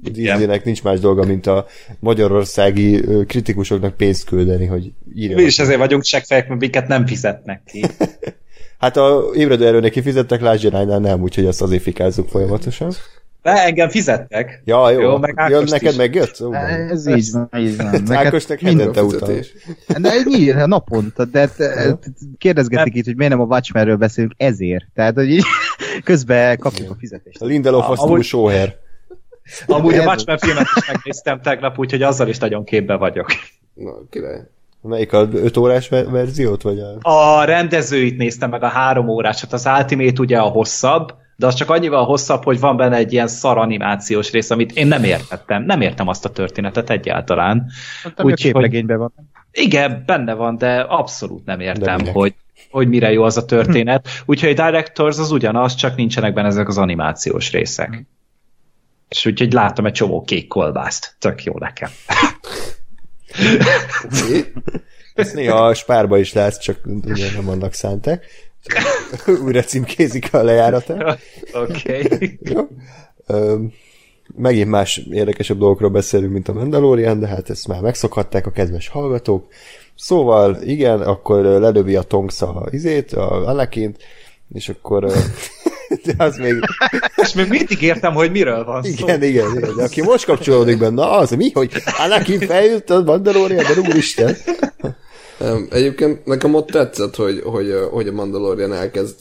Disneynek 0.01 0.65
nincs 0.65 0.83
más 0.83 0.99
dolga, 0.99 1.23
mint 1.25 1.47
a 1.47 1.65
magyarországi 1.99 3.01
kritikusoknak 3.27 3.97
pénzt 3.97 4.25
küldeni, 4.25 4.65
hogy 4.65 4.91
Mi 5.13 5.21
írjanak. 5.21 5.45
is 5.45 5.59
ezért 5.59 5.79
vagyunk 5.79 6.03
seggfejek, 6.03 6.47
mert 6.47 6.59
minket 6.59 6.87
nem 6.87 7.05
fizetnek 7.05 7.61
ki. 7.65 7.85
Hát 8.79 8.97
a 8.97 9.23
ébredő 9.33 9.67
erőnek 9.67 9.91
kifizettek, 9.91 10.41
Lázs 10.41 10.61
Zsiránynál 10.61 10.99
nem, 10.99 11.21
úgyhogy 11.21 11.45
azt 11.45 11.61
azért 11.61 11.81
fikázzuk 11.81 12.29
folyamatosan. 12.29 12.91
De 13.41 13.51
engem 13.51 13.89
fizettek. 13.89 14.61
Ja, 14.65 14.89
jó, 14.91 15.01
Jó, 15.01 15.17
meg 15.17 15.33
Ákost 15.35 15.71
neked 15.71 15.91
is. 15.91 15.97
megjött? 15.97 16.41
Ó, 16.41 16.53
Ez 16.53 17.07
így 17.07 17.31
van, 17.31 17.49
így 17.57 17.77
van. 17.77 17.85
Neked 18.05 18.25
Ákosnak 18.25 18.59
hetente 18.59 19.03
utal. 19.03 19.33
De 19.97 20.11
nyíl, 20.23 20.65
naponta, 20.65 21.25
de 21.25 21.49
kérdezgetik 22.37 22.95
itt, 22.95 23.05
hogy 23.05 23.15
miért 23.15 23.31
nem 23.31 23.41
a 23.41 23.45
Watchmenről 23.45 23.95
beszélünk, 23.95 24.33
ezért. 24.37 24.85
Tehát, 24.93 25.13
hogy 25.15 25.29
így 25.29 25.43
közben 26.03 26.57
kapjuk 26.57 26.89
a 26.89 26.95
fizetést. 26.99 27.41
A 27.41 27.45
Lindelof 27.45 27.89
az 27.89 27.99
túl 27.99 28.21
sóher. 28.21 28.75
Amúgy 29.67 29.95
a 29.95 30.03
Watchmen 30.03 30.37
filmet 30.37 30.67
is 30.75 30.87
megnéztem 30.87 31.41
tegnap, 31.41 31.79
úgyhogy 31.79 32.01
azzal 32.01 32.27
is 32.27 32.37
nagyon 32.37 32.63
képbe 32.63 32.95
vagyok. 32.95 33.27
Na, 33.73 33.91
király. 34.09 34.41
Melyik 34.87 35.13
a 35.13 35.27
5 35.33 35.57
órás 35.57 35.89
ver- 35.89 36.09
verziót, 36.09 36.61
vagy 36.61 36.79
a... 36.79 37.09
A 37.09 37.43
rendezőit 37.43 38.17
néztem 38.17 38.49
meg 38.49 38.63
a 38.63 38.67
három 38.67 39.07
órásat, 39.07 39.53
az 39.53 39.65
Ultimate 39.77 40.19
ugye 40.21 40.37
a 40.37 40.47
hosszabb, 40.47 41.13
de 41.35 41.45
az 41.45 41.53
csak 41.53 41.69
annyival 41.69 42.05
hosszabb, 42.05 42.43
hogy 42.43 42.59
van 42.59 42.77
benne 42.77 42.95
egy 42.95 43.13
ilyen 43.13 43.27
szar 43.27 43.57
animációs 43.57 44.31
rész, 44.31 44.49
amit 44.49 44.71
én 44.71 44.87
nem 44.87 45.03
értettem. 45.03 45.63
Nem 45.63 45.81
értem 45.81 46.07
azt 46.07 46.25
a 46.25 46.29
történetet 46.29 46.89
egyáltalán. 46.89 47.65
A 48.03 48.09
Úgyhogy- 48.23 48.33
képregényben 48.33 48.97
van. 48.97 49.13
Igen, 49.51 50.03
benne 50.05 50.33
van, 50.33 50.57
de 50.57 50.79
abszolút 50.79 51.45
nem 51.45 51.59
értem, 51.59 52.05
hogy, 52.05 52.35
hogy 52.71 52.87
mire 52.87 53.11
jó 53.11 53.23
az 53.23 53.37
a 53.37 53.45
történet. 53.45 54.07
Úgyhogy 54.25 54.59
a 54.59 54.65
Directors 54.65 55.17
az 55.17 55.31
ugyanaz, 55.31 55.75
csak 55.75 55.95
nincsenek 55.95 56.33
benne 56.33 56.47
ezek 56.47 56.67
az 56.67 56.77
animációs 56.77 57.51
részek. 57.51 58.05
És 59.09 59.25
úgyhogy 59.25 59.53
láttam 59.53 59.85
egy 59.85 59.93
csomó 59.93 60.21
kék 60.21 60.47
kolbászt. 60.47 61.15
Tök 61.19 61.43
jó 61.43 61.53
nekem. 61.59 61.89
Ezt 65.13 65.33
néha 65.33 65.65
a 65.65 65.73
spárba 65.73 66.17
is 66.17 66.33
látsz, 66.33 66.57
csak 66.57 66.79
ugye 67.05 67.31
nem 67.35 67.49
annak 67.49 67.73
szánták. 67.73 68.25
Újra 69.43 69.61
címkézik 69.61 70.33
a 70.33 70.43
lejáratát. 70.43 71.19
Oké. 71.53 72.03
Okay. 72.03 72.39
Jó. 72.41 72.67
Ö, 73.27 73.55
megint 74.35 74.69
más 74.69 74.97
érdekesebb 74.97 75.57
dolgokról 75.57 75.89
beszélünk, 75.89 76.33
mint 76.33 76.47
a 76.47 76.53
Mandalorian, 76.53 77.19
de 77.19 77.27
hát 77.27 77.49
ezt 77.49 77.67
már 77.67 77.81
megszokhatták 77.81 78.45
a 78.45 78.51
kedves 78.51 78.87
hallgatók. 78.87 79.47
Szóval, 79.95 80.57
igen, 80.61 81.01
akkor 81.01 81.43
lelövi 81.43 81.95
a 81.95 82.01
Tonks 82.01 82.41
a 82.41 82.67
izét, 82.69 83.13
a 83.13 83.47
Anakint, 83.47 83.97
és 84.53 84.69
akkor 84.69 85.03
de 86.03 86.13
az 86.17 86.37
még, 86.37 86.55
És 87.15 87.33
még 87.33 87.47
mindig 87.47 87.81
értem, 87.81 88.13
hogy 88.13 88.31
miről 88.31 88.63
van 88.63 88.83
szó. 88.83 88.89
igen, 88.89 89.23
igen, 89.23 89.57
igen, 89.57 89.75
de 89.75 89.83
aki 89.83 90.01
most 90.01 90.25
kapcsolódik 90.25 90.77
benne, 90.77 90.93
na 90.93 91.11
az 91.11 91.31
mi, 91.31 91.51
hogy 91.51 91.71
Anakin 91.97 92.39
feljött 92.39 92.89
a 92.89 93.03
Mandalorian, 93.03 93.63
de 93.63 93.89
úristen. 93.89 94.35
Egyébként 95.69 96.25
nekem 96.25 96.53
ott 96.53 96.67
tetszett, 96.67 97.15
hogy, 97.15 97.41
hogy, 97.43 97.73
hogy 97.91 98.07
a 98.07 98.11
Mandalorian 98.11 98.73
elkezd 98.73 99.15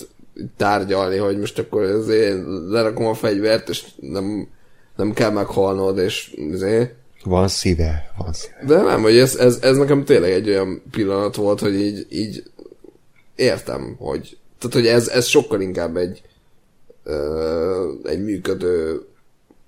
tárgyalni, 0.57 1.17
hogy 1.17 1.39
most 1.39 1.59
akkor 1.59 1.83
ezért 1.83 2.39
lerakom 2.69 3.07
a 3.07 3.15
fegyvert, 3.15 3.69
és 3.69 3.85
nem, 4.01 4.49
nem 4.97 5.13
kell 5.13 5.31
meghalnod, 5.31 5.99
és 5.99 6.35
ezért. 6.53 6.95
Van 7.25 7.49
szíve, 7.49 8.13
van 8.19 8.33
szíve. 8.33 8.57
De 8.67 8.83
nem, 8.83 9.03
hogy 9.03 9.17
ez, 9.17 9.37
ez, 9.37 9.59
ez 9.63 9.77
nekem 9.77 10.05
tényleg 10.05 10.31
egy 10.31 10.49
olyan 10.49 10.83
pillanat 10.91 11.37
volt, 11.37 11.61
hogy 11.61 11.75
így, 11.75 12.07
így 12.11 12.43
értem, 13.37 13.97
hogy 13.99 14.37
tehát, 14.59 14.87
hogy 14.87 14.87
ez, 14.87 15.09
ez 15.09 15.27
sokkal 15.27 15.61
inkább 15.61 15.97
egy 15.97 16.23
egy 18.03 18.25
működő 18.25 19.01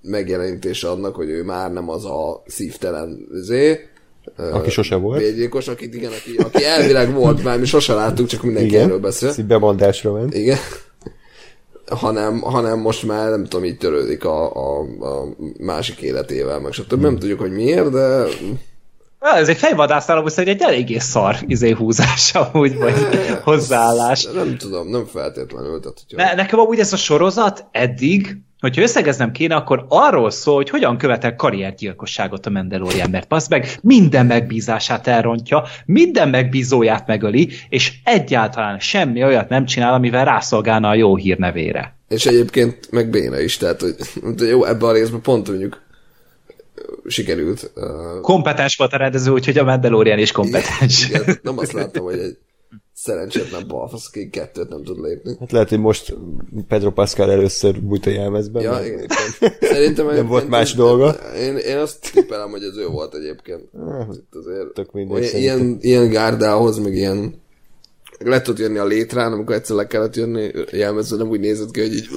megjelenítése 0.03 0.89
annak, 0.91 1.14
hogy 1.16 1.28
ő 1.28 1.43
már 1.45 1.72
nem 1.72 1.89
az 1.91 2.05
a 2.05 2.43
szívtelen 2.47 3.28
zé, 3.32 3.89
Aki 4.53 4.70
sose 4.70 4.97
volt. 4.97 5.20
Védgyilkos, 5.20 5.68
akit 5.68 5.95
igen, 5.95 6.12
aki, 6.12 6.37
aki 6.37 6.64
elvileg 6.64 7.12
volt 7.12 7.43
már, 7.45 7.59
mi 7.59 7.64
sose 7.66 7.95
láttuk, 7.95 8.26
csak 8.26 8.43
mindenki 8.43 8.68
Igen, 8.68 8.82
erről 8.84 8.99
beszél. 8.99 9.28
ez 9.28 9.39
így 9.39 9.47
bemondásra 9.47 10.12
ment. 10.12 10.34
Igen. 10.34 10.59
Hanem, 11.87 12.41
hanem 12.41 12.78
most 12.78 13.07
már 13.07 13.30
nem 13.30 13.45
tudom, 13.45 13.64
így 13.64 13.76
törődik 13.78 14.24
a, 14.24 14.53
a, 14.55 14.80
a 15.01 15.37
másik 15.59 16.01
életével, 16.01 16.61
meg 16.61 16.72
stb. 16.72 17.01
Nem 17.01 17.18
tudjuk, 17.18 17.41
hogy 17.41 17.53
miért, 17.53 17.91
de 17.91 18.24
Ez 19.18 19.48
egy 19.48 19.56
fejvadásznál 19.56 20.18
amúgy 20.18 20.30
szerintem 20.30 20.68
egy 20.68 20.74
eléggé 20.74 20.98
szar 20.98 21.36
izé 21.46 21.70
húzása, 21.70 22.50
úgy, 22.52 22.76
vagy 22.76 22.94
hozzáállás. 23.44 24.24
nem 24.34 24.56
tudom, 24.56 24.88
nem 24.88 25.04
feltétlenül. 25.04 25.80
Tehát, 25.80 26.04
hogyha... 26.08 26.24
Ne, 26.24 26.34
nekem 26.34 26.58
amúgy 26.58 26.78
ez 26.78 26.92
a 26.92 26.96
sorozat 26.96 27.66
eddig, 27.70 28.36
hogyha 28.60 28.82
összegeznem 28.82 29.32
kéne, 29.32 29.54
akkor 29.54 29.86
arról 29.88 30.30
szól, 30.30 30.54
hogy 30.54 30.70
hogyan 30.70 30.98
követel 30.98 31.36
karriergyilkosságot 31.36 32.46
a 32.46 32.50
Mandalorian, 32.50 33.10
mert 33.10 33.32
az 33.32 33.48
meg 33.48 33.78
minden 33.82 34.26
megbízását 34.26 35.06
elrontja, 35.06 35.64
minden 35.84 36.28
megbízóját 36.28 37.06
megöli, 37.06 37.48
és 37.68 37.92
egyáltalán 38.04 38.78
semmi 38.78 39.24
olyat 39.24 39.48
nem 39.48 39.64
csinál, 39.64 39.94
amivel 39.94 40.24
rászolgálna 40.24 40.88
a 40.88 40.94
jó 40.94 41.16
hírnevére. 41.16 41.96
És 42.08 42.26
egyébként 42.26 42.90
meg 42.90 43.10
béna 43.10 43.40
is, 43.40 43.56
tehát 43.56 43.80
hogy 43.80 43.94
jó, 44.48 44.64
ebben 44.64 44.88
a 44.88 44.92
részben 44.92 45.20
pont 45.20 45.48
mondjuk 45.48 45.84
sikerült. 47.07 47.72
Kompetens 48.20 48.76
volt 48.76 48.93
a 48.93 48.97
rendező, 48.97 49.30
úgyhogy 49.30 49.59
a 49.59 49.64
Mandalorian 49.64 50.18
is 50.18 50.32
kompetens. 50.32 51.09
igen, 51.09 51.39
nem 51.43 51.59
azt 51.59 51.72
láttam, 51.72 52.05
hogy 52.05 52.18
egy 52.18 52.37
szerencsétlen 52.93 53.64
balfasz, 53.68 54.07
aki 54.09 54.28
kettőt 54.30 54.68
nem 54.68 54.82
tud 54.84 55.01
lépni. 55.01 55.37
Hát 55.41 55.53
lehet, 55.53 55.68
hogy 55.68 55.78
most 55.80 56.16
Pedro 56.68 56.91
Pascal 56.91 57.30
először 57.30 57.82
bújt 57.82 58.07
a 58.07 58.11
jelmezben. 58.11 58.62
Ja, 58.62 58.70
mert- 58.70 58.87
igen. 58.87 59.07
Szerintem 59.61 60.07
Nem 60.07 60.26
volt 60.26 60.49
más 60.49 60.70
ez- 60.70 60.76
dolga. 60.76 61.11
Én, 61.39 61.57
én 61.57 61.76
azt 61.76 62.12
tippelem, 62.12 62.51
hogy 62.51 62.62
ez 62.62 62.76
ő 62.76 62.87
volt 62.87 63.14
egyébként. 63.14 63.62
Itt 64.12 64.34
azért 64.34 64.72
Tök 64.74 64.93
mindegy, 64.93 65.34
ilyen, 65.34 65.76
ilyen 65.80 66.09
gárdához, 66.09 66.78
meg 66.78 66.95
ilyen 66.95 67.45
le 68.18 68.41
tudott 68.43 68.61
jönni 68.61 68.78
a 68.78 68.84
létrán, 68.87 69.32
amikor 69.32 69.55
egyszer 69.55 69.76
le 69.76 69.87
kellett 69.87 70.16
jönni, 70.16 70.51
jelmező 70.72 71.16
nem 71.16 71.28
úgy 71.28 71.41
nézett 71.41 71.70
ki, 71.70 71.80
hogy 71.80 71.95
így 71.95 72.09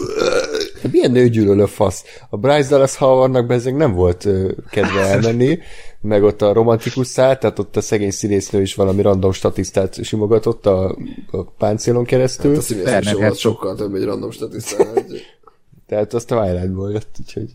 Hát 0.89 0.97
milyen 0.97 1.11
nőgyűlölő 1.23 1.65
fasz? 1.65 2.03
A 2.29 2.37
Bryce 2.37 2.69
Dallas 2.69 2.95
Howardnak 2.97 3.45
bezzeg 3.45 3.75
nem 3.75 3.93
volt 3.93 4.25
ö, 4.25 4.51
kedve 4.69 4.99
elmenni, 5.11 5.59
meg 6.01 6.23
ott 6.23 6.41
a 6.41 6.53
romantikus 6.53 7.07
szál, 7.07 7.37
tehát 7.37 7.59
ott 7.59 7.75
a 7.75 7.81
szegény 7.81 8.11
színésznő 8.11 8.61
is 8.61 8.75
valami 8.75 9.01
random 9.01 9.31
statisztát 9.31 10.03
simogatott 10.03 10.65
a, 10.65 10.97
a 11.31 11.43
páncélon 11.57 12.03
keresztül, 12.05 12.55
a 12.57 12.61
színész 12.61 12.83
Werner 12.83 13.01
is 13.01 13.09
volt 13.11 13.21
Herzog. 13.23 13.39
sokkal 13.39 13.75
több 13.75 13.95
egy 13.95 14.03
random 14.03 14.31
statisztán. 14.31 14.87
hogy- 14.93 15.21
tehát 15.87 16.13
azt 16.13 16.31
a 16.31 16.35
Twilight-ból 16.41 16.91
jött, 16.91 17.15
úgyhogy 17.19 17.51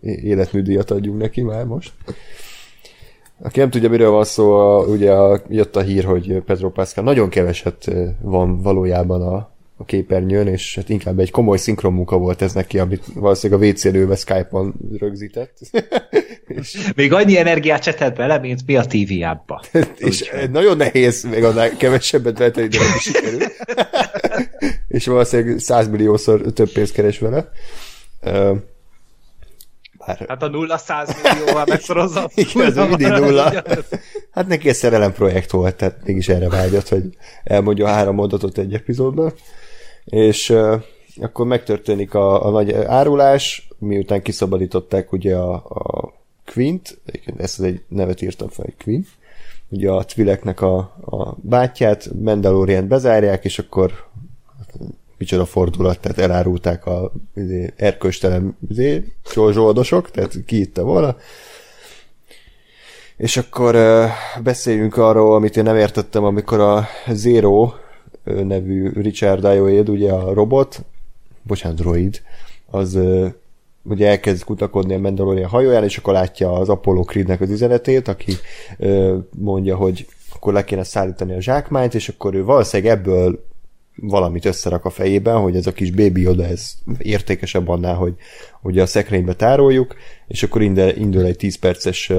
életműdíjat 0.00 0.90
adjunk 0.90 1.18
neki 1.18 1.42
már 1.42 1.64
most. 1.64 1.92
Aki 3.42 3.58
nem 3.58 3.70
tudja, 3.70 3.88
miről 3.88 4.10
van 4.10 4.24
szó, 4.24 4.52
a, 4.52 4.84
ugye 4.86 5.12
a, 5.12 5.42
jött 5.48 5.76
a 5.76 5.80
hír, 5.80 6.04
hogy 6.04 6.42
Pedro 6.46 6.70
Pascal 6.70 7.04
nagyon 7.04 7.28
keveset 7.28 7.90
van 8.20 8.62
valójában 8.62 9.22
a, 9.22 9.50
a 9.82 9.84
képernyőn, 9.84 10.46
és 10.46 10.74
hát 10.74 10.88
inkább 10.88 11.18
egy 11.18 11.30
komoly 11.30 11.56
szinkron 11.56 11.92
munka 11.92 12.18
volt 12.18 12.42
ez 12.42 12.52
neki, 12.52 12.78
amit 12.78 13.04
valószínűleg 13.14 13.62
a 13.62 13.66
WC-n 13.66 13.94
ülve 13.94 14.16
Skype-on 14.16 14.74
rögzített. 14.98 15.58
és, 16.46 16.90
Még 16.94 17.12
annyi 17.12 17.38
energiát 17.38 17.82
csetett 17.82 18.16
bele, 18.16 18.38
mint 18.38 18.66
mi 18.66 18.76
a 18.76 18.84
TV-jába. 18.84 19.62
és 19.96 20.30
nagyon 20.52 20.76
nehéz 20.76 21.22
még 21.22 21.44
annál 21.44 21.76
kevesebbet 21.76 22.40
eltenni, 22.40 22.68
de 22.68 22.78
neki 22.78 22.98
sikerül. 22.98 23.40
és 24.88 25.06
valószínűleg 25.06 25.58
százmilliószor 25.58 26.40
több 26.40 26.72
pénzt 26.72 26.92
keres 26.92 27.18
vele. 27.18 27.50
Ö, 28.20 28.54
Bár, 30.06 30.24
Hát 30.28 30.42
a 30.42 30.48
nulla 30.48 30.78
100 30.78 31.16
millióval 31.22 31.64
megszorozza. 31.68 32.30
Igen, 32.34 32.66
ez 32.66 32.76
mindig 32.76 33.06
nulla. 33.06 33.62
Hát 34.30 34.46
neki 34.46 34.68
ez 34.68 34.76
szerelem 34.76 35.12
projekt 35.12 35.50
volt, 35.50 35.74
tehát 35.76 35.96
mégis 36.04 36.28
erre 36.28 36.48
vágyott, 36.48 36.88
hogy 36.88 37.02
elmondja 37.44 37.86
három 37.86 38.14
mondatot 38.14 38.58
egy 38.58 38.74
epizódban. 38.74 39.32
És 40.04 40.54
akkor 41.20 41.46
megtörténik 41.46 42.14
a, 42.14 42.46
a 42.46 42.50
nagy 42.50 42.72
árulás, 42.72 43.68
miután 43.78 44.22
kiszabadították 44.22 45.12
ugye 45.12 45.36
a, 45.36 45.52
a 45.54 46.12
Quint, 46.44 46.98
ezt 47.36 47.60
egy 47.60 47.82
nevet 47.88 48.22
írtam 48.22 48.48
fel, 48.48 48.64
hogy 48.64 48.84
Quint, 48.84 49.06
ugye 49.68 49.90
a 49.90 50.04
Twileknek 50.04 50.60
a, 50.60 50.76
a 51.00 51.34
bátyját, 51.40 52.10
Mandalorian 52.22 52.88
bezárják, 52.88 53.44
és 53.44 53.58
akkor 53.58 54.04
micsoda 55.18 55.44
fordulat, 55.44 56.00
tehát 56.00 56.18
elárulták 56.18 56.86
a 56.86 57.12
izé, 57.34 57.72
erköstelen 57.76 58.56
izé, 58.68 59.12
zsoldosok, 59.34 60.10
tehát 60.10 60.44
ki 60.46 60.60
itta 60.60 60.82
volna. 60.82 61.16
És 63.16 63.36
akkor 63.36 63.76
beszéljünk 64.42 64.96
arról, 64.96 65.34
amit 65.34 65.56
én 65.56 65.62
nem 65.62 65.76
értettem, 65.76 66.24
amikor 66.24 66.60
a 66.60 66.86
Zero 67.12 67.72
nevű 68.24 68.88
Richard 68.88 69.44
Ayoed, 69.44 69.88
ugye 69.88 70.12
a 70.12 70.34
robot, 70.34 70.84
bocsánat, 71.42 71.78
droid, 71.78 72.22
az 72.70 72.98
ugye 73.82 74.08
elkezd 74.08 74.44
kutakodni 74.44 74.94
a 74.94 74.98
Mandalorian 74.98 75.48
hajóján, 75.48 75.84
és 75.84 75.96
akkor 75.96 76.12
látja 76.12 76.52
az 76.52 76.68
Apollo 76.68 77.02
Creednek 77.02 77.40
az 77.40 77.50
üzenetét, 77.50 78.08
aki 78.08 78.32
mondja, 79.38 79.76
hogy 79.76 80.06
akkor 80.34 80.52
le 80.52 80.64
kéne 80.64 80.84
szállítani 80.84 81.32
a 81.32 81.40
zsákmányt, 81.40 81.94
és 81.94 82.08
akkor 82.08 82.34
ő 82.34 82.44
valószínűleg 82.44 82.98
ebből 82.98 83.44
valamit 83.96 84.44
összerak 84.44 84.84
a 84.84 84.90
fejében, 84.90 85.40
hogy 85.40 85.56
ez 85.56 85.66
a 85.66 85.72
kis 85.72 85.90
baby 85.90 86.26
oda, 86.26 86.44
ez 86.44 86.72
értékesebb 86.98 87.68
annál, 87.68 87.94
hogy 87.94 88.14
ugye 88.62 88.82
a 88.82 88.86
szekrénybe 88.86 89.34
tároljuk, 89.34 89.96
és 90.26 90.42
akkor 90.42 90.62
indul, 90.62 91.24
egy 91.24 91.36
10 91.36 91.56
perces 91.56 92.12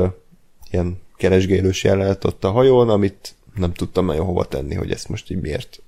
ilyen 0.71 1.01
keresgélős 1.17 1.83
jelenet 1.83 2.23
ott 2.23 2.43
a 2.43 2.51
hajón, 2.51 2.89
amit 2.89 3.35
nem 3.55 3.73
tudtam 3.73 4.05
nagyon 4.05 4.25
hova 4.25 4.45
tenni, 4.45 4.75
hogy 4.75 4.91
ezt 4.91 5.09
most 5.09 5.31
így 5.31 5.41
miért, 5.41 5.81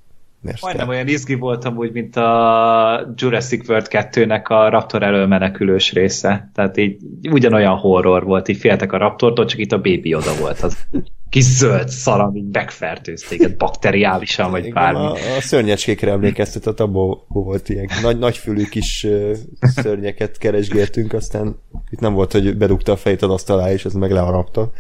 miért 0.46 0.62
Majdnem 0.62 0.88
olyan 0.88 1.08
izgi 1.08 1.34
voltam 1.34 1.78
úgy, 1.78 1.91
mint 1.91 2.16
a 2.16 3.14
Jurassic 3.16 3.70
World 3.70 3.88
2-nek 3.89 4.48
a 4.48 4.70
Raptor 4.70 5.04
elől 5.04 5.28
menekülős 5.28 5.93
része. 5.93 6.50
Tehát 6.54 6.78
így 6.78 6.98
ugyanolyan 7.32 7.78
horror 7.78 8.24
volt, 8.24 8.48
így 8.48 8.58
féltek 8.58 8.91
a 8.91 8.98
Raptortól, 8.98 9.46
csak 9.46 9.60
itt 9.60 9.72
a 9.72 9.82
baby 9.82 10.14
oda 10.14 10.36
volt. 10.39 10.60
Az 10.60 10.78
kis 11.30 11.43
zöld 11.43 11.89
szar, 11.89 12.20
ami 12.20 12.43
megfertőz 12.52 13.22
téged 13.22 13.58
bakteriálisan, 13.58 14.52
vagy 14.52 14.66
Igen, 14.66 14.74
bármi. 14.74 15.00
a, 15.00 15.12
a 15.12 15.41
szörnyecskékre 15.41 16.12
emlékeztetett, 16.12 16.80
abból 16.80 17.26
volt 17.28 17.70
ilyen 17.70 17.89
nagy, 18.02 18.20
nagyfülű 18.20 18.64
kis 18.64 19.08
szörnyeket 19.60 20.38
keresgéltünk, 20.38 21.14
aztán 21.14 21.60
itt 21.89 22.00
nem 22.00 22.14
volt, 22.14 22.32
hogy 22.32 22.58
bedugta 22.58 22.91
a 22.91 22.98
fejét 22.98 23.22
az 23.22 23.30
asztal 23.30 23.60
alá, 23.60 23.72
és 23.72 23.86
ez 23.86 23.93
meg 23.93 24.12
leharapta. 24.12 24.72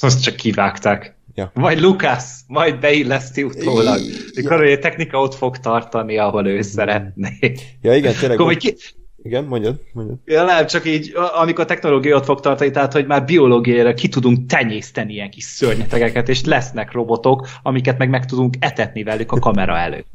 Azt 0.00 0.22
csak 0.22 0.36
kivágták. 0.36 1.13
Ja. 1.34 1.50
Majd 1.54 1.80
Lukász, 1.80 2.40
majd 2.46 2.80
beilleszti 2.80 3.42
utólag. 3.42 4.00
Mikor 4.34 4.64
a 4.64 4.78
technika 4.78 5.20
ott 5.20 5.34
fog 5.34 5.58
tartani, 5.58 6.18
ahol 6.18 6.46
ő 6.46 6.62
szeretné. 6.62 7.38
Ja 7.82 7.96
igen, 7.96 8.14
tényleg. 8.14 8.40
Akkor, 8.40 8.56
ki, 8.56 8.76
Igen, 9.22 9.44
mondjad, 9.44 9.80
mondjad. 9.92 10.18
Ja, 10.24 10.44
nem, 10.44 10.66
csak 10.66 10.86
így, 10.86 11.12
amikor 11.40 11.64
a 11.64 11.66
technológia 11.66 12.16
ott 12.16 12.24
fog 12.24 12.40
tartani, 12.40 12.70
tehát, 12.70 12.92
hogy 12.92 13.06
már 13.06 13.24
biológiailag 13.24 13.94
ki 13.94 14.08
tudunk 14.08 14.46
tenyészteni 14.46 15.12
ilyen 15.12 15.30
kis 15.30 15.44
szörnyetegeket, 15.44 16.28
és 16.28 16.44
lesznek 16.44 16.92
robotok, 16.92 17.48
amiket 17.62 17.98
meg 17.98 18.08
meg 18.08 18.26
tudunk 18.26 18.54
etetni 18.58 19.02
velük 19.02 19.32
a 19.32 19.38
kamera 19.38 19.76
előtt. 19.76 20.06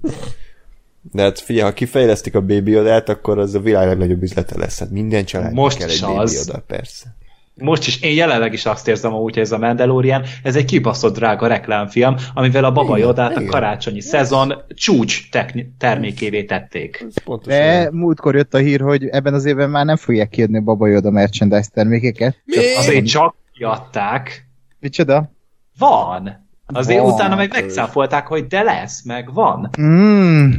De 1.02 1.22
hát 1.22 1.40
figyelj, 1.40 1.66
ha 1.66 1.74
kifejlesztik 1.74 2.36
a 2.36 2.42
baby 2.42 2.78
odát, 2.78 3.10
akkor 3.10 3.40
az 3.40 3.56
a 3.56 3.60
világ 3.60 3.88
legnagyobb 3.88 4.24
üzlete 4.24 4.58
lesz. 4.58 4.80
Hát 4.80 4.90
minden 4.90 5.26
család 5.26 5.54
Most 5.54 5.78
kell 5.78 5.90
egy 5.90 6.38
oda, 6.38 6.64
persze. 6.68 7.18
Most 7.62 7.88
is, 7.88 8.02
én 8.02 8.16
jelenleg 8.16 8.54
is 8.54 8.66
azt 8.66 8.88
érzem 8.88 9.14
amúgy, 9.14 9.34
hogy 9.34 9.44
ez 9.44 9.52
a 9.52 9.58
Mandalorian, 9.58 10.24
ez 10.44 10.56
egy 10.56 10.66
kibaszott 10.66 11.16
drága 11.16 11.48
reklámfilm, 11.48 12.16
amivel 12.34 12.64
a 12.64 12.72
Baba 12.72 12.98
Igen, 12.98 13.08
Yodát 13.08 13.36
a 13.36 13.40
igen. 13.40 13.52
karácsonyi 13.52 14.02
szezon 14.02 14.54
csúcs 14.76 15.30
termékévé 15.78 16.44
tették. 16.44 17.06
De 17.46 17.90
múltkor 17.92 18.36
jött 18.36 18.54
a 18.54 18.58
hír, 18.58 18.82
hogy 18.82 19.08
ebben 19.08 19.34
az 19.34 19.46
évben 19.46 19.70
már 19.70 19.86
nem 19.86 19.96
fogják 19.96 20.30
kiadni 20.30 20.58
a 20.58 20.62
Baba 20.62 20.88
Yoda 20.88 21.12
merchandise 21.12 21.70
termékeket. 21.74 22.42
Mi? 22.46 22.76
Azért 22.78 23.06
csak 23.06 23.36
kiadták. 23.54 24.48
Micsoda? 24.80 25.32
Van. 25.78 26.48
Azért 26.66 27.02
Van. 27.02 27.12
utána 27.12 27.36
meg 27.36 27.50
megszáfolták, 27.52 28.28
hogy 28.28 28.48
de 28.48 28.62
lesz, 28.62 29.04
meg 29.04 29.34
van. 29.34 29.70
Mm. 29.82 30.52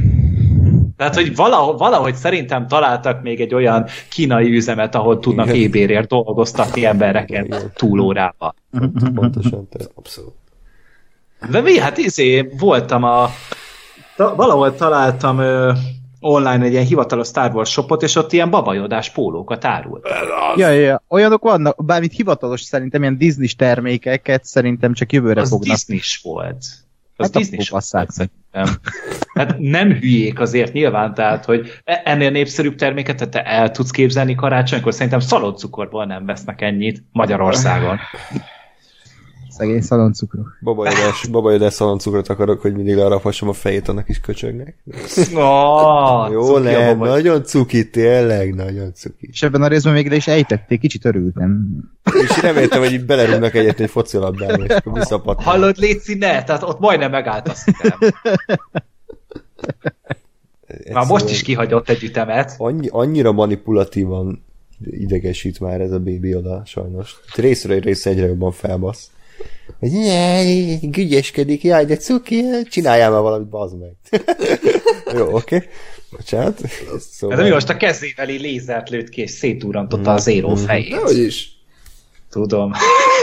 Tehát, 1.01 1.15
hogy 1.15 1.35
valahogy, 1.35 1.77
valahogy 1.77 2.15
szerintem 2.15 2.67
találtak 2.67 3.21
még 3.21 3.41
egy 3.41 3.53
olyan 3.53 3.85
kínai 4.09 4.55
üzemet, 4.55 4.95
ahol 4.95 5.19
tudnak 5.19 5.45
Igen. 5.47 5.57
ébérért 5.57 6.07
dolgoztatni 6.07 6.85
embereket 6.85 7.45
Igen. 7.45 7.71
túlórába. 7.75 8.55
Pontosan. 9.15 9.67
Tehát. 9.69 9.91
Abszolút. 9.95 10.33
De 11.49 11.61
mi? 11.61 11.79
Hát 11.79 11.97
izé, 11.97 12.49
voltam 12.59 13.03
a... 13.03 13.29
Ta, 14.15 14.35
valahol 14.35 14.75
találtam 14.75 15.39
ö, 15.39 15.71
online 16.19 16.65
egy 16.65 16.71
ilyen 16.71 16.85
hivatalos 16.85 17.27
Star 17.27 17.53
Wars 17.53 17.69
shopot, 17.71 18.03
és 18.03 18.15
ott 18.15 18.33
ilyen 18.33 18.49
babajodás 18.49 19.09
pólókat 19.09 19.65
árult. 19.65 20.07
Ja, 20.55 20.69
ja, 20.69 20.79
ja, 20.79 21.03
olyanok 21.09 21.43
vannak, 21.43 21.85
bármit 21.85 22.13
hivatalos 22.13 22.61
szerintem 22.61 23.01
ilyen 23.01 23.17
disney 23.17 23.47
termékeket 23.57 24.45
szerintem 24.45 24.93
csak 24.93 25.11
jövőre 25.11 25.41
Az 25.41 25.49
fognak. 25.49 25.75
disney 25.75 25.99
volt. 26.21 26.65
Az 27.15 27.25
Hát 27.25 27.35
Disney 27.35 27.65
basszák 27.69 28.09
szerintem. 28.09 28.81
hát 29.33 29.59
nem 29.59 29.91
hülyék 29.91 30.39
azért 30.39 30.73
nyilván, 30.73 31.13
tehát, 31.13 31.45
hogy 31.45 31.81
e- 31.83 32.01
ennél 32.05 32.29
népszerűbb 32.29 32.75
terméket 32.75 33.29
te 33.29 33.43
el 33.43 33.71
tudsz 33.71 33.91
képzelni 33.91 34.35
karácsonykor, 34.35 34.93
szerintem 34.93 35.19
szaloncukorból 35.19 36.05
nem 36.05 36.25
vesznek 36.25 36.61
ennyit 36.61 37.03
Magyarországon. 37.11 37.99
Szegény 39.61 39.81
szaloncukrok. 39.81 40.57
Babajodás, 40.61 41.27
babajodás 41.31 41.73
szaloncukrot 41.73 42.29
akarok, 42.29 42.61
hogy 42.61 42.73
mindig 42.73 42.95
lerafasom 42.95 43.49
a 43.49 43.53
fejét, 43.53 43.87
annak 43.87 44.09
is 44.09 44.19
köcsögnek. 44.19 44.75
Oh, 45.33 46.31
Jó, 46.31 46.57
nem, 46.57 46.97
nagyon 46.97 47.43
cuki, 47.43 47.89
tényleg, 47.89 48.53
nagyon 48.53 48.93
cuki. 48.93 49.29
És 49.31 49.41
ebben 49.43 49.61
a 49.61 49.67
részben 49.67 49.93
végre 49.93 50.15
is 50.15 50.27
ejtették, 50.27 50.79
kicsit 50.79 51.05
örültem. 51.05 51.67
És 52.21 52.41
reméltem, 52.41 52.79
hogy 52.79 52.91
így 52.91 53.05
belerúgnak 53.05 53.53
egyet 53.53 53.79
egy 53.79 53.89
focilabdába, 53.89 54.63
és 54.63 54.75
akkor 54.75 54.93
visszapattan. 54.93 55.43
Hallod, 55.43 55.77
Léci, 55.77 56.13
ne? 56.13 56.43
Tehát 56.43 56.63
ott 56.63 56.79
majdnem 56.79 57.11
megállt 57.11 57.47
a 57.47 57.53
szívem. 57.53 57.99
Már 60.93 61.05
most 61.05 61.29
is 61.29 61.41
kihagyott 61.41 61.89
egy 61.89 62.03
ütemet. 62.03 62.55
Annyi, 62.57 62.87
annyira 62.91 63.31
manipulatívan 63.31 64.43
idegesít 64.85 65.59
már 65.59 65.81
ez 65.81 65.91
a 65.91 65.99
bébi 65.99 66.35
oda, 66.35 66.61
sajnos. 66.65 67.19
Részről 67.35 67.79
része 67.79 68.09
egyre 68.09 68.25
jobban 68.25 68.51
felbasz. 68.51 69.11
Hogy 69.81 69.93
jaj, 69.93 70.77
gügyeskedik, 70.81 71.63
jaj, 71.63 71.85
de 71.85 71.97
cuki, 71.97 72.43
csináljál 72.69 73.11
már 73.11 73.21
valamit, 73.21 73.47
bazd 73.47 73.75
meg. 73.79 73.91
Jó, 75.17 75.25
oké. 75.25 75.55
Okay. 75.55 75.67
Bocsánat. 76.11 76.59
Szóval... 77.11 77.37
Ez 77.37 77.43
mi 77.43 77.49
most 77.49 77.69
a 77.69 77.77
kezével 77.77 78.29
így 78.29 78.41
lézert 78.41 78.89
lőtt 78.89 79.09
ki, 79.09 79.21
és 79.21 79.31
szétúrantotta 79.31 80.13
az 80.13 80.27
éró 80.27 80.55
fejét. 80.55 80.91
Dehogy 80.91 81.17
is. 81.17 81.49
Tudom. 82.29 82.71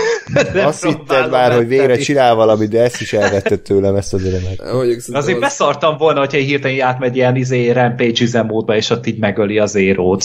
Azt 0.55 0.85
hitted 0.85 1.31
már, 1.31 1.53
hogy 1.53 1.67
végre 1.67 1.97
csinál 1.97 2.35
valamit, 2.35 2.69
de 2.69 2.83
ezt 2.83 3.01
is 3.01 3.13
elvetted 3.13 3.61
tőlem, 3.61 3.95
ezt 3.95 4.15
az 4.15 4.25
örömet. 4.25 4.61
Azért 4.61 5.37
az... 5.37 5.41
beszartam 5.41 5.97
volna, 5.97 6.19
hogyha 6.19 6.39
hirtelen 6.39 6.81
átmegy 6.81 7.17
ilyen 7.17 7.37
izé 7.37 7.71
rampage 7.71 8.23
üzemmódba, 8.23 8.77
és 8.77 8.91
ott 8.91 9.07
így 9.07 9.19
megöli 9.19 9.59
az 9.59 9.75
érót. 9.75 10.25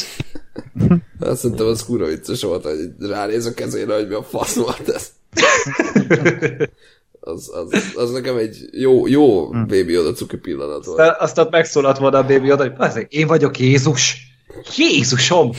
Azt 1.20 1.42
szerintem 1.42 1.66
az 1.66 1.86
kurva 1.86 2.06
vicces 2.06 2.42
volt, 2.44 2.64
hogy 2.64 3.10
ránéz 3.10 3.46
a 3.46 3.54
kezére, 3.54 3.94
hogy 3.94 4.08
mi 4.08 4.14
a 4.14 4.24
fasz 4.24 4.56
volt 4.56 4.90
ez. 4.90 5.12
Az, 7.20 7.52
az, 7.54 7.94
az 7.96 8.12
nekem 8.12 8.38
egy 8.38 8.70
jó, 8.72 9.08
jó 9.08 9.50
Baby 9.50 9.98
oda 9.98 10.12
cuki 10.12 10.38
pillanat 10.38 10.86
volt. 10.86 11.00
Aztán, 11.00 11.16
aztán 11.20 11.48
megszólalt 11.52 11.98
volna 11.98 12.18
a 12.18 12.26
Baby 12.26 12.52
oda, 12.52 12.74
hogy 12.78 13.06
én 13.10 13.28
vagyok 13.28 13.60
Jézus. 13.60 14.18
Jézusom! 14.78 15.52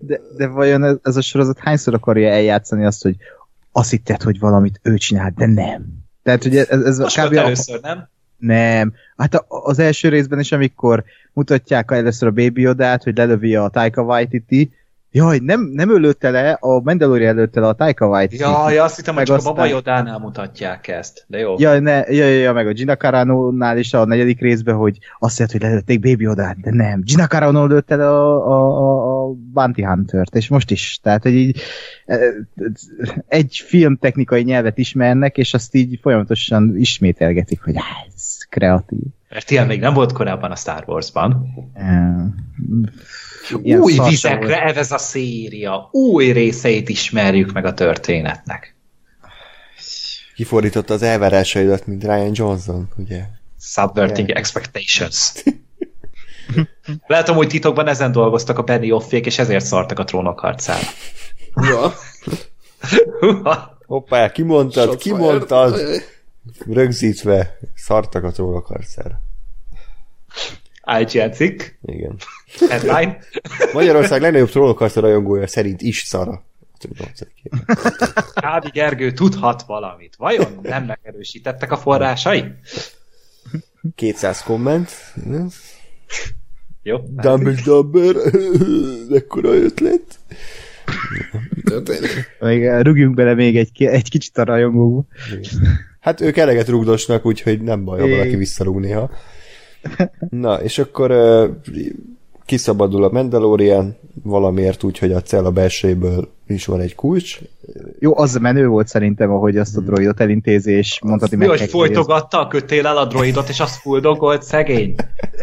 De, 0.00 0.20
de 0.36 0.46
vajon 0.46 0.84
ez, 0.84 0.96
ez 1.02 1.16
a 1.16 1.20
sorozat 1.20 1.58
hányszor 1.58 1.94
akarja 1.94 2.28
eljátszani 2.28 2.84
azt, 2.84 3.02
hogy 3.02 3.16
azt 3.72 3.90
hitted, 3.90 4.22
hogy 4.22 4.38
valamit 4.38 4.80
ő 4.82 4.96
csinál, 4.96 5.32
de 5.36 5.46
nem. 5.46 5.86
Tehát, 6.22 6.42
hogy 6.42 6.56
ez, 6.56 6.68
ez 6.68 6.98
Most 6.98 7.26
kb. 7.26 7.32
először, 7.32 7.80
nem? 7.80 8.08
Nem. 8.36 8.92
Hát 9.16 9.34
a, 9.34 9.46
az 9.48 9.78
első 9.78 10.08
részben 10.08 10.40
is, 10.40 10.52
amikor 10.52 11.04
mutatják 11.32 11.90
először 11.90 12.28
a 12.28 12.32
Baby 12.32 12.60
Yodát, 12.60 13.02
hogy 13.02 13.16
lelövi 13.16 13.56
a 13.56 13.68
Taika 13.68 14.02
Waititi, 14.02 14.72
Jaj, 15.16 15.38
nem, 15.38 15.60
nem 15.60 15.90
ölőtte 15.90 16.30
le, 16.30 16.50
a 16.60 16.80
Mandalorian 16.80 17.36
előtte 17.36 17.60
le 17.60 17.66
a 17.66 17.72
Taika 17.72 18.06
Waititi. 18.06 18.42
Jaj, 18.42 18.78
azt 18.78 18.96
hittem, 18.96 19.14
hogy 19.14 19.24
csak 19.24 19.36
aztán... 19.36 19.52
a 19.52 19.54
Baba 19.54 19.68
Yodánál 19.68 20.18
mutatják 20.18 20.88
ezt, 20.88 21.24
de 21.26 21.38
jó. 21.38 21.54
Jaj, 21.58 21.80
ne, 21.80 22.02
jaj, 22.10 22.32
jaj, 22.32 22.52
meg 22.52 22.66
a 22.66 22.72
Gina 22.72 22.96
Carano-nál 22.96 23.78
is 23.78 23.94
a 23.94 24.04
negyedik 24.04 24.40
részben, 24.40 24.74
hogy 24.74 24.98
azt 25.18 25.38
jelenti, 25.38 25.58
hogy 25.58 25.68
lelőtték 25.68 26.00
Baby 26.00 26.22
Yodát, 26.22 26.60
de 26.60 26.70
nem. 26.70 27.00
Gina 27.04 27.26
Carano 27.26 27.66
lőtte 27.66 27.96
le 27.96 28.08
a, 28.08 28.46
a, 28.46 28.78
a, 28.78 29.22
a 29.22 29.32
Bounty 29.52 29.82
Hunter-t, 29.82 30.34
és 30.34 30.48
most 30.48 30.70
is. 30.70 30.98
Tehát, 31.02 31.22
hogy 31.22 31.34
így 31.34 31.60
e, 32.06 32.18
egy 33.28 33.62
filmtechnikai 33.66 34.42
nyelvet 34.42 34.78
ismernek, 34.78 35.38
és 35.38 35.54
azt 35.54 35.74
így 35.74 35.98
folyamatosan 36.02 36.76
ismételgetik, 36.76 37.62
hogy 37.62 37.74
ez 37.76 38.38
kreatív. 38.48 39.00
Mert 39.28 39.50
ilyen 39.50 39.66
még 39.66 39.80
nem 39.80 39.94
volt 39.94 40.12
korábban 40.12 40.50
a 40.50 40.56
Star 40.56 40.84
Wars-ban. 40.86 41.46
Ilyen 43.62 43.80
új 43.80 43.98
vizekre 44.08 44.62
evez 44.62 44.92
a 44.92 44.98
széria, 44.98 45.88
új 45.92 46.32
részeit 46.32 46.88
ismerjük 46.88 47.52
meg 47.52 47.64
a 47.64 47.74
történetnek. 47.74 48.74
Kifordította 50.34 50.94
az 50.94 51.02
elvárásaidat, 51.02 51.86
mint 51.86 52.02
Ryan 52.02 52.30
Johnson, 52.32 52.88
ugye? 52.96 53.24
Subverting 53.60 54.28
yeah. 54.28 54.40
expectations. 54.40 55.32
Lehet, 57.06 57.28
hogy 57.28 57.48
titokban 57.48 57.88
ezen 57.88 58.12
dolgoztak 58.12 58.58
a 58.58 58.64
Penny 58.64 58.90
Offék, 58.90 59.26
és 59.26 59.38
ezért 59.38 59.64
szartak 59.64 59.98
a 59.98 60.04
trónok 60.04 60.38
harcára. 60.40 60.86
Ja. 61.56 61.94
Hoppá, 63.86 64.32
kimondtad, 64.32 64.96
kimondtad. 64.96 65.80
Rögzítve 66.66 67.58
szartak 67.74 68.24
a 68.24 68.30
trónok 68.30 68.66
harcára. 68.66 69.20
IGN 70.98 71.30
cikk. 71.30 71.62
Igen. 71.82 72.16
Headline. 72.68 73.18
Magyarország 73.72 74.20
legnagyobb 74.20 74.50
trollkarca 74.50 75.00
rajongója 75.00 75.46
szerint 75.46 75.82
is 75.82 76.02
szara. 76.02 76.42
Ádi 78.34 78.70
Gergő 78.72 79.12
tudhat 79.12 79.62
valamit. 79.62 80.14
Vajon 80.16 80.58
nem 80.62 80.84
megerősítettek 80.84 81.72
a 81.72 81.76
forrásai? 81.76 82.44
200 83.94 84.42
komment. 84.42 84.90
Jó. 86.82 86.98
Dumble 87.08 87.54
Dumber. 87.64 88.14
Ekkora 89.12 89.54
ötlet. 89.54 90.18
Még 92.40 92.64
rúgjunk 92.64 93.14
bele 93.14 93.34
még 93.34 93.56
egy, 93.56 93.82
egy 93.82 94.10
kicsit 94.10 94.38
a 94.38 94.44
rajongóba. 94.44 95.04
Hát 96.00 96.20
ők 96.20 96.36
eleget 96.36 96.68
rugdosnak, 96.68 97.26
úgyhogy 97.26 97.60
nem 97.60 97.84
baj, 97.84 98.00
ha 98.00 98.08
valaki 98.08 98.36
visszarúg 98.36 98.80
néha. 98.80 99.10
Na, 100.28 100.62
és 100.62 100.78
akkor 100.78 101.10
uh, 101.10 101.56
kiszabadul 102.46 103.04
a 103.04 103.10
Mandalorian, 103.10 103.96
valamiért 104.22 104.82
úgy, 104.82 104.98
hogy 104.98 105.12
a 105.12 105.22
cella 105.22 105.50
belsejéből 105.50 106.28
is 106.46 106.66
van 106.66 106.80
egy 106.80 106.94
kulcs. 106.94 107.38
Jó, 107.98 108.18
az 108.18 108.34
menő 108.34 108.66
volt 108.66 108.88
szerintem, 108.88 109.30
ahogy 109.30 109.56
azt 109.56 109.76
a 109.76 109.80
hmm. 109.80 109.88
droidot 109.88 110.20
elintézi, 110.20 110.72
és 110.72 110.98
mondhatni 111.02 111.36
meg. 111.36 111.48
Mi, 111.48 111.58
hogy 111.58 111.68
folytogatta 111.68 112.40
a 112.40 112.46
kötéllel 112.46 112.96
a 112.96 113.04
droidot, 113.04 113.48
és 113.48 113.60
azt 113.60 113.76
fuldogolt 113.76 114.42
szegény? 114.42 114.94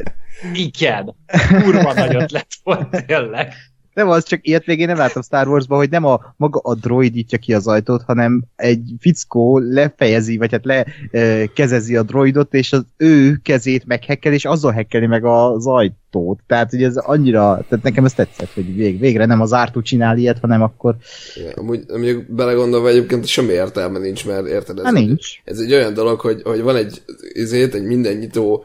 Igen. 0.53 1.15
Kurva 1.63 1.93
nagyot 1.93 2.31
lett 2.31 2.51
volt 2.63 3.05
tényleg. 3.05 3.53
Nem, 3.93 4.09
az 4.09 4.23
csak 4.23 4.47
ilyet 4.47 4.65
végén 4.65 4.87
nem 4.87 4.97
láttam 4.97 5.21
Star 5.21 5.47
Wars-ban, 5.47 5.77
hogy 5.77 5.89
nem 5.89 6.05
a 6.05 6.33
maga 6.37 6.59
a 6.63 6.75
droid 6.75 7.13
nyitja 7.13 7.37
ki 7.37 7.53
az 7.53 7.67
ajtót, 7.67 8.01
hanem 8.01 8.43
egy 8.55 8.93
fickó 8.99 9.57
lefejezi, 9.57 10.37
vagy 10.37 10.51
hát 10.51 10.65
lekezezi 11.11 11.95
a 11.95 12.03
droidot, 12.03 12.53
és 12.53 12.73
az 12.73 12.85
ő 12.97 13.39
kezét 13.43 13.85
meghekkel, 13.85 14.33
és 14.33 14.45
azzal 14.45 14.71
hekkeli 14.71 15.05
meg 15.05 15.25
az 15.25 15.67
ajtót. 15.67 16.39
Tehát, 16.47 16.69
hogy 16.69 16.83
ez 16.83 16.97
annyira, 16.97 17.65
tehát 17.69 17.83
nekem 17.83 18.05
ez 18.05 18.13
tetszett, 18.13 18.53
hogy 18.53 18.75
vég, 18.75 18.99
végre 18.99 19.25
nem 19.25 19.41
az 19.41 19.53
ártó 19.53 19.81
csinál 19.81 20.17
ilyet, 20.17 20.39
hanem 20.39 20.61
akkor... 20.61 20.95
Ja, 21.35 21.51
amúgy, 21.55 21.83
amúgy 21.87 22.25
belegondolva 22.27 22.89
egyébként 22.89 23.25
semmi 23.25 23.51
értelme 23.51 23.99
nincs, 23.99 24.25
mert 24.25 24.47
érted? 24.47 24.77
Ez, 24.77 24.83
Há, 24.83 24.91
nincs. 24.91 25.27
ez 25.43 25.59
egy 25.59 25.73
olyan 25.73 25.93
dolog, 25.93 26.19
hogy, 26.19 26.41
hogy 26.43 26.61
van 26.61 26.75
egy, 26.75 27.01
izét, 27.33 27.75
egy 27.75 28.37
uh, 28.37 28.61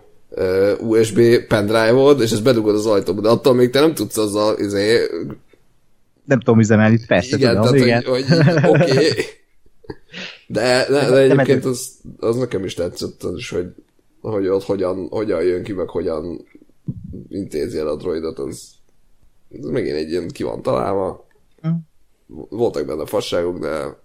USB 0.81 1.21
pendrive-od, 1.49 2.21
és 2.21 2.33
ezt 2.33 2.43
bedugod 2.43 2.75
az 2.75 2.87
ajtóba, 2.87 3.21
de 3.21 3.29
attól 3.29 3.55
még 3.55 3.71
te 3.71 3.81
nem 3.81 3.95
tudsz 3.95 4.17
azzal 4.17 4.59
izé, 4.59 5.07
nem 6.27 6.41
tudom 6.41 6.61
üzemelni, 6.61 6.99
persze 7.07 7.37
igen, 7.37 7.55
tudom. 7.55 7.63
Tehát, 7.63 7.87
igen, 7.87 8.03
hogy, 8.03 8.25
hogy 8.29 8.71
oké. 8.71 8.91
Okay. 8.91 9.09
De, 10.49 10.87
de, 10.89 11.11
de 11.11 11.21
egyébként 11.21 11.65
az, 11.65 11.93
az 12.19 12.37
nekem 12.37 12.65
is 12.65 12.75
tetszett, 12.75 13.23
az 13.23 13.37
is, 13.37 13.51
hogy, 13.51 13.75
hogy 14.21 14.47
ott 14.47 14.65
hogyan, 14.65 15.09
hogyan 15.09 15.43
jön 15.43 15.63
ki, 15.63 15.73
meg 15.73 15.89
hogyan 15.89 16.47
intézi 17.29 17.79
el 17.79 17.89
a 17.89 17.97
droidot, 17.97 18.39
az, 18.39 18.71
az 19.61 19.69
megint 19.69 19.97
egy 19.97 20.11
ilyen 20.11 20.29
ki 20.29 20.43
van 20.43 20.63
találva. 20.63 21.27
Hm. 21.61 21.69
Voltak 22.49 22.87
benne 22.87 23.07
fasságok, 23.07 23.59
de, 23.59 23.97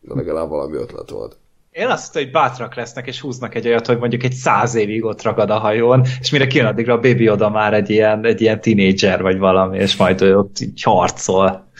de 0.00 0.14
legalább 0.14 0.48
valami 0.48 0.76
ötlet 0.76 1.10
volt. 1.10 1.36
Én 1.74 1.86
azt 1.86 2.04
hittem, 2.06 2.22
hogy 2.22 2.32
bátrak 2.32 2.74
lesznek, 2.74 3.06
és 3.06 3.20
húznak 3.20 3.54
egy 3.54 3.66
olyat, 3.66 3.86
hogy 3.86 3.98
mondjuk 3.98 4.22
egy 4.22 4.32
száz 4.32 4.74
évig 4.74 5.04
ott 5.04 5.22
ragad 5.22 5.50
a 5.50 5.58
hajón, 5.58 6.06
és 6.20 6.30
mire 6.30 6.46
kijön 6.46 6.66
addigra 6.66 6.92
a 6.94 7.00
baby 7.00 7.28
oda 7.28 7.50
már 7.50 7.74
egy 7.74 7.90
ilyen, 7.90 8.24
egy 8.24 8.40
ilyen 8.40 8.60
tinédzser 8.60 9.22
vagy 9.22 9.38
valami, 9.38 9.78
és 9.78 9.96
majd 9.96 10.22
ő 10.22 10.38
ott 10.38 10.60
így 10.60 10.82
harcol. 10.82 11.70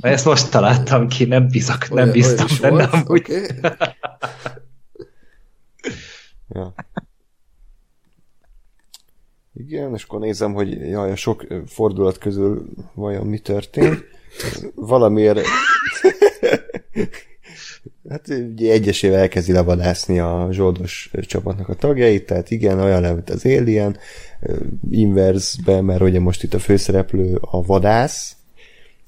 Ezt 0.00 0.24
most 0.24 0.50
találtam 0.50 1.08
ki, 1.08 1.24
nem 1.24 1.48
bízak, 1.48 1.88
nem 1.88 1.98
olyan, 1.98 2.10
bíztam 2.10 2.46
olyan 2.62 2.76
benne 2.76 2.98
amúgy. 2.98 3.20
Okay. 3.20 3.46
ja. 6.54 6.74
Igen, 9.54 9.94
és 9.94 10.02
akkor 10.02 10.20
nézem, 10.20 10.52
hogy 10.52 10.88
jaj, 10.88 11.10
a 11.10 11.16
sok 11.16 11.46
fordulat 11.66 12.18
közül 12.18 12.66
vajon 12.94 13.26
mi 13.26 13.38
történt. 13.38 14.04
Valamiért 14.74 15.40
Hát 18.08 18.28
ugye 18.28 18.72
egyesével 18.72 19.18
elkezdi 19.18 19.52
levadászni 19.52 20.18
a 20.18 20.48
zsoldos 20.50 21.10
csapatnak 21.20 21.68
a 21.68 21.74
tagjait, 21.74 22.26
tehát 22.26 22.50
igen, 22.50 22.80
olyan 22.80 23.00
lehet 23.00 23.30
az 23.30 23.44
Alien, 23.44 23.96
inversbe, 24.90 25.80
mert 25.80 26.00
ugye 26.00 26.20
most 26.20 26.42
itt 26.42 26.54
a 26.54 26.58
főszereplő 26.58 27.38
a 27.40 27.62
vadász, 27.62 28.36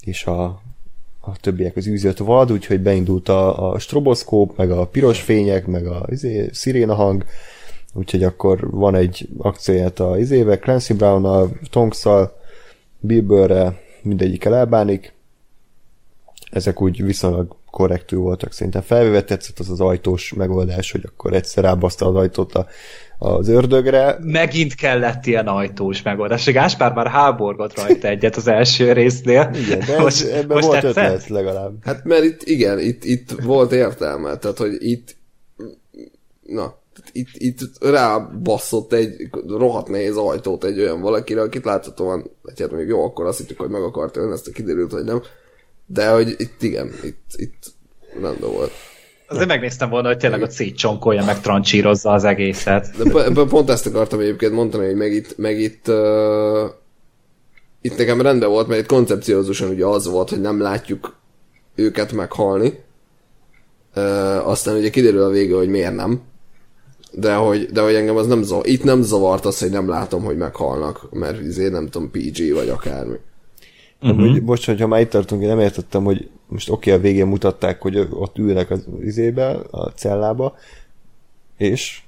és 0.01 0.25
a 0.25 0.63
a 1.25 1.37
többiek 1.37 1.77
az 1.77 1.87
űzött 1.87 2.19
vad, 2.19 2.53
úgyhogy 2.53 2.81
beindult 2.81 3.29
a, 3.29 3.73
a 3.73 3.79
stroboszkóp, 3.79 4.57
meg 4.57 4.71
a 4.71 4.87
piros 4.87 5.21
fények, 5.21 5.67
meg 5.67 5.87
a 5.87 6.07
izé, 6.11 6.49
sziréna 6.53 6.95
hang, 6.95 7.25
úgyhogy 7.93 8.23
akkor 8.23 8.71
van 8.71 8.95
egy 8.95 9.29
akcióját 9.39 10.01
a 10.01 10.19
izével, 10.19 10.59
Clancy 10.59 10.95
Brown-nal, 10.95 11.51
Tonks-szal, 11.71 12.41
Bill 13.01 13.21
Burr-rel, 13.21 13.79
mindegyikkel 14.03 14.55
elbánik. 14.55 15.13
Ezek 16.51 16.83
úgy 16.83 17.05
viszonylag 17.05 17.57
korrektül 17.73 18.19
voltak 18.19 18.53
szerintem. 18.53 18.83
Felvéve 18.83 19.23
tetszett 19.25 19.59
az 19.59 19.71
az 19.71 19.81
ajtós 19.81 20.33
megoldás, 20.33 20.93
hogy 20.93 21.03
akkor 21.05 21.33
egyszer 21.33 21.65
rábaszta 21.65 22.07
az 22.07 22.15
ajtót 22.15 22.55
a, 22.55 22.67
az 23.19 23.49
ördögre. 23.49 24.19
Megint 24.21 24.75
kellett 24.75 25.27
ilyen 25.27 25.47
ajtós 25.47 26.03
megoldás. 26.03 26.45
Gáspár 26.45 26.93
már 26.93 27.07
háborgott 27.07 27.79
rajta 27.79 28.09
egyet 28.09 28.37
az 28.37 28.47
első 28.47 28.93
résznél. 28.93 29.51
Igen, 29.55 29.79
de 29.79 29.95
ez, 29.95 30.03
most, 30.03 30.27
ebben 30.27 30.57
most 30.57 30.67
volt 30.67 30.81
tetszett? 30.81 31.05
ötlet 31.05 31.29
legalább. 31.29 31.73
Hát 31.83 32.05
mert 32.05 32.25
itt, 32.25 32.43
igen, 32.43 32.79
itt, 32.79 33.05
itt 33.05 33.31
volt 33.31 33.73
értelme, 33.73 34.37
tehát 34.37 34.59
hogy 34.59 34.77
itt 34.79 35.17
na, 36.43 36.79
itt, 37.13 37.29
itt 37.33 37.59
rábasszott 37.81 38.93
egy 38.93 39.29
rohadt 39.47 39.89
nehéz 39.89 40.17
ajtót 40.17 40.65
egy 40.65 40.81
olyan 40.81 41.01
valakire, 41.01 41.41
akit 41.41 41.65
láthatóan, 41.65 42.31
hát 42.59 42.71
még 42.71 42.87
jó, 42.87 43.05
akkor 43.05 43.27
azt 43.27 43.39
hittük, 43.39 43.59
hogy 43.59 43.71
meg 43.71 43.83
akart 43.83 44.17
ölni, 44.17 44.33
ezt 44.33 44.53
kiderült, 44.53 44.93
hogy 44.93 45.05
nem. 45.05 45.23
De 45.87 46.11
hogy 46.11 46.35
itt 46.39 46.63
igen, 46.63 46.93
itt, 47.03 47.31
itt 47.37 47.63
rendben 48.21 48.51
volt. 48.51 48.73
Azért 49.33 49.49
megnéztem 49.49 49.91
volna, 49.91 50.09
hogy 50.09 50.17
tényleg 50.17 50.43
a 50.43 50.51
szétcsonkolja, 50.51 51.25
meg 51.25 51.41
trancsírozza 51.41 52.11
az 52.11 52.25
egészet. 52.25 52.89
De 53.13 53.45
pont 53.45 53.71
ezt 53.71 53.87
akartam 53.87 54.21
egyébként 54.21 54.53
mondani, 54.53 54.87
hogy 54.87 54.95
meg 54.95 55.13
itt, 55.13 55.37
meg 55.37 55.61
itt, 55.61 55.89
uh, 55.89 56.71
itt 57.81 57.97
nekem 57.97 58.21
rendben 58.21 58.49
volt, 58.49 58.69
mert 58.69 58.81
itt 58.81 58.87
koncepciózusan 58.87 59.69
ugye 59.69 59.87
az 59.87 60.07
volt, 60.07 60.31
hogy 60.31 60.41
nem 60.41 60.61
látjuk 60.61 61.17
őket 61.75 62.13
meghalni. 62.13 62.73
Uh, 63.97 64.49
aztán 64.49 64.77
ugye 64.77 64.91
kiderül 64.91 65.23
a 65.23 65.29
vége, 65.31 65.55
hogy 65.55 65.69
miért 65.69 65.95
nem. 65.95 66.21
De 67.13 67.35
hogy, 67.35 67.67
de 67.67 67.81
hogy 67.81 67.95
engem 67.95 68.17
az 68.17 68.27
nem 68.27 68.43
zavar, 68.43 68.67
itt 68.67 68.85
nem 68.85 69.03
zavart 69.03 69.45
az, 69.45 69.59
hogy 69.59 69.71
nem 69.71 69.89
látom, 69.89 70.25
hogy 70.25 70.37
meghalnak, 70.37 71.13
mert 71.13 71.47
azért 71.47 71.73
nem 71.73 71.89
tudom, 71.89 72.11
PG 72.11 72.53
vagy 72.55 72.69
akármi. 72.69 73.17
Uh-huh. 74.03 74.31
Hogy, 74.31 74.43
bocs, 74.43 74.67
hogyha 74.67 74.87
már 74.87 75.01
itt 75.01 75.11
tartunk, 75.11 75.43
én 75.43 75.49
nem 75.49 75.61
értettem, 75.61 76.05
hogy 76.05 76.31
most 76.49 76.71
oké, 76.71 76.91
okay, 76.91 77.03
a 77.03 77.03
végén 77.03 77.27
mutatták, 77.27 77.83
hogy 77.83 77.97
ott 78.11 78.39
ülnek 78.39 78.71
az 78.71 78.87
izébe, 79.01 79.49
a 79.71 79.93
cellába, 79.95 80.57
és 81.57 82.03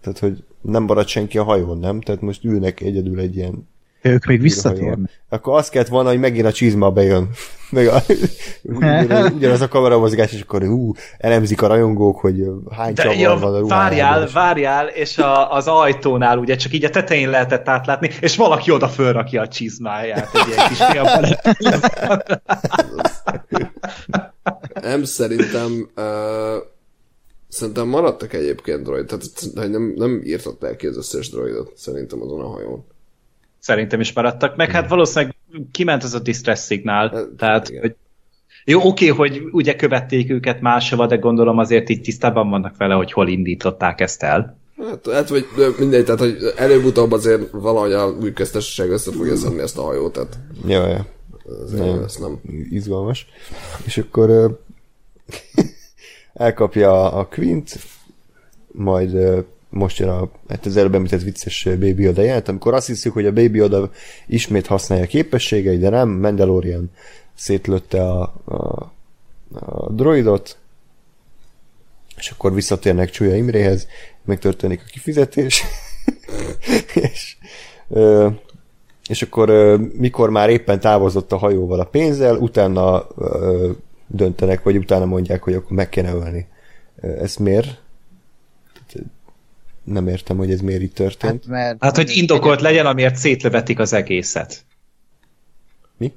tehát, 0.00 0.18
hogy 0.18 0.44
nem 0.60 0.82
marad 0.82 1.06
senki 1.06 1.38
a 1.38 1.44
hajón, 1.44 1.78
nem? 1.78 2.00
Tehát 2.00 2.20
most 2.20 2.44
ülnek 2.44 2.80
egyedül 2.80 3.20
egy 3.20 3.36
ilyen 3.36 3.68
ők 4.06 4.24
még 4.24 4.40
visszatérnek. 4.40 5.10
Akkor 5.28 5.58
azt 5.58 5.70
kellett 5.70 5.88
volna, 5.88 6.08
hogy 6.08 6.18
megint 6.18 6.46
a 6.46 6.52
csizma 6.52 6.90
bejön. 6.90 7.28
Meg 7.70 7.86
a, 7.86 8.02
ugyanaz, 8.62 9.32
ugyanaz 9.32 9.60
a 9.60 9.68
kameramozgás, 9.68 10.32
és 10.32 10.40
akkor 10.40 10.62
ú, 10.62 10.92
elemzik 11.18 11.62
a 11.62 11.66
rajongók, 11.66 12.20
hogy 12.20 12.44
hány 12.70 12.94
De 12.94 13.02
csavar 13.02 13.18
ja, 13.18 13.36
van 13.36 13.54
a 13.54 13.66
Várjál, 13.66 14.22
és... 14.22 14.32
várjál, 14.32 14.86
és 14.86 15.18
a, 15.18 15.52
az 15.52 15.66
ajtónál 15.66 16.38
ugye 16.38 16.56
csak 16.56 16.72
így 16.72 16.84
a 16.84 16.90
tetején 16.90 17.30
lehetett 17.30 17.68
átlátni, 17.68 18.10
és 18.20 18.36
valaki 18.36 18.70
oda 18.70 18.88
fölrakja 18.88 19.42
a 19.42 19.48
csizmáját. 19.48 20.28
Egy 20.32 20.48
ilyen 20.48 20.68
kis 20.68 20.78
Nem, 24.82 25.04
szerintem 25.04 25.90
uh, 25.96 26.62
szerintem 27.48 27.88
maradtak 27.88 28.32
egyébként 28.32 28.82
droid, 28.82 29.06
tehát 29.06 29.24
nem, 29.70 29.92
nem 29.96 30.20
írtották 30.24 30.76
ki 30.76 30.86
az 30.86 30.96
összes 30.96 31.30
droidot 31.30 31.72
szerintem 31.76 32.22
azon 32.22 32.40
a 32.40 32.48
hajón 32.48 32.84
szerintem 33.66 34.00
is 34.00 34.12
maradtak, 34.12 34.56
meg 34.56 34.70
hát 34.70 34.88
valószínűleg 34.88 35.36
kiment 35.72 36.02
az 36.02 36.14
a 36.14 36.18
distress 36.18 36.58
szignál, 36.58 37.08
hát, 37.08 37.28
tehát 37.36 37.68
hogy 37.80 37.94
jó, 38.64 38.80
oké, 38.82 39.06
hogy 39.06 39.42
ugye 39.52 39.76
követték 39.76 40.30
őket 40.30 40.60
máshova, 40.60 41.06
de 41.06 41.16
gondolom 41.16 41.58
azért 41.58 41.88
így 41.88 42.00
tisztában 42.00 42.50
vannak 42.50 42.76
vele, 42.76 42.94
hogy 42.94 43.12
hol 43.12 43.28
indították 43.28 44.00
ezt 44.00 44.22
el. 44.22 44.58
Hát, 44.82 45.10
hát 45.12 45.28
vagy 45.28 45.46
mindegy, 45.78 46.04
tehát 46.04 46.20
hogy 46.20 46.36
előbb-utóbb 46.56 47.12
azért 47.12 47.50
valahogy 47.50 47.92
a 47.92 48.06
új 48.06 48.32
köztársaság 48.32 48.90
össze 48.90 49.12
fogja 49.12 49.36
szedni 49.36 49.60
ezt 49.60 49.78
a 49.78 49.82
hajót, 49.82 50.12
tehát... 50.12 50.38
Ja, 50.66 50.86
ja. 50.86 51.06
nem, 51.72 52.02
ez 52.02 52.16
nem. 52.16 52.40
Izgalmas. 52.70 53.26
És 53.84 53.98
akkor 53.98 54.60
elkapja 56.34 57.12
a 57.12 57.24
Quint, 57.24 57.78
majd 58.66 59.44
most 59.70 59.98
jön 59.98 60.08
a, 60.08 60.30
hát 60.48 60.66
az 60.66 60.76
előbb 60.76 60.94
említett 60.94 61.22
vicces 61.22 61.64
Baby 61.64 62.02
Yoda 62.02 62.22
jelent, 62.22 62.48
amikor 62.48 62.74
azt 62.74 62.86
hiszük, 62.86 63.12
hogy 63.12 63.26
a 63.26 63.32
Baby 63.32 63.58
Yoda 63.58 63.90
ismét 64.26 64.66
használja 64.66 65.04
a 65.04 65.08
képességei, 65.08 65.78
de 65.78 65.88
nem, 65.88 66.08
Mandalorian 66.08 66.90
szétlötte 67.34 68.02
a, 68.02 68.34
a, 68.44 68.92
a 69.50 69.92
droidot, 69.92 70.58
és 72.16 72.30
akkor 72.30 72.54
visszatérnek 72.54 73.10
Csúlya 73.10 73.34
Imréhez, 73.34 73.86
megtörténik 74.24 74.80
a 74.80 74.90
kifizetés, 74.90 75.64
és, 77.12 77.36
ö, 77.88 78.28
és 79.08 79.22
akkor 79.22 79.48
ö, 79.48 79.76
mikor 79.76 80.30
már 80.30 80.50
éppen 80.50 80.80
távozott 80.80 81.32
a 81.32 81.36
hajóval 81.36 81.80
a 81.80 81.84
pénzzel, 81.84 82.36
utána 82.36 83.06
ö, 83.16 83.70
döntenek, 84.06 84.62
vagy 84.62 84.76
utána 84.76 85.04
mondják, 85.04 85.42
hogy 85.42 85.54
akkor 85.54 85.76
meg 85.76 85.88
kéne 85.88 86.12
ölni. 86.12 86.46
Ez 87.00 87.36
miért? 87.36 87.84
Nem 89.86 90.08
értem, 90.08 90.36
hogy 90.36 90.50
ez 90.50 90.60
miért 90.60 90.82
így 90.82 90.92
történt. 90.92 91.44
Hát, 91.44 91.46
mert 91.46 91.76
hát 91.80 91.96
hogy 91.96 92.10
indokolt 92.10 92.60
legyen, 92.60 92.86
amiért 92.86 93.16
szétlövetik 93.16 93.78
az 93.78 93.92
egészet. 93.92 94.64
Mi? 95.96 96.12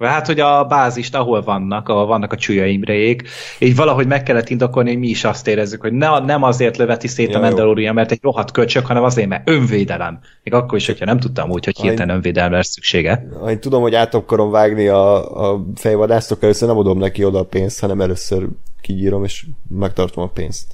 Hát, 0.00 0.26
hogy 0.26 0.40
a 0.40 0.64
bázist, 0.64 1.14
ahol 1.14 1.42
vannak, 1.42 1.88
ahol 1.88 2.06
vannak 2.06 2.32
a 2.32 2.36
csúlya 2.36 2.66
Imrejék, 2.66 3.28
így 3.58 3.76
valahogy 3.76 4.06
meg 4.06 4.22
kellett 4.22 4.48
indokolni, 4.48 4.90
hogy 4.90 4.98
mi 4.98 5.08
is 5.08 5.24
azt 5.24 5.46
érezzük, 5.46 5.80
hogy 5.80 5.92
ne, 5.92 6.18
nem 6.18 6.42
azért 6.42 6.76
löveti 6.76 7.08
szét 7.08 7.30
ja, 7.30 7.38
a 7.38 7.40
Mandalorian, 7.40 7.94
mert 7.94 8.10
egy 8.10 8.22
rohadt 8.22 8.50
köcsök, 8.50 8.86
hanem 8.86 9.04
azért, 9.04 9.28
mert 9.28 9.48
önvédelem. 9.48 10.18
Még 10.42 10.54
akkor 10.54 10.78
is, 10.78 10.86
hogyha 10.86 11.04
nem 11.04 11.20
tudtam 11.20 11.50
úgy, 11.50 11.64
hogy 11.64 11.78
hirtelen 11.78 12.16
önvédelem 12.16 12.52
lesz 12.52 12.70
szüksége. 12.70 13.28
Én 13.48 13.60
tudom, 13.60 13.82
hogy 13.82 13.94
át 13.94 14.14
akarom 14.14 14.50
vágni 14.50 14.86
a, 14.86 15.50
a 15.52 15.64
fejvadásztok, 15.74 16.42
először 16.42 16.68
nem 16.68 16.78
adom 16.78 16.98
neki 16.98 17.24
oda 17.24 17.38
a 17.38 17.44
pénzt, 17.44 17.80
hanem 17.80 18.00
először 18.00 18.48
kigyírom, 18.80 19.24
és 19.24 19.46
megtartom 19.68 20.22
a 20.24 20.28
pénzt. 20.28 20.66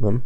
Nem? 0.00 0.22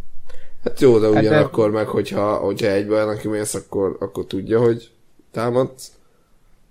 Hát 0.63 0.79
jó, 0.79 0.99
de 0.99 1.09
ugyanakkor 1.09 1.65
hát 1.65 1.73
meg, 1.73 1.87
hogyha, 1.87 2.35
hogyha 2.35 2.67
egyben 2.67 3.07
neki 3.07 3.27
mész, 3.27 3.53
akkor, 3.53 3.97
akkor 3.99 4.25
tudja, 4.25 4.59
hogy 4.59 4.91
támadsz. 5.31 5.91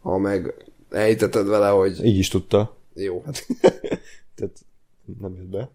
Ha 0.03 0.19
meg 0.19 0.55
ejteted 0.91 1.47
vele, 1.47 1.69
hogy... 1.69 2.05
Így 2.05 2.19
is 2.19 2.29
tudta. 2.29 2.77
Jó. 2.95 3.23
Hát, 3.27 3.47
tehát 4.37 4.65
nem 5.21 5.35
jött 5.37 5.51
be. 5.51 5.71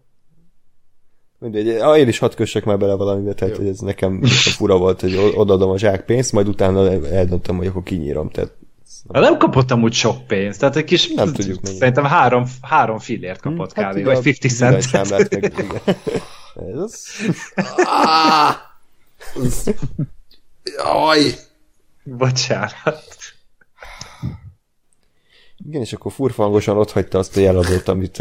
Mindegy, 1.38 1.68
ah, 1.68 1.98
én 1.98 2.08
is 2.08 2.18
hadd 2.18 2.34
kössek 2.36 2.64
már 2.64 2.78
bele 2.78 2.94
valamibe, 2.94 3.34
tehát 3.34 3.56
hogy 3.56 3.66
ez 3.66 3.78
nekem 3.78 4.22
fura 4.56 4.78
volt, 4.78 5.00
hogy 5.00 5.32
odaadom 5.34 5.70
a 5.70 5.78
zsák 5.78 6.04
pénzt, 6.04 6.32
majd 6.32 6.48
utána 6.48 6.90
eldöntöm, 7.06 7.56
hogy 7.56 7.66
akkor 7.66 7.82
kinyírom. 7.82 8.30
Tehát 8.30 8.52
nem, 9.08 9.22
nem 9.22 9.36
kapott 9.36 9.70
amúgy 9.70 9.92
sok 9.92 10.26
pénzt, 10.26 10.60
tehát 10.60 10.76
egy 10.76 10.84
kis, 10.84 11.08
nem 11.08 11.32
tudjuk 11.32 11.66
szerintem 11.66 12.04
három, 12.04 12.44
három 12.62 12.98
fillért 12.98 13.40
kapott 13.40 13.72
hmm, 13.72 13.84
kb. 13.84 14.06
Hát, 14.06 14.22
vagy 14.22 14.38
50 14.42 14.80
cent. 16.58 16.66
Meg, 16.66 16.74
Ez 16.74 16.80
az... 16.80 17.06
ah! 17.84 18.54
Jaj! 20.76 21.34
Bocsánat. 22.04 23.04
Igen, 25.66 25.80
és 25.80 25.92
akkor 25.92 26.12
furfangosan 26.12 26.76
ott 26.76 26.92
hagyta 26.92 27.18
azt 27.18 27.36
a 27.36 27.40
jeladót, 27.40 27.88
amit 27.88 28.18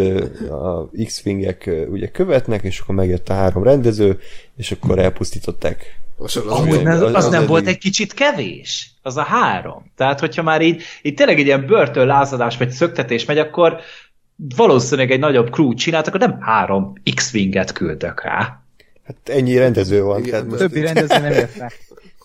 a 0.50 0.90
X-Wingek 1.06 1.70
ugye 1.90 2.12
követnek, 2.12 2.64
és 2.64 2.80
akkor 2.80 2.96
megjött 2.96 3.30
a 3.30 3.34
három 3.34 3.64
rendező, 3.64 4.20
és 4.56 4.72
akkor 4.72 5.00
elpusztították. 5.00 6.00
Az, 6.18 6.36
Amúgy 6.36 6.86
az, 6.86 7.02
az, 7.02 7.14
az 7.14 7.26
nem 7.26 7.34
eddig... 7.34 7.48
volt 7.48 7.68
egy 7.68 7.78
kicsit 7.78 8.14
kevés? 8.14 8.92
Az 9.02 9.18
a 9.18 9.22
három. 9.22 9.92
Tehát, 9.96 10.20
hogyha 10.20 10.44
már 10.44 10.62
így, 10.62 10.82
így 11.02 11.14
tényleg 11.14 11.40
egy 11.40 11.46
ilyen 11.46 11.66
börtönlázadás 11.66 12.58
vagy 12.58 12.70
szöktetés 12.70 13.26
megy, 13.26 13.38
akkor 13.38 13.80
valószínűleg 14.38 15.12
egy 15.12 15.20
nagyobb 15.20 15.50
crew 15.50 15.74
csinált, 15.74 16.08
akkor 16.08 16.20
nem 16.20 16.42
három 16.42 16.94
X-Winget 17.16 17.72
küldök 17.72 18.24
rá. 18.24 18.62
Hát 19.04 19.18
ennyi 19.26 19.58
rendező 19.58 20.04
van. 20.04 20.20
Igen, 20.20 20.32
tehát 20.32 20.58
többi 20.58 20.82
rendező 20.82 21.20
nem 21.20 21.32
ért 21.32 21.58
rá. 21.58 21.68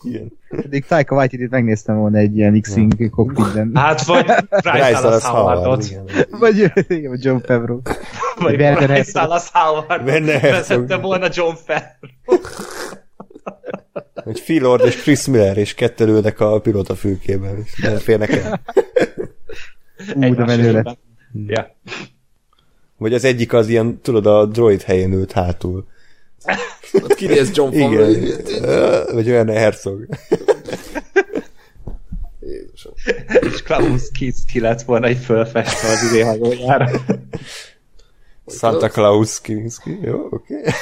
Igen. 0.04 0.32
Eddig 0.48 0.84
Taika 0.84 1.14
waititi 1.14 1.46
megnéztem 1.50 1.96
volna 1.96 2.18
egy 2.18 2.36
ilyen 2.36 2.60
X-Wing 2.60 3.10
cockpitben. 3.10 3.70
Hát 3.82 4.04
vagy 4.04 4.24
Bryce 4.48 5.00
Dallas 5.00 5.24
Howardot. 5.24 5.84
Vagy, 6.30 6.72
igen, 6.88 7.10
vagy 7.10 7.24
John 7.24 7.38
Favreau. 7.38 7.80
Vagy 8.38 8.56
Bryce 8.56 9.12
Dallas 9.12 9.48
Howard. 9.52 10.04
Vezette 10.40 10.96
volna 10.96 11.28
John 11.32 11.54
Favreau. 11.54 12.40
Hogy 14.14 14.42
Phil 14.42 14.62
Lord 14.62 14.84
és 14.84 14.96
Chris 14.96 15.26
Miller 15.26 15.56
és 15.56 15.74
kettelődnek 15.74 16.40
a 16.40 16.60
pilota 16.60 16.94
fülkében, 16.94 17.56
és 17.64 17.80
nem 17.80 17.96
férnek 17.96 18.30
el. 18.30 18.60
Ú, 20.14 20.34
de 20.34 20.44
menő 20.44 20.72
lett. 20.72 20.98
Ja. 21.46 21.74
Vagy 22.96 23.14
az 23.14 23.24
egyik 23.24 23.52
az 23.52 23.68
ilyen, 23.68 24.00
tudod, 24.00 24.26
a 24.26 24.46
droid 24.46 24.82
helyén 24.82 25.12
ült 25.12 25.32
hátul. 25.32 25.86
Ott 27.02 27.14
kinéz 27.14 27.50
John 27.54 27.72
Igen. 27.72 28.26
Vagy 29.12 29.30
olyan 29.30 29.48
Herzog. 29.48 30.06
Jézusom. 32.40 32.92
És 33.40 33.62
Klaus 33.62 34.10
Kinski 34.10 34.60
lett 34.60 34.82
volna 34.82 35.06
egy 35.06 35.18
fölfestve 35.18 35.88
az 35.88 36.10
idéhajójára. 36.10 36.90
Santa 38.46 38.88
Claus 38.88 39.40
Kinski, 39.40 39.98
jó, 40.02 40.26
oké. 40.30 40.54
Okay. 40.58 40.72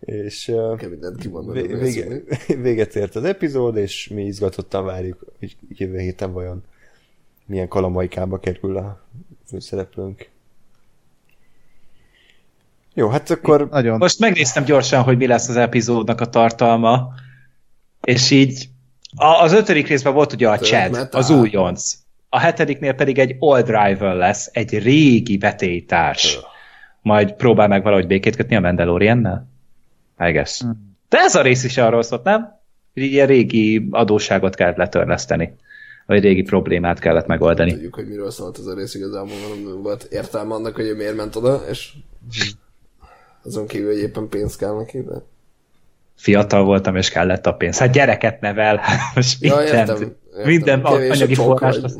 És 0.00 0.48
uh, 0.48 0.76
Kell 0.76 0.88
mindent 0.88 1.18
kimondani. 1.18 1.66
vé- 1.66 1.80
vége, 1.80 2.22
véget 2.62 2.96
ért 2.96 3.16
az 3.16 3.24
epizód, 3.24 3.76
és 3.76 4.08
mi 4.08 4.24
izgatottan 4.24 4.84
várjuk, 4.84 5.24
hogy 5.38 5.56
jövő 5.68 5.98
héten 5.98 6.32
vajon 6.32 6.64
milyen 7.46 7.68
kalamaikába 7.68 8.38
kerül 8.38 8.76
a 8.76 9.06
főszereplőnk. 9.52 10.28
Jó, 12.94 13.08
hát 13.08 13.30
akkor 13.30 13.68
Nagyon. 13.70 13.98
Most 13.98 14.18
megnéztem 14.18 14.64
gyorsan, 14.64 15.02
hogy 15.02 15.16
mi 15.16 15.26
lesz 15.26 15.48
az 15.48 15.56
epizódnak 15.56 16.20
a 16.20 16.28
tartalma, 16.28 17.14
és 18.00 18.30
így 18.30 18.68
a, 19.16 19.26
az 19.26 19.52
ötödik 19.52 19.88
részben 19.88 20.14
volt 20.14 20.32
ugye 20.32 20.48
a 20.48 20.58
Chad, 20.58 21.08
az 21.10 21.30
újonc. 21.30 21.92
A 22.28 22.38
hetediknél 22.38 22.92
pedig 22.92 23.18
egy 23.18 23.36
old 23.38 23.66
rival 23.66 24.16
lesz, 24.16 24.48
egy 24.52 24.78
régi 24.78 25.38
vetélytárs. 25.38 26.38
Majd 27.02 27.32
próbál 27.32 27.68
meg 27.68 27.82
valahogy 27.82 28.06
békét 28.06 28.36
kötni 28.36 28.56
a 28.56 28.60
Mandaloriannel? 28.60 29.48
I 30.18 30.30
guess. 30.30 30.62
De 31.08 31.18
ez 31.18 31.34
a 31.34 31.42
rész 31.42 31.64
is 31.64 31.76
arról 31.76 32.02
szólt, 32.02 32.24
nem? 32.24 32.60
Hogy 32.94 33.02
ilyen 33.02 33.26
régi 33.26 33.88
adósságot 33.90 34.54
kellett 34.54 34.76
letörleszteni. 34.76 35.56
Vagy 36.06 36.22
régi 36.22 36.42
problémát 36.42 36.98
kellett 36.98 37.26
megoldani. 37.26 37.72
Tudjuk, 37.72 37.94
hogy 37.94 38.08
miről 38.08 38.30
szólt 38.30 38.58
ez 38.58 38.66
a 38.66 38.74
rész 38.74 38.94
igazából, 38.94 39.36
nem 39.64 39.82
volt 39.82 40.02
értelme 40.10 40.54
annak, 40.54 40.74
hogy 40.74 40.84
ő 40.86 40.96
miért 40.96 41.16
ment 41.16 41.36
oda, 41.36 41.62
és 41.70 41.92
azon 43.44 43.66
kívül, 43.66 43.92
hogy 43.92 44.02
éppen 44.02 44.28
pénz 44.28 44.56
kell 44.56 44.74
neki, 44.76 45.00
de... 45.02 45.14
Fiatal 46.16 46.64
voltam, 46.64 46.96
és 46.96 47.10
kellett 47.10 47.46
a 47.46 47.52
pénz. 47.54 47.78
Hát 47.78 47.92
gyereket 47.92 48.40
nevel, 48.40 48.80
most 49.14 49.42
Ja, 49.42 49.62
értem, 49.62 49.78
értem. 49.78 50.14
minden 50.44 50.82
Kevés 50.82 51.10
anyagi 51.10 51.34
forrás. 51.34 51.78
vagy- 51.78 51.92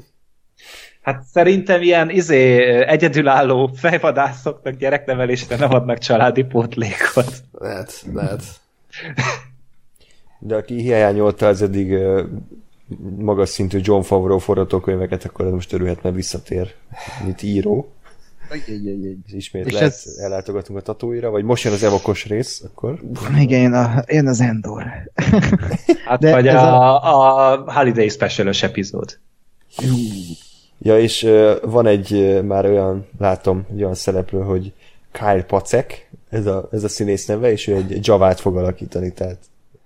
Hát 1.03 1.23
szerintem 1.33 1.83
ilyen 1.83 2.11
izé, 2.11 2.63
egyedülálló 2.85 3.71
fejvadászoknak 3.75 4.75
gyereknevelésre 4.75 5.57
nem 5.57 5.71
adnak 5.73 5.99
családi 5.99 6.43
pótlékot. 6.43 7.33
Lehet, 7.53 8.05
lehet. 8.13 8.43
De 10.39 10.55
aki 10.57 10.81
hiányolta 10.81 11.47
az 11.47 11.63
eddig 11.63 11.95
magas 13.19 13.49
szintű 13.49 13.79
John 13.83 14.03
Favreau 14.03 14.39
forgatókönyveket, 14.39 15.25
akkor 15.25 15.47
ez 15.47 15.53
most 15.53 15.73
örülhet, 15.73 16.03
mert 16.03 16.15
visszatér, 16.15 16.75
mint 17.25 17.43
író. 17.43 17.93
És 19.27 19.33
ismét 19.33 19.67
És 19.67 19.73
lehet 19.73 19.89
ez- 19.93 20.17
ellátogatunk 20.19 20.79
a 20.79 20.83
tatóira, 20.83 21.31
vagy 21.31 21.45
most 21.45 21.65
jön 21.65 21.73
az 21.73 21.83
evokos 21.83 22.27
rész, 22.27 22.63
akkor 22.65 23.01
Igen, 23.39 23.61
jön, 23.61 23.73
a, 23.73 24.05
jön 24.07 24.27
az 24.29 24.41
Endor. 24.41 24.85
Hát 26.07 26.21
De 26.21 26.31
vagy 26.33 26.47
ez 26.47 26.55
a, 26.63 27.53
a 27.55 27.73
Holiday 27.73 28.09
Special-ös 28.09 28.63
epizód. 28.63 29.19
Ja, 30.79 30.99
és 30.99 31.23
uh, 31.23 31.53
van 31.65 31.87
egy 31.87 32.13
uh, 32.13 32.43
már 32.43 32.67
olyan, 32.67 33.07
látom, 33.19 33.67
egy 33.73 33.83
olyan 33.83 33.95
szereplő, 33.95 34.41
hogy 34.41 34.73
Kyle 35.13 35.43
Pacek, 35.45 36.11
ez 36.31 36.47
a, 36.47 36.69
ez 36.73 36.85
a 36.85 36.89
színész 36.89 37.27
neve, 37.27 37.51
és 37.51 37.67
ő 37.67 37.75
egy 37.75 38.07
Javát 38.07 38.41
fog 38.41 38.57
alakítani, 38.57 39.13
tehát 39.13 39.39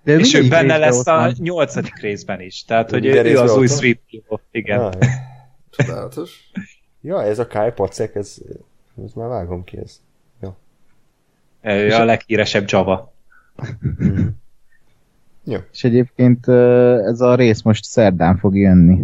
De 0.07 0.19
És 0.19 0.35
ő 0.35 0.49
benne 0.49 0.77
lesz 0.77 1.07
a 1.07 1.33
nyolcadik 1.39 2.01
részben 2.01 2.41
is. 2.41 2.65
Tehát, 2.65 2.91
hogy 2.91 3.07
ő, 3.07 3.39
az 3.39 3.57
új 3.57 3.67
van? 3.67 3.77
Sweep 3.77 3.99
Igen. 4.51 4.81
ah, 4.81 4.93
Csodálatos. 5.71 6.51
ja, 7.01 7.23
ez 7.23 7.39
a 7.39 7.47
Kyle 7.47 7.73
Pacek, 7.73 8.15
ez, 8.15 8.37
ez 9.05 9.13
már 9.13 9.29
vágom 9.29 9.65
ki, 9.65 9.79
ez. 9.79 10.01
Ő 11.63 11.93
a 11.93 12.05
leghíresebb 12.05 12.65
Java. 12.67 13.13
Jó. 15.45 15.59
És 15.73 15.85
egyébként 15.85 16.49
ez 16.49 17.21
a 17.21 17.35
rész 17.35 17.63
most 17.63 17.85
szerdán 17.85 18.39
fog 18.39 18.57
jönni. 18.57 18.99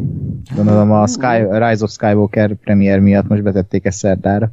Gondolom 0.55 0.93
a 0.93 1.07
Sky, 1.07 1.37
Rise 1.51 1.85
of 1.85 1.91
Skywalker 1.91 2.55
premier 2.55 3.01
miatt 3.01 3.29
most 3.29 3.43
betették 3.43 3.85
ezt 3.85 3.99
szerdára. 3.99 4.51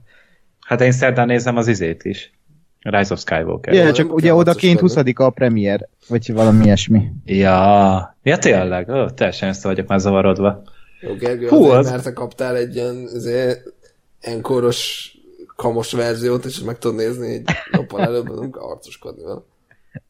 Hát 0.60 0.82
én 0.82 0.91
szerdán 0.91 1.28
nézem 1.28 1.58
az 1.58 1.68
izét 1.68 2.06
is. 2.06 2.39
Rise 2.82 3.14
of 3.14 3.20
Skywalker. 3.20 3.74
Ja, 3.74 3.84
nem 3.84 3.94
csak 3.94 4.14
ugye 4.14 4.32
harcoskodni. 4.32 4.80
20 4.80 4.96
a 5.16 5.30
premier, 5.30 5.88
vagy 6.08 6.34
valami 6.34 6.64
ilyesmi. 6.64 7.12
Ja, 7.26 8.16
ja 8.24 8.38
tényleg, 8.38 8.90
Ó, 8.90 9.10
teljesen 9.10 9.50
össze 9.50 9.68
vagyok 9.68 9.88
már 9.88 10.00
zavarodva. 10.00 10.62
Jó, 11.02 11.14
Gergő, 11.16 11.48
Hú, 11.48 11.64
az- 11.64 11.90
mert 11.90 12.04
te 12.04 12.14
kaptál 12.14 12.56
egy 12.56 12.76
ilyen 12.76 13.08
enkoros 14.20 15.12
kamos 15.56 15.92
verziót, 15.92 16.46
és 16.46 16.60
meg 16.60 16.78
tudod 16.78 16.98
nézni 16.98 17.34
egy 17.34 17.50
nappal 17.72 18.02
előbb, 18.02 18.40
nem 18.40 18.52
kell 18.52 18.62
harcoskodni 18.62 19.24
vele. 19.24 19.40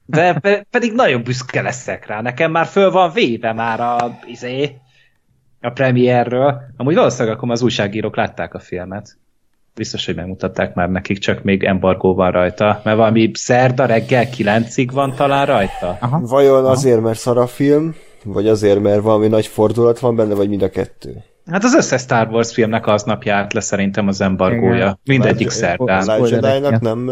De 0.06 0.40
pe- 0.40 0.68
pedig 0.70 0.94
nagyon 0.94 1.24
büszke 1.24 1.62
leszek 1.62 2.06
rá. 2.06 2.22
Nekem 2.22 2.52
már 2.52 2.66
föl 2.66 2.92
van 2.92 3.12
véve 3.14 3.54
már 3.54 3.80
a, 3.80 4.20
izé, 4.26 4.76
a 5.62 5.70
premierről. 5.70 6.62
Amúgy 6.78 6.96
valószínűleg 6.96 7.36
akkor 7.38 7.52
az 7.52 7.62
újságírók 7.62 8.16
látták 8.16 8.54
a 8.54 8.60
filmet. 8.60 9.18
Biztos, 9.80 10.06
hogy 10.06 10.16
megmutatták 10.16 10.74
már 10.74 10.90
nekik, 10.90 11.18
csak 11.18 11.44
még 11.44 11.64
embargó 11.64 12.16
van 12.16 12.32
rajta. 12.32 12.82
Mert 12.84 12.98
valami 12.98 13.32
szerda 13.34 13.86
reggel 13.86 14.26
9-ig 14.38 14.90
van 14.94 15.14
talán 15.16 15.46
rajta. 15.46 15.98
Aha. 16.00 16.20
Vajon 16.20 16.66
azért, 16.66 17.02
mert 17.02 17.20
szar 17.20 17.38
a 17.38 17.48
film, 17.48 17.96
vagy 18.24 18.48
azért, 18.48 18.80
mert 18.80 19.02
valami 19.02 19.28
nagy 19.28 19.48
fordulat 19.48 20.00
van 20.00 20.16
benne, 20.16 20.34
vagy 20.34 20.50
mind 20.50 20.62
a 20.62 20.70
kettő? 20.70 21.24
Hát 21.52 21.64
az 21.64 21.74
összes 21.74 22.02
Star 22.02 22.28
Wars 22.28 22.54
filmnek 22.54 22.88
aznap 22.88 23.24
járt 23.24 23.54
le 23.54 23.60
szerintem 23.60 24.08
az 24.08 24.22
embargója. 24.22 24.76
Igen. 24.76 25.00
Mindegyik 25.04 25.48
Last- 25.48 25.60
szerdán. 25.60 26.08
A 26.08 26.28
Jedi-nak 26.28 26.80
nem, 26.80 27.12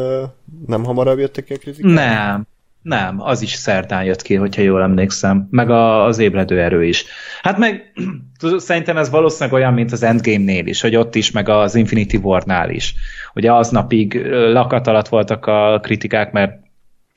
nem 0.66 0.84
hamarabb 0.84 1.18
jöttek 1.18 1.44
ki 1.44 1.54
a 1.54 1.58
kritikák? 1.58 1.92
Nem, 1.92 2.48
nem, 2.88 3.22
az 3.22 3.42
is 3.42 3.54
szerdán 3.54 4.04
jött 4.04 4.22
ki, 4.22 4.36
hogyha 4.36 4.62
jól 4.62 4.82
emlékszem. 4.82 5.48
Meg 5.50 5.70
a, 5.70 6.06
az 6.06 6.18
ébredő 6.18 6.62
erő 6.62 6.86
is. 6.86 7.06
Hát 7.42 7.58
meg 7.58 7.94
szerintem 8.58 8.98
ez 8.98 9.10
valószínűleg 9.10 9.54
olyan, 9.54 9.74
mint 9.74 9.92
az 9.92 10.04
Endgame-nél 10.04 10.66
is, 10.66 10.82
hogy 10.82 10.96
ott 10.96 11.16
is, 11.16 11.32
meg 11.32 11.50
az 11.50 11.76
Infinity 11.76 12.16
War-nál 12.16 12.70
is. 12.70 12.94
Ugye 13.34 13.54
aznapig 13.54 14.26
lakat 14.30 14.88
alatt 14.88 15.08
voltak 15.08 15.46
a 15.46 15.80
kritikák, 15.84 16.32
mert 16.32 16.60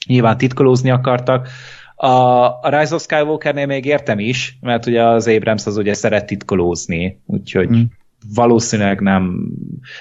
nyilván 0.06 0.36
titkolózni 0.36 0.90
akartak. 0.90 1.48
A, 1.94 2.06
a 2.46 2.78
Rise 2.78 2.94
of 2.94 3.02
Skywalker-nél 3.02 3.66
még 3.66 3.84
értem 3.84 4.18
is, 4.18 4.58
mert 4.60 4.86
ugye 4.86 5.02
az 5.04 5.28
Abrams 5.28 5.66
az 5.66 5.76
ugye 5.76 5.94
szeret 5.94 6.26
titkolózni, 6.26 7.20
úgyhogy 7.26 7.68
Mm. 7.70 7.82
Valószínűleg 8.34 9.00
nem... 9.00 9.52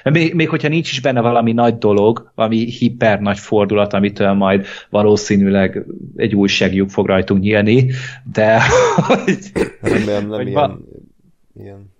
Még, 0.04 0.34
még 0.34 0.50
hogyha 0.50 0.68
nincs 0.68 0.92
is 0.92 1.02
benne 1.02 1.22
valami 1.22 1.52
nagy 1.52 1.78
dolog, 1.78 2.32
valami 2.36 2.66
hiper 2.66 3.20
nagy 3.20 3.40
fordulat, 3.40 3.94
amitől 3.94 4.34
majd 4.34 4.66
valószínűleg 4.90 5.86
egy 6.16 6.36
újságjuk 6.36 6.90
fog 6.90 7.08
rajtunk 7.08 7.42
nyílni, 7.42 7.92
de 8.34 8.62
hogy, 9.08 9.38
Remélem 9.82 10.28
nem 10.28 10.38
Hogy 10.38 10.48
ilyen, 10.48 10.54
van. 10.54 10.88
ilyen 11.56 11.94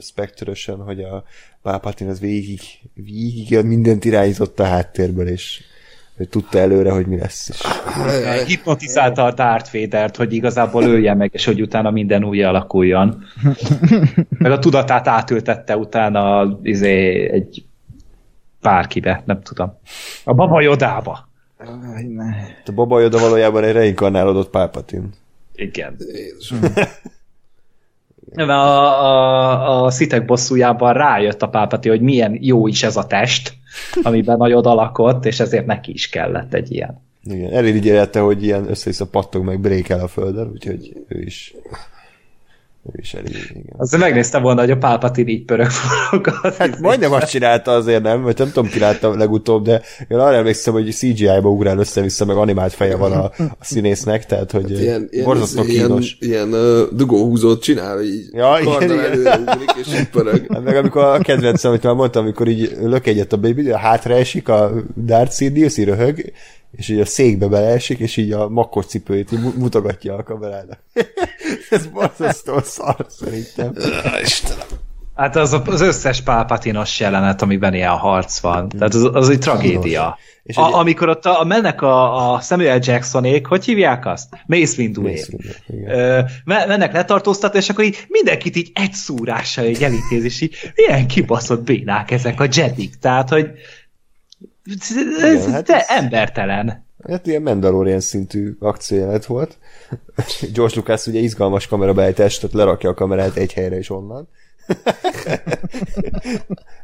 spektrösen, 0.00 0.76
hogy 0.76 1.00
a 1.00 1.24
Palpatine 1.62 2.10
az 2.10 2.20
végig, 2.20 2.60
végig 2.94 3.58
mindent 3.64 4.04
irányított 4.04 4.60
a 4.60 4.64
háttérből, 4.64 5.28
és 5.28 5.62
hogy 6.16 6.28
tudta 6.28 6.58
előre, 6.58 6.90
hogy 6.90 7.06
mi 7.06 7.18
lesz. 7.18 7.48
És 7.48 7.62
hipnotizálta 8.46 9.24
a 9.24 9.32
Darth 9.32 9.72
Vader-t, 9.72 10.16
hogy 10.16 10.32
igazából 10.32 10.82
ölje 10.82 11.14
meg, 11.14 11.30
és 11.32 11.44
hogy 11.44 11.62
utána 11.62 11.90
minden 11.90 12.24
új 12.24 12.42
alakuljon. 12.42 13.24
Meg 14.38 14.50
a 14.50 14.58
tudatát 14.58 15.08
átültette 15.08 15.76
utána 15.76 16.58
izé, 16.62 17.30
egy 17.30 17.64
bárkibe, 18.60 19.22
nem 19.24 19.42
tudom. 19.42 19.78
A 20.24 20.34
Baba 20.34 20.60
ne. 22.08 22.24
a 22.66 22.72
Baba 22.74 23.00
Yoda 23.00 23.18
valójában 23.18 23.64
egy 23.64 23.72
reinkarnálódott 23.72 24.50
Palpatine. 24.50 25.06
Igen. 25.54 25.96
A, 28.36 28.42
a, 28.42 29.84
a 29.84 29.90
szitek 29.90 30.24
bosszújában 30.24 30.92
rájött 30.92 31.42
a 31.42 31.48
pápati, 31.48 31.88
hogy 31.88 32.00
milyen 32.00 32.38
jó 32.40 32.66
is 32.66 32.82
ez 32.82 32.96
a 32.96 33.06
test, 33.06 33.54
amiben 34.02 34.36
nagyon 34.36 34.64
alakott, 34.64 35.24
és 35.24 35.40
ezért 35.40 35.66
neki 35.66 35.92
is 35.92 36.08
kellett 36.08 36.54
egy 36.54 36.72
ilyen. 36.72 37.00
Igen, 37.24 37.52
elirigyelte, 37.52 38.20
hogy 38.20 38.42
ilyen 38.42 38.68
össze-vissza 38.68 39.06
pattog 39.06 39.44
meg 39.44 39.60
brékel 39.60 40.00
a 40.00 40.08
földön, 40.08 40.50
úgyhogy 40.52 41.04
ő 41.08 41.20
is 41.20 41.54
ő 42.84 42.98
is 43.00 43.14
elég, 43.14 43.36
igen. 43.50 43.74
Azt 43.76 43.96
megnéztem 43.98 44.42
volna, 44.42 44.60
hogy 44.60 44.70
a 44.70 44.76
Pálpatin 44.76 45.28
így 45.28 45.44
pörög 45.44 45.70
forog. 45.70 46.28
Hát 46.58 46.78
majdnem 46.78 47.12
azt 47.12 47.30
csinálta 47.30 47.70
azért 47.72 48.02
nem, 48.02 48.22
vagy 48.22 48.38
nem 48.38 48.46
tudom 48.46 48.68
ki 48.70 48.78
látta 48.78 49.16
legutóbb, 49.16 49.64
de 49.64 49.82
én 50.08 50.18
arra 50.18 50.36
emlékszem, 50.36 50.72
hogy 50.72 50.90
CGI-ba 50.92 51.48
ugrál 51.48 51.78
össze-vissza, 51.78 52.24
meg 52.24 52.36
animált 52.36 52.72
feje 52.72 52.96
van 52.96 53.12
a, 53.12 53.24
a 53.38 53.56
színésznek, 53.60 54.26
tehát 54.26 54.50
hogy 54.50 54.70
Hát 54.70 54.80
Ilyen, 54.80 55.08
ilyen, 55.10 55.24
borzasztó 55.24 55.62
ilyen, 55.64 55.86
kínos. 55.86 56.16
ilyen 56.20 56.48
uh, 56.48 56.80
dugóhúzót 56.92 57.62
csinál, 57.62 58.02
így 58.02 58.24
Ja, 58.32 58.58
igen, 58.60 58.82
igen. 58.82 59.40
ugrik, 59.40 59.72
és 59.80 59.98
így 60.00 60.08
pörög. 60.08 60.46
Hát 60.52 60.62
Meg 60.64 60.76
amikor 60.76 61.02
a 61.04 61.18
kedvencem, 61.18 61.70
amit 61.70 61.82
már 61.82 61.94
mondtam, 61.94 62.22
amikor 62.24 62.48
így 62.48 62.76
lök 62.80 63.06
egyet 63.06 63.32
a 63.32 63.36
baby, 63.36 63.70
a 63.70 63.78
hátra 63.78 64.14
esik, 64.14 64.48
a 64.48 64.72
Darth 65.04 65.32
Sidious 65.34 65.76
így 65.76 65.84
röhög, 65.84 66.32
és 66.72 66.88
így 66.88 67.00
a 67.00 67.06
székbe 67.06 67.46
beleesik, 67.46 67.98
és 67.98 68.16
így 68.16 68.32
a 68.32 68.48
makkos 68.48 68.86
cipőjét 68.86 69.32
így 69.32 69.40
mu- 69.40 69.56
mutogatja 69.56 70.14
a 70.16 70.22
kamerának. 70.22 70.78
Ez 71.70 71.86
borzasztó 71.86 72.58
szar, 72.62 73.06
szerintem. 73.08 73.72
Istenem. 74.22 74.66
Hát 75.14 75.36
az, 75.36 75.60
az 75.66 75.80
összes 75.80 76.20
pálpatinos 76.20 77.00
jelenet, 77.00 77.42
amiben 77.42 77.74
ilyen 77.74 77.90
harc 77.96 78.38
van. 78.38 78.68
Tehát 78.68 78.94
az, 78.94 79.08
az 79.12 79.28
egy 79.28 79.38
tragédia. 79.38 80.18
És 80.42 80.56
A, 80.56 80.66
egy- 80.66 80.72
amikor 80.72 81.08
ott 81.08 81.26
a, 81.26 81.40
a 81.40 81.44
mennek 81.44 81.82
a, 81.82 82.32
a 82.34 82.40
Samuel 82.40 82.78
Jacksonék, 82.82 83.46
hogy 83.46 83.64
hívják 83.64 84.06
azt? 84.06 84.28
Mace 84.46 84.74
Windu, 84.78 85.02
mennek 86.44 86.92
letartóztatni, 86.92 87.58
és 87.58 87.68
akkor 87.68 87.84
így 87.84 88.04
mindenkit 88.08 88.56
így 88.56 88.70
egy 88.74 88.92
szúrással 88.92 89.64
így 89.64 89.82
elítéz, 89.82 90.24
és 90.24 90.40
így 90.40 90.54
milyen 90.74 91.06
kibaszott 91.06 91.62
bénák 91.62 92.10
ezek 92.10 92.40
a 92.40 92.46
Jedik. 92.52 92.94
Tehát, 92.94 93.28
hogy 93.28 93.50
ez, 95.20 95.46
hát 95.46 95.66
de 95.66 95.76
ez- 95.76 95.86
embertelen. 95.88 96.84
Hát 97.08 97.26
ilyen 97.26 97.42
Mandalorian 97.42 98.00
szintű 98.00 98.56
akciójelet 98.60 99.26
volt. 99.26 99.58
George 100.54 100.74
Lucas 100.76 101.06
ugye 101.06 101.20
izgalmas 101.20 101.66
kamerabeállítás, 101.66 102.38
tehát 102.38 102.56
lerakja 102.56 102.90
a 102.90 102.94
kamerát 102.94 103.36
egy 103.36 103.52
helyre 103.52 103.78
is 103.78 103.90
onnan. 103.90 104.28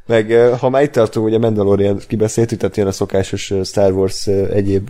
Meg 0.06 0.32
ha 0.58 0.68
már 0.68 0.82
itt 0.82 0.92
tartunk, 0.92 1.26
ugye 1.26 1.38
Mandalorian 1.38 2.00
kibeszéltük, 2.06 2.58
tehát 2.58 2.76
ilyen 2.76 2.88
a 2.88 2.92
szokásos 2.92 3.52
Star 3.64 3.92
Wars 3.92 4.26
egyéb 4.26 4.88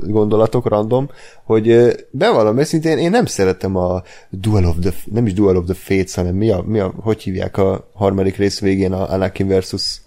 gondolatok, 0.00 0.68
random, 0.68 1.10
hogy 1.44 1.94
bevallom 2.10 2.58
őszintén, 2.58 2.98
én 2.98 3.10
nem 3.10 3.26
szeretem 3.26 3.76
a 3.76 4.02
Duel 4.30 4.64
of 4.64 4.76
the, 4.80 4.92
nem 5.04 5.26
is 5.26 5.32
Duel 5.32 5.56
of 5.56 5.64
the 5.64 5.74
Fates, 5.74 6.14
hanem 6.14 6.34
mi 6.34 6.50
a, 6.50 6.62
mi 6.62 6.78
a 6.78 6.92
hogy 7.00 7.22
hívják 7.22 7.56
a 7.56 7.88
harmadik 7.94 8.36
rész 8.36 8.60
végén 8.60 8.92
a 8.92 9.10
Anakin 9.10 9.48
versus 9.48 10.00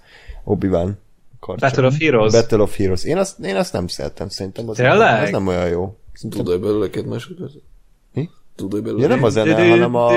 Obi-Wan 0.43 0.99
karcsa. 1.39 1.65
Battle 1.65 1.85
of 1.85 1.97
Heroes. 1.99 2.31
Battle 2.31 2.61
of 2.61 2.77
Heroes. 2.77 3.03
Én 3.03 3.17
azt, 3.17 3.39
én 3.39 3.55
azt 3.55 3.73
nem 3.73 3.87
szerettem, 3.87 4.29
szerintem 4.29 4.69
az, 4.69 4.75
Tényleg? 4.75 5.23
az 5.23 5.29
nem 5.29 5.47
olyan 5.47 5.67
jó. 5.67 5.97
Tudod, 6.29 6.47
hogy 6.47 6.59
belőle 6.59 6.89
két 6.89 7.05
másodpercet? 7.05 7.61
Mi? 8.13 8.29
Tudod, 8.55 8.71
hogy 8.71 8.81
belőle? 8.81 9.01
Ja, 9.01 9.07
nem 9.07 9.23
a 9.23 9.29
zene, 9.29 9.69
hanem 9.69 9.95
a... 9.95 10.11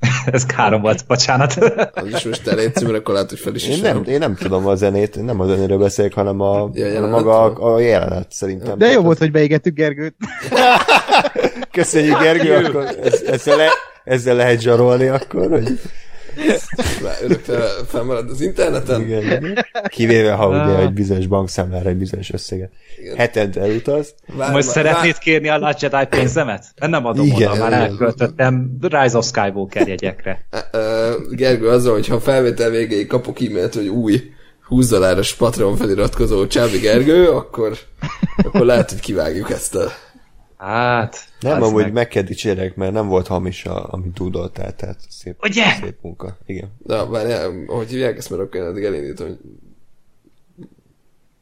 Ez 0.26 0.46
károm 0.46 0.80
volt, 0.80 1.06
bocsánat. 1.06 1.52
Az 1.94 2.06
is 2.06 2.24
most 2.24 2.46
elejtsző, 2.46 2.86
mert 2.86 2.98
akkor 2.98 3.14
lehet, 3.14 3.28
hogy 3.28 3.38
fel 3.38 3.54
is 3.54 3.66
Én 3.66 3.72
is 3.72 3.80
nem, 3.80 4.04
én 4.06 4.18
nem 4.18 4.34
tudom 4.34 4.66
a 4.66 4.74
zenét, 4.74 5.16
én 5.16 5.24
nem 5.24 5.40
a 5.40 5.46
zenéről 5.46 5.78
beszélek, 5.78 6.14
hanem 6.14 6.40
a, 6.40 6.70
Ja, 6.72 6.86
jelenet 6.86 7.10
maga 7.10 7.42
a, 7.42 7.74
a 7.74 7.78
jelenet 7.80 8.32
szerintem. 8.32 8.78
De 8.78 8.84
jó 8.84 8.90
Tehát 8.90 9.04
volt, 9.04 9.18
hogy 9.18 9.30
beégettük 9.30 9.74
Gergőt. 9.74 10.14
Köszönjük, 11.72 12.18
Gergő, 12.18 12.54
akkor 12.54 12.84
ez- 13.02 13.22
ezzel, 13.22 13.56
le, 13.56 13.68
ezzel 14.04 14.34
lehet 14.36 14.60
zsarolni 14.60 15.06
akkor, 15.06 15.50
hogy 15.50 15.80
Örökre 17.22 17.58
felmarad 17.86 18.30
az 18.30 18.40
interneten. 18.40 19.00
igen, 19.00 19.22
igen. 19.22 19.66
Kivéve, 19.88 20.32
ha 20.32 20.48
ugye 20.48 20.78
egy 20.78 20.92
bizonyos 20.92 21.26
bankszámlára 21.26 21.88
egy 21.88 21.96
bizonyos 21.96 22.32
összeget 22.32 22.70
hetente 23.16 23.60
elutaz. 23.60 24.14
Vár, 24.26 24.52
Most 24.52 24.66
vár- 24.66 24.74
szeretnéd 24.74 25.18
kérni 25.18 25.48
a 25.48 25.58
Last 25.58 25.82
Jedi 25.82 26.06
pénzemet? 26.10 26.64
Nem 26.76 27.06
adom 27.06 27.26
Igen, 27.26 27.50
oda, 27.50 27.60
már 27.60 27.70
igen. 27.70 27.82
elköltöttem 27.82 28.70
Rise 28.80 29.16
of 29.16 29.26
Skywalker 29.26 29.88
jegyekre. 29.88 30.44
Gergő 31.30 31.68
azzal, 31.68 31.92
hogy 31.92 32.06
ha 32.06 32.14
a 32.14 32.20
felvétel 32.20 32.70
végéig 32.70 33.06
kapok 33.06 33.40
e-mailt, 33.40 33.74
hogy 33.74 33.88
új 33.88 34.22
20 34.68 34.88
dolláros 34.88 35.34
Patreon 35.34 35.76
feliratkozó 35.76 36.46
Csábi 36.46 36.78
Gergő, 36.78 37.28
akkor, 37.28 37.78
akkor 38.42 38.60
lehet, 38.66 38.90
hogy 38.90 39.00
kivágjuk 39.00 39.50
ezt 39.50 39.74
a... 39.74 39.92
Hát, 40.60 41.16
Nem, 41.40 41.62
az 41.62 41.68
amúgy 41.68 41.82
meg. 41.82 41.92
meg 41.92 42.08
kell 42.08 42.22
dicsérek, 42.22 42.76
mert 42.76 42.92
nem 42.92 43.06
volt 43.06 43.26
hamis, 43.26 43.64
a, 43.64 43.92
amit 43.92 44.14
tudoltál, 44.14 44.74
tehát 44.74 44.98
szép, 45.08 45.36
Ugye? 45.42 45.64
szép 45.82 45.96
munka. 46.00 46.36
Igen. 46.46 46.68
De 46.78 47.04
várjál, 47.04 47.64
hogy 47.66 47.88
hívják 47.88 48.16
ezt, 48.16 48.30
mert 48.30 48.42
akkor 48.42 48.60
én 48.60 48.66
addig 48.66 48.84
elindítom, 48.84 49.26
hogy 49.26 49.38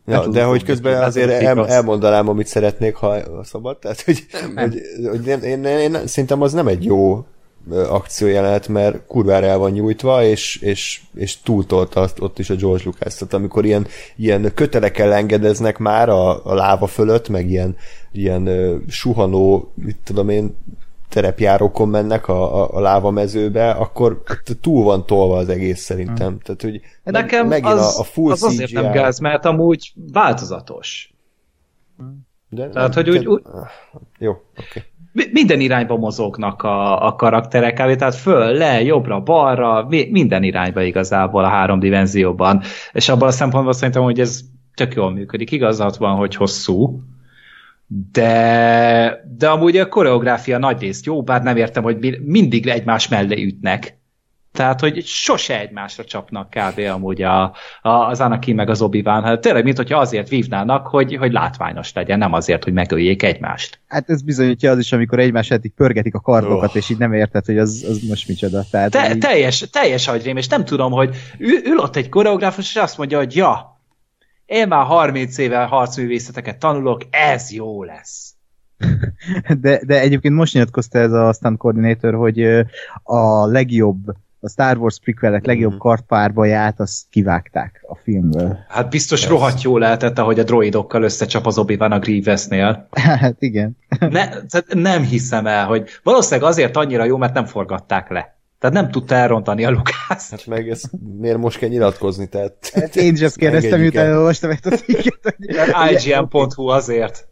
Ja, 0.07 0.29
de 0.29 0.43
hogy 0.43 0.59
hogy 0.59 0.69
közben 0.69 1.03
azért 1.03 1.31
el, 1.31 1.69
elmondanám, 1.69 2.29
amit 2.29 2.47
szeretnék, 2.47 2.95
ha 2.95 3.45
szabad. 3.45 3.79
Tehát, 3.79 4.01
hogy, 4.01 4.27
hogy, 4.57 4.81
hogy 5.09 5.27
én, 5.27 5.41
én, 5.41 5.65
én, 5.65 5.95
én, 5.95 6.07
szerintem 6.07 6.43
az 6.43 6.53
nem 6.53 6.67
egy 6.67 6.85
jó 6.85 7.27
akciójelenet, 7.71 8.69
mert 8.69 9.07
kurvára 9.07 9.47
el 9.47 9.59
van 9.59 9.71
nyújtva, 9.71 10.25
és, 10.25 10.57
és, 10.57 11.01
és 11.15 11.41
túltolta 11.41 12.01
azt 12.01 12.21
ott 12.21 12.39
is 12.39 12.51
a 12.51 12.55
George 12.55 12.83
Lucas. 12.85 13.15
Tehát 13.15 13.35
amikor 13.35 13.65
ilyen, 13.65 13.87
ilyen 14.17 14.51
kötelekkel 14.55 15.13
engedeznek 15.13 15.79
már 15.79 16.09
a, 16.09 16.47
a 16.47 16.55
láva 16.55 16.87
fölött, 16.87 17.29
meg 17.29 17.51
ilyen, 17.51 17.77
ilyen 18.13 18.47
ö, 18.47 18.77
suhanó, 18.89 19.73
mit 19.75 19.97
tudom 20.05 20.29
én, 20.29 20.57
terepjárókon 21.09 21.89
mennek 21.89 22.29
a, 22.29 22.63
a, 22.63 22.77
a 22.77 22.81
láva 22.81 23.11
mezőbe, 23.11 23.71
akkor 23.71 24.23
túl 24.61 24.85
van 24.85 25.07
tolva 25.07 25.37
az 25.37 25.49
egész 25.49 25.81
szerintem. 25.81 26.39
Tehát, 26.43 26.63
hogy 26.63 26.81
Nekem 27.05 27.47
megint 27.47 27.73
az, 27.73 27.97
a, 27.97 28.01
a 28.01 28.05
full 28.05 28.33
az 28.33 28.43
azért 28.43 28.69
CGI. 28.71 28.81
nem 28.83 28.93
gáz, 28.93 29.19
mert 29.19 29.45
amúgy 29.45 29.93
változatos. 30.13 31.13
De 32.49 32.69
Tehát, 32.69 32.95
nem, 32.95 33.05
hogy 33.05 33.11
úgy- 33.15 33.23
te- 33.23 33.29
úgy- 33.29 33.43
Jó, 34.19 34.31
oké. 34.31 34.83
Mi- 35.13 35.29
Minden 35.33 35.61
irányba 35.61 35.97
mozognak 35.97 36.63
a, 36.63 37.07
a 37.07 37.15
karakterek, 37.15 37.77
tehát 37.77 38.15
föl, 38.15 38.53
le, 38.53 38.83
jobbra, 38.83 39.21
balra, 39.21 39.87
mi- 39.89 40.09
minden 40.11 40.43
irányba 40.43 40.83
igazából 40.83 41.45
a 41.45 41.49
három 41.49 41.79
dimenzióban. 41.79 42.63
És 42.93 43.09
abban 43.09 43.29
a 43.29 43.33
szempontból 43.33 43.73
szerintem, 43.73 44.03
hogy 44.03 44.21
ez 44.21 44.41
tök 44.75 44.95
jól 44.95 45.11
működik. 45.13 45.51
Igazat 45.51 45.97
van, 45.97 46.17
hogy 46.17 46.35
hosszú, 46.35 47.01
de, 47.89 49.25
de 49.39 49.49
amúgy 49.49 49.77
a 49.77 49.89
koreográfia 49.89 50.59
nagyrészt 50.59 51.07
jó, 51.07 51.23
bár 51.23 51.43
nem 51.43 51.57
értem, 51.57 51.83
hogy 51.83 51.99
mi- 51.99 52.19
mindig 52.25 52.67
egymás 52.67 53.09
mellé 53.09 53.43
ütnek. 53.43 53.97
Tehát, 54.53 54.81
hogy 54.81 55.05
sose 55.05 55.61
egymásra 55.61 56.05
csapnak 56.05 56.51
kb. 56.51 56.79
amúgy 56.93 57.23
a, 57.23 57.43
a, 57.83 57.89
az 57.89 58.21
Anakin 58.21 58.55
meg 58.55 58.69
az 58.69 58.83
obi 58.83 59.03
hát 59.05 59.41
tényleg, 59.41 59.65
mint 59.65 59.77
hogyha 59.77 59.99
azért 59.99 60.29
vívnának, 60.29 60.87
hogy, 60.87 61.17
hogy 61.17 61.33
látványos 61.33 61.93
legyen, 61.93 62.19
nem 62.19 62.33
azért, 62.33 62.65
hogy 62.65 62.73
megöljék 62.73 63.23
egymást. 63.23 63.81
Hát 63.87 64.11
ez 64.11 64.23
bizonyítja 64.23 64.71
az 64.71 64.79
is, 64.79 64.93
amikor 64.93 65.19
egymás 65.19 65.51
eddig 65.51 65.73
pörgetik 65.75 66.15
a 66.15 66.21
kardokat, 66.21 66.69
Oh. 66.69 66.77
és 66.77 66.91
így 66.91 66.99
nem 66.99 67.13
érted, 67.13 67.45
hogy 67.45 67.59
az, 67.59 67.87
az 67.89 68.01
most 68.09 68.29
micsoda. 68.29 68.65
Tehát 68.71 68.91
Te, 68.91 69.11
így, 69.11 69.19
teljes, 69.19 69.59
teljes 69.73 70.09
agyrém, 70.09 70.37
és 70.37 70.49
nem 70.49 70.65
tudom, 70.65 70.93
hogy 70.93 71.17
ül, 71.39 71.65
ül 71.65 71.79
ott 71.79 71.97
egy 71.97 72.09
koreográfus, 72.09 72.69
és 72.69 72.77
azt 72.77 72.99
mondja, 72.99 73.19
hogy 73.19 73.37
ja, 73.37 73.78
én 74.49 74.69
már 74.69 74.85
30 74.87 75.39
éve 75.39 75.65
harcművészeteket 75.65 76.59
tanulok, 76.59 77.01
ez 77.11 77.53
jó 77.53 77.83
lesz. 77.85 78.33
de, 79.61 79.81
de 79.87 80.01
egyébként 80.01 80.35
most 80.35 80.55
nyilatkozta 80.55 80.99
ez 80.99 81.13
a 81.13 81.33
stunt 81.33 81.59
coordinator, 81.59 82.15
hogy 82.15 82.43
a 83.03 83.47
legjobb, 83.47 83.99
a 84.41 84.49
Star 84.49 84.77
Wars 84.77 84.99
prequelek 85.01 85.47
legjobb 85.47 85.71
Mhm. 85.71 85.81
kartpárbaját 85.81 86.81
azt 86.81 87.03
kivágták 87.11 87.85
a 87.89 87.95
filmből. 87.97 88.59
Hát 88.69 88.91
biztos 88.91 89.29
rohadt 89.29 89.63
jó 89.63 89.79
lehetett, 89.79 90.19
ahogy 90.19 90.39
a 90.39 90.43
droidokkal 90.45 91.03
összecsap 91.03 91.47
az 91.47 91.59
obi 91.59 91.75
a 91.75 91.99
Grievousnél. 91.99 92.89
hát 93.21 93.37
igen. 93.43 93.77
Ne, 93.99 94.29
tehát 94.29 94.67
nem 94.75 95.03
hiszem 95.03 95.47
el, 95.47 95.67
hogy 95.67 95.89
valószínűleg 96.03 96.51
azért 96.51 96.77
annyira 96.77 97.05
jó, 97.05 97.17
mert 97.17 97.35
nem 97.35 97.47
forgatták 97.47 98.09
le. 98.11 98.38
Tehát 98.59 98.77
nem 98.77 98.91
tudta 98.91 99.15
elrontani 99.15 99.65
a 99.65 99.71
Lukász. 99.71 100.31
Hát 100.31 100.47
meg 100.47 100.71
ezt 100.71 100.91
miért 101.19 101.39
most 101.39 101.59
kell 101.59 101.69
nyilatkozni, 101.69 102.29
tehát... 102.29 102.71
Hát 102.75 102.97
én 102.97 103.15
is 103.15 103.23
azt 103.23 103.37
kérdeztem, 103.37 103.81
miután 103.81 104.05
el. 104.05 104.11
elolvastam 104.11 104.51
ezt 104.51 104.67
a 104.67 104.71
cikket. 104.71 105.37
IGN.hu 105.91 106.67
azért. 106.67 107.29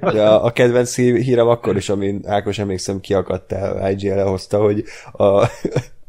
De 0.00 0.28
a, 0.28 0.50
kedvenc 0.50 0.94
hí- 0.94 1.22
hírem 1.22 1.48
akkor 1.48 1.76
is, 1.76 1.88
amin 1.88 2.20
Ákos 2.26 2.58
emlékszem 2.58 3.00
kiakadtál, 3.00 3.90
IGL 3.90 4.14
lehozta, 4.14 4.58
hogy 4.58 4.84
a 5.12 5.46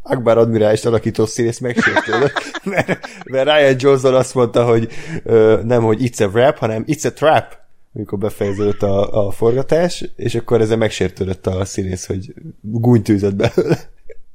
Akbar 0.10 0.38
admirális 0.38 0.86
alakító 0.86 1.26
színész 1.26 1.60
megsértődött, 1.60 2.62
mert, 2.64 3.00
mert 3.26 3.50
Ryan 3.50 3.76
Johnson 3.80 4.14
azt 4.14 4.36
mondta, 4.36 4.66
hogy 4.66 4.88
ö, 5.24 5.62
nem, 5.64 5.84
hogy 5.84 5.98
it's 6.02 6.28
a 6.28 6.40
rap, 6.40 6.58
hanem 6.58 6.84
it's 6.88 7.06
a 7.06 7.14
trap, 7.14 7.58
amikor 7.96 8.18
befejeződött 8.18 8.82
a, 8.82 9.28
a 9.28 9.32
forgatás, 9.32 10.06
és 10.16 10.36
akkor 10.36 10.62
ezzel 10.62 10.78
megsértődött 10.78 11.48
a 11.48 11.66
színész, 11.66 12.06
hogy 12.06 12.34
gúnytűzött 12.62 13.36
belőle. 13.36 13.78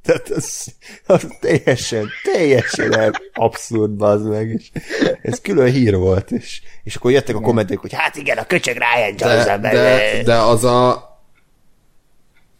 Tehát 0.03 0.29
az, 0.29 0.73
az 1.05 1.27
teljesen, 1.39 2.09
teljesen 2.33 2.97
el- 2.99 3.21
abszurd, 3.33 3.91
bazd 3.91 4.29
meg, 4.29 4.49
és 4.49 4.71
ez 5.21 5.41
külön 5.41 5.71
hír 5.71 5.95
volt, 5.95 6.31
és, 6.31 6.61
és 6.83 6.95
akkor 6.95 7.11
jöttek 7.11 7.35
a 7.35 7.39
kommentek, 7.39 7.77
hogy 7.77 7.93
hát 7.93 8.15
igen, 8.15 8.37
a 8.37 8.45
köcsög 8.45 8.75
Ryan 8.75 9.15
De, 9.15 9.33
Johnson, 9.33 9.61
de, 9.61 10.23
de 10.23 10.35
az 10.35 10.63
a... 10.63 11.11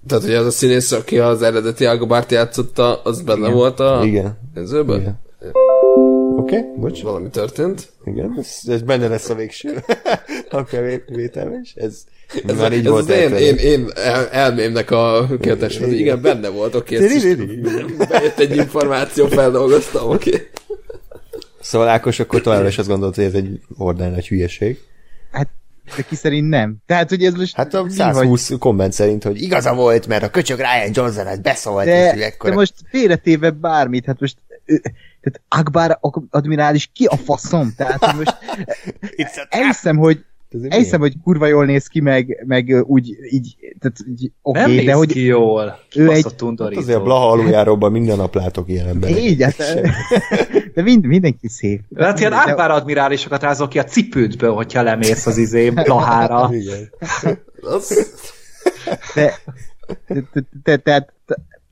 Tehát, 0.08 0.24
hogy 0.24 0.34
az 0.34 0.46
a 0.46 0.52
színész, 0.52 0.92
aki 0.92 1.20
az 1.20 1.42
eredeti 1.42 1.86
Agobart 1.86 2.32
játszotta, 2.32 3.02
az 3.02 3.22
benne 3.22 3.40
Igen. 3.40 3.54
volt 3.54 3.80
a 3.80 4.02
Igen. 4.04 4.40
nézőben? 4.54 5.00
Igen. 5.00 5.22
Oké, 6.44 6.58
okay, 6.58 6.70
bocs. 6.76 7.02
Valami 7.02 7.30
történt. 7.30 7.92
Igen, 8.06 8.36
ez, 8.40 8.60
ez 8.66 8.82
benne 8.82 9.08
lesz 9.08 9.30
a 9.30 9.36
végső 9.36 9.84
vételme 11.08 11.60
is. 11.62 11.74
Ez, 11.76 12.04
Ez, 12.48 12.58
már 12.58 12.74
így 12.74 12.86
ez 12.86 12.92
volt 12.92 13.10
az 13.10 13.16
én, 13.16 13.34
én, 13.34 13.56
én 13.56 13.90
el, 13.96 14.30
elmémnek 14.30 14.92
a 14.92 15.28
kérdés, 15.42 15.78
hogy 15.78 16.00
igen, 16.00 16.22
benne 16.22 16.50
volt, 16.50 16.76
oké, 16.76 16.96
is 16.96 17.24
bejött 18.10 18.40
egy 18.40 18.56
információ, 18.56 19.28
feldolgoztam, 19.28 20.10
oké. 20.10 20.50
Szóval 21.62 21.88
Ákos 21.88 22.20
akkor 22.20 22.42
továbbra 22.42 22.68
is 22.68 22.78
azt 22.78 22.88
gondolt, 22.88 23.16
hogy 23.16 23.24
ez 23.24 23.34
egy 23.34 23.62
ordán 23.78 24.12
nagy 24.12 24.28
hülyeség. 24.28 24.78
Hát, 25.32 25.50
de 25.96 26.02
ki 26.02 26.16
szerint 26.16 26.50
nem. 26.50 26.76
Tehát, 26.86 27.10
hogy 27.10 27.24
ez 27.24 27.34
most... 27.34 27.56
Hát 27.56 27.74
a 27.74 27.84
mi 27.84 27.92
120 27.92 28.52
komment 28.60 28.94
szerint, 28.94 29.24
hogy 29.24 29.42
igaza 29.42 29.74
volt, 29.74 30.08
mert 30.08 30.24
a 30.24 30.30
köcsög 30.30 30.58
Ryan 30.58 30.92
Johnson 30.94 31.28
ez 31.28 31.40
beszólt, 31.40 31.86
De, 31.86 32.36
de 32.44 32.54
most 32.54 32.74
félretéve 32.90 33.50
bármit, 33.50 34.06
hát 34.06 34.20
most 34.20 34.38
tehát 35.24 35.42
Akbar 35.48 35.98
ak- 36.02 36.24
admirális 36.30 36.90
ki 36.94 37.06
a 37.06 37.16
faszom? 37.16 37.74
Tehát 37.78 38.06
hogy 38.06 38.16
most 38.16 38.38
elhiszem, 39.50 39.98
hogy 39.98 40.24
Elhiszem, 40.70 41.00
hogy 41.00 41.14
kurva 41.24 41.46
jól 41.46 41.66
néz 41.66 41.88
ki, 41.88 42.00
meg, 42.00 42.44
meg 42.48 42.84
úgy, 42.86 43.10
így, 43.30 43.56
tehát 43.80 43.98
így, 44.10 44.32
oké, 44.42 44.60
Nem 44.60 44.64
okay, 44.70 44.76
néz 44.76 44.86
de 44.86 44.94
hogy 44.94 45.12
ki 45.12 45.24
jól. 45.24 45.80
ő 45.96 46.10
egy-. 46.12 46.26
Hát 46.58 46.76
azért 46.76 46.98
a 46.98 47.04
Blaha 47.04 47.30
aluljáróban 47.32 47.92
minden 47.92 48.18
nap 48.18 48.36
látok 48.36 48.70
ilyen 48.70 48.88
embereket. 48.88 49.24
így, 49.24 49.44
hát, 49.44 49.56
de 50.74 50.82
mind, 50.82 51.06
mindenki 51.06 51.48
szép. 51.48 51.82
Hát 51.98 52.20
ilyen 52.20 52.32
De- 52.32 52.38
Akbar 52.38 52.72
admirálisokat 52.72 53.42
rázol 53.42 53.68
ki 53.68 53.80
a 53.80 53.84
cipődből, 53.84 54.54
hogyha 54.54 54.82
lemész 54.82 55.26
az 55.26 55.38
izé 55.38 55.70
Blahára. 55.70 56.50
Igen. 56.52 56.90
Az, 57.62 58.10
de, 59.16 59.34
de, 60.08 60.24
de, 60.34 60.44
de, 60.64 60.76
de, 60.84 61.13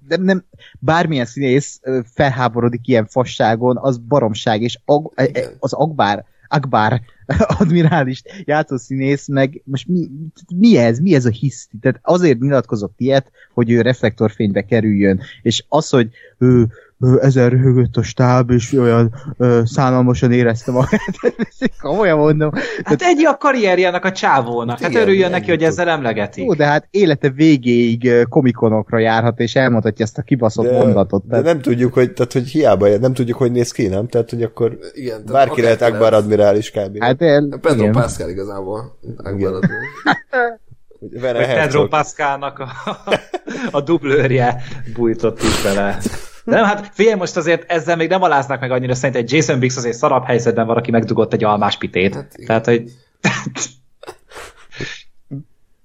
de 0.07 0.17
nem, 0.17 0.43
bármilyen 0.79 1.25
színész 1.25 1.81
felháborodik 2.13 2.87
ilyen 2.87 3.05
fasságon, 3.05 3.77
az 3.77 3.97
baromság, 3.97 4.61
és 4.61 4.79
ag, 4.85 5.11
e- 5.15 5.29
e- 5.33 5.51
az 5.59 5.73
Akbar, 5.73 6.23
Akbar 6.47 7.01
admirálist 7.59 8.43
játszó 8.45 8.77
színész, 8.77 9.27
meg 9.27 9.61
most 9.65 9.87
mi, 9.87 10.09
mi 10.55 10.77
ez? 10.77 10.99
Mi 10.99 11.13
ez 11.13 11.25
a 11.25 11.29
hiszti? 11.29 11.77
Tehát 11.81 11.99
azért 12.01 12.39
nyilatkozott 12.39 12.93
ilyet, 12.97 13.31
hogy 13.53 13.71
ő 13.71 13.81
reflektorfénybe 13.81 14.61
kerüljön, 14.61 15.21
és 15.41 15.63
az, 15.67 15.89
hogy 15.89 16.09
ő, 16.37 16.67
ő 17.01 17.19
ezer 17.21 17.51
röhögött 17.51 17.97
a 17.97 18.03
stáb, 18.03 18.51
és 18.51 18.73
olyan 18.73 19.13
ö, 19.37 19.61
szánalmasan 19.65 20.31
érezte 20.31 20.71
magát. 20.71 21.01
Komolyan 21.81 22.17
mondom. 22.17 22.51
Hát 22.83 23.01
ennyi 23.01 23.25
a 23.25 23.37
karrierjának 23.37 24.05
a 24.05 24.11
csávónak. 24.11 24.79
Hát 24.79 24.89
Igen, 24.89 25.01
örüljön 25.01 25.31
neki, 25.31 25.49
hogy 25.49 25.63
ezzel 25.63 25.89
emlegetik. 25.89 26.45
Jó, 26.45 26.53
de 26.53 26.65
hát 26.65 26.87
élete 26.91 27.29
végéig 27.29 28.11
komikonokra 28.29 28.99
járhat, 28.99 29.39
és 29.39 29.55
elmondhatja 29.55 30.05
ezt 30.05 30.17
a 30.17 30.21
kibaszott 30.21 30.65
De, 30.65 30.77
mondatot. 30.77 31.23
de 31.23 31.29
Tehát, 31.29 31.45
nem 31.45 31.61
tudjuk, 31.61 31.93
hogy, 31.93 32.13
tehát, 32.13 32.33
hogy 32.33 32.47
hiába, 32.47 32.97
nem 32.97 33.13
tudjuk, 33.13 33.37
hogy 33.37 33.51
néz 33.51 33.71
ki, 33.71 33.87
nem? 33.87 34.07
Tehát, 34.07 34.29
hogy 34.29 34.43
akkor 34.43 34.77
igen. 34.93 35.25
tehát 35.25 35.31
bárki 35.31 35.61
lehet 35.61 35.81
Akbar 35.81 36.13
admirális 36.13 36.71
kb. 36.71 37.03
hát 37.03 37.21
el, 37.21 37.47
Pedro 37.61 37.81
igen. 37.81 37.91
Pascal 37.91 38.29
igazából. 38.29 38.97
Akbar 39.17 39.59
Vagy 41.21 41.31
Pedro. 41.45 41.87
Pascalnak 41.87 42.59
a, 42.59 42.69
a 43.71 43.81
dublőrje 43.81 44.63
bújtott 44.95 45.41
is 45.41 45.61
bele. 45.63 45.97
De 46.45 46.55
nem, 46.55 46.65
hát 46.65 46.89
figyelj, 46.93 47.15
most 47.15 47.37
azért 47.37 47.71
ezzel 47.71 47.95
még 47.95 48.09
nem 48.09 48.21
aláznak 48.21 48.59
meg 48.59 48.71
annyira, 48.71 48.95
szerintem 48.95 49.21
egy 49.21 49.31
Jason 49.31 49.59
Biggs 49.59 49.77
azért 49.77 49.97
szarabb 49.97 50.23
helyzetben 50.23 50.65
van, 50.65 50.77
aki 50.77 50.91
megdugott 50.91 51.33
egy 51.33 51.43
almás 51.43 51.77
pitét. 51.77 52.15
Hát. 52.15 52.35
Tehát, 52.45 52.65
hogy 52.65 52.91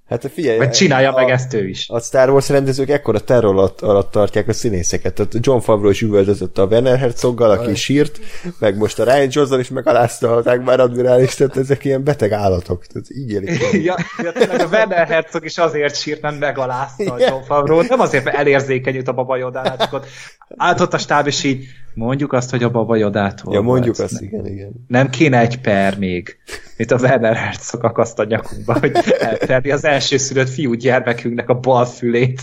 Hát 0.08 0.30
figyelj, 0.34 0.58
vagy 0.58 0.70
csinálja 0.70 1.12
a, 1.12 1.20
meg 1.20 1.30
ezt 1.30 1.54
ő 1.54 1.68
is. 1.68 1.88
A 1.88 2.00
Star 2.00 2.30
Wars 2.30 2.48
rendezők 2.48 2.88
ekkora 2.88 3.20
terror 3.20 3.54
alatt, 3.54 3.80
alatt 3.80 4.10
tartják 4.10 4.48
a 4.48 4.52
színészeket. 4.52 5.14
Tehát 5.14 5.36
John 5.40 5.58
Favreau 5.58 5.90
is 5.90 6.02
üvöltözött 6.02 6.58
a 6.58 6.64
Werner 6.64 6.98
Herzoggal, 6.98 7.50
aki 7.50 7.74
sírt, 7.74 8.18
meg 8.58 8.76
most 8.76 8.98
a 8.98 9.04
Ryan 9.04 9.28
Johnson 9.30 9.60
is 9.60 9.68
megalázta 9.68 10.34
az 10.34 10.46
Akbar 10.46 10.80
admirális, 10.80 11.34
tehát 11.34 11.56
ezek 11.56 11.84
ilyen 11.84 12.04
beteg 12.04 12.32
állatok. 12.32 12.86
Tehát 12.86 13.06
így 13.10 13.30
élik. 13.30 13.72
Ja, 13.72 13.94
ja, 14.22 14.32
tényleg 14.32 14.60
a 14.60 14.66
Werner 14.66 15.06
Herzog 15.06 15.44
is 15.44 15.58
azért 15.58 15.96
sírt, 15.96 16.20
mert 16.20 16.38
megalázta 16.38 17.12
a 17.12 17.18
John 17.18 17.42
Favreau. 17.42 17.82
Nem 17.82 18.00
azért, 18.00 18.24
mert 18.24 18.36
elérzékenyült 18.36 19.08
a 19.08 19.12
Baba 19.12 19.36
Jodánál, 19.36 19.76
csak 19.76 19.92
ott 19.92 20.06
állt 20.56 20.80
ott 20.80 20.94
a 20.94 20.98
stáb, 20.98 21.26
és 21.26 21.44
így 21.44 21.66
mondjuk 21.94 22.32
azt, 22.32 22.50
hogy 22.50 22.62
a 22.62 22.70
Baba 22.70 22.96
Jodától 22.96 23.54
Ja, 23.54 23.60
mondjuk 23.60 23.96
volt. 23.96 24.10
azt, 24.10 24.20
igen, 24.20 24.46
igen. 24.46 24.72
Nem 24.88 25.10
kéne 25.10 25.38
egy 25.38 25.60
per 25.60 25.98
még, 25.98 26.36
mint 26.76 26.90
a 26.90 26.96
Werner 26.96 27.36
Herzog 27.36 27.84
akaszt 27.84 28.18
a 28.18 28.24
nyakunkba, 28.24 28.78
hogy 28.78 28.96
elperni 29.18 29.70
az 29.70 29.84
első 29.84 30.16
szülött 30.16 30.48
fiú 30.48 30.72
gyermekünknek 30.72 31.48
a 31.48 31.54
bal 31.54 31.84
fülét. 31.86 32.42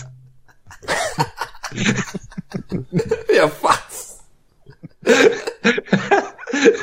Mi 3.26 3.38
a 3.38 3.48
fasz? 3.48 4.12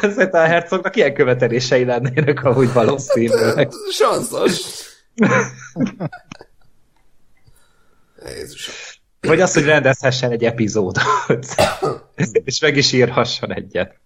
Szerintem 0.02 0.42
a 0.42 0.46
Herzognak 0.46 0.96
ilyen 0.96 1.14
követelései 1.14 1.84
lennének, 1.84 2.44
ahogy 2.44 2.74
valószínűleg. 2.74 3.72
Sanszos. 3.92 4.62
Jézusom. 8.38 8.74
Vagy 9.22 9.42
az, 9.42 9.54
hogy 9.54 9.64
rendezhessen 9.64 10.32
egy 10.32 10.44
epizódot, 10.44 11.46
és 12.46 12.60
meg 12.60 12.78
is 12.78 12.92
írhasson 12.92 13.54
egyet. 13.54 14.00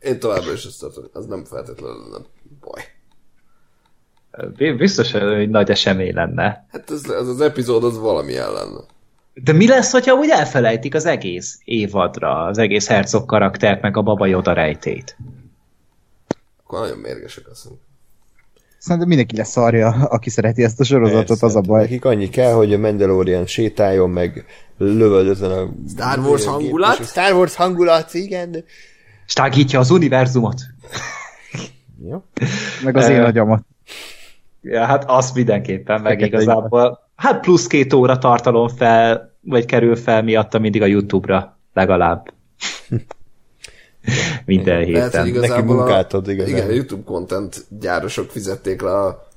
Én 0.00 0.18
továbbra 0.18 0.52
is 0.52 0.64
azt 0.64 0.80
tartom, 0.80 1.04
az 1.12 1.26
nem 1.26 1.44
feltétlenül 1.44 1.96
lenne 1.96 2.24
baj. 2.60 2.82
Biztos, 4.76 5.12
hogy 5.12 5.50
nagy 5.50 5.70
esemény 5.70 6.14
lenne. 6.14 6.66
Hát 6.70 6.90
ez, 6.90 7.04
ez 7.10 7.28
az 7.28 7.40
epizód 7.40 7.84
az 7.84 7.98
valami 7.98 8.36
ellen. 8.36 8.84
De 9.34 9.52
mi 9.52 9.68
lesz, 9.68 9.92
hogyha 9.92 10.14
úgy 10.14 10.30
elfelejtik 10.30 10.94
az 10.94 11.06
egész 11.06 11.58
évadra, 11.64 12.44
az 12.44 12.58
egész 12.58 12.86
Herzog 12.86 13.26
karaktert, 13.26 13.82
meg 13.82 13.96
a 13.96 14.02
Baba 14.02 14.26
Yoda 14.26 14.52
rejtét? 14.52 15.16
Akkor 16.64 16.80
nagyon 16.80 16.98
mérgesek 16.98 17.48
azt 17.48 17.64
mondom. 17.64 17.84
Szerintem 18.84 19.08
mindenki 19.08 19.36
leszarja, 19.36 19.88
aki 19.88 20.30
szereti 20.30 20.62
ezt 20.62 20.80
a 20.80 20.84
sorozatot, 20.84 21.26
Persze, 21.26 21.46
az 21.46 21.56
a 21.56 21.60
baj. 21.60 21.80
Nekik 21.80 22.04
annyi 22.04 22.28
kell, 22.28 22.52
hogy 22.52 22.72
a 22.72 22.78
Mandalorian 22.78 23.46
sétáljon, 23.46 24.10
meg 24.10 24.44
lövöldözön 24.78 25.50
a... 25.50 25.68
Star 25.88 26.18
Wars 26.18 26.44
hangulat? 26.44 27.04
Star 27.04 27.32
Wars 27.32 27.54
hangulat, 27.54 28.14
igen. 28.14 28.64
Stágítja 29.26 29.78
az 29.78 29.90
univerzumot. 29.90 30.60
Ja. 32.08 32.24
Meg 32.82 32.96
az 32.96 33.08
én 33.08 33.20
agyamat. 33.20 33.62
Ja, 34.62 34.84
hát 34.84 35.04
az 35.10 35.30
mindenképpen 35.30 36.00
meg 36.00 36.12
Fekete 36.12 36.26
igazából. 36.26 36.98
Hát 37.16 37.40
plusz 37.40 37.66
két 37.66 37.92
óra 37.92 38.18
tartalom 38.18 38.68
fel, 38.68 39.34
vagy 39.40 39.64
kerül 39.64 39.96
fel 39.96 40.22
miatta 40.22 40.58
mindig 40.58 40.82
a 40.82 40.86
YouTube-ra, 40.86 41.58
legalább. 41.72 42.32
Minden 44.44 44.90
Lehet, 44.90 45.14
hogy 45.14 45.24
héten. 45.24 45.26
igazából 45.26 45.76
munkát 45.76 46.12
a, 46.12 46.16
ad, 46.16 46.28
igazán. 46.28 46.52
igen, 46.52 46.68
a 46.68 46.72
YouTube 46.72 47.02
content 47.04 47.64
gyárosok 47.80 48.30
fizették 48.30 48.80
le 48.82 48.90
a, 48.90 49.28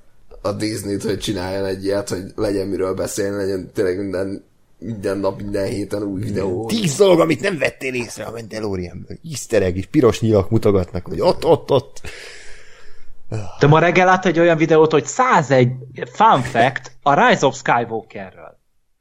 a 0.41 0.51
Disney-t, 0.51 1.03
hogy 1.03 1.20
csináljon 1.20 1.65
egy 1.65 1.86
ilyet, 1.86 2.09
hogy 2.09 2.24
legyen 2.36 2.68
miről 2.68 2.93
beszélni, 2.93 3.36
legyen 3.38 3.72
tényleg 3.74 3.97
minden, 3.97 4.43
minden 4.80 5.18
nap, 5.18 5.41
minden 5.41 5.65
héten 5.65 6.03
új 6.03 6.22
videó. 6.22 6.65
Tíz 6.65 6.95
dolog, 6.95 7.20
amit 7.20 7.41
nem 7.41 7.57
vettél 7.57 7.93
észre 7.93 8.24
a 8.24 8.32
Mandalorianből. 8.32 9.18
Easter 9.30 9.61
egg 9.63 9.76
is, 9.78 9.86
piros 9.86 10.22
nyilak 10.22 10.49
mutogatnak, 10.49 11.05
hogy 11.05 11.22
ott, 11.22 11.45
ott, 11.45 11.72
ott. 11.72 12.01
De 13.59 13.68
ma 13.68 13.80
reggel 13.80 14.05
látta 14.05 14.28
egy 14.28 14.39
olyan 14.39 14.57
videót, 14.57 14.91
hogy 14.91 15.05
101 15.05 15.72
fun 16.11 16.41
fact 16.41 16.91
a 17.01 17.28
Rise 17.28 17.45
of 17.45 17.57
Skywalkerről. 17.57 18.47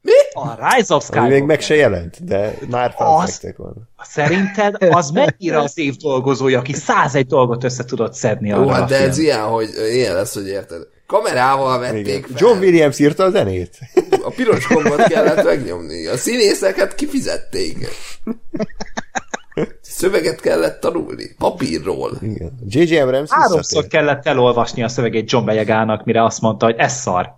Mi? 0.07 0.41
A 0.41 0.55
Rise 0.75 0.93
of 0.95 1.01
Ami 1.01 1.01
Skywalker. 1.03 1.29
még 1.31 1.43
meg 1.43 1.61
se 1.61 1.75
jelent, 1.75 2.25
de 2.25 2.57
már 2.69 2.93
fanfektek 2.97 3.57
van. 3.57 3.89
Szerinted 4.01 4.75
az 4.89 5.09
mennyire 5.09 5.59
az 5.59 5.77
év 5.77 5.95
dolgozója, 5.95 6.59
aki 6.59 6.73
101 6.73 7.27
dolgot 7.27 7.63
össze 7.63 7.85
tudott 7.85 8.13
szedni 8.13 8.51
arra 8.51 8.61
Jó, 8.61 8.69
a 8.69 8.73
hát 8.73 8.89
de 8.89 8.95
ez 8.95 9.01
filmre? 9.15 9.21
ilyen, 9.21 9.43
hogy 9.45 9.69
ilyen 9.91 10.13
lesz, 10.13 10.33
hogy 10.33 10.47
érted. 10.47 10.81
Kamerával 11.07 11.83
Igen. 11.83 11.93
vették 11.93 12.25
fel. 12.25 12.35
John 12.39 12.57
Williams 12.59 12.99
írta 12.99 13.23
a 13.23 13.29
zenét. 13.29 13.77
A 14.23 14.29
piros 14.35 14.67
gombot 14.67 15.03
kellett 15.03 15.43
megnyomni. 15.45 16.07
A 16.07 16.17
színészeket 16.17 16.95
kifizették. 16.95 17.87
Szöveget 19.81 20.39
kellett 20.39 20.79
tanulni. 20.79 21.35
Papírról. 21.37 22.11
Igen. 22.21 22.59
J.J. 22.67 22.97
Abrams 22.97 23.29
Háromszor 23.31 23.87
kellett 23.87 24.25
elolvasni 24.27 24.83
a 24.83 24.87
szövegét 24.87 25.31
John 25.31 25.45
Beyegának, 25.45 26.05
mire 26.05 26.23
azt 26.23 26.41
mondta, 26.41 26.65
hogy 26.65 26.75
ez 26.77 26.93
szar. 26.93 27.35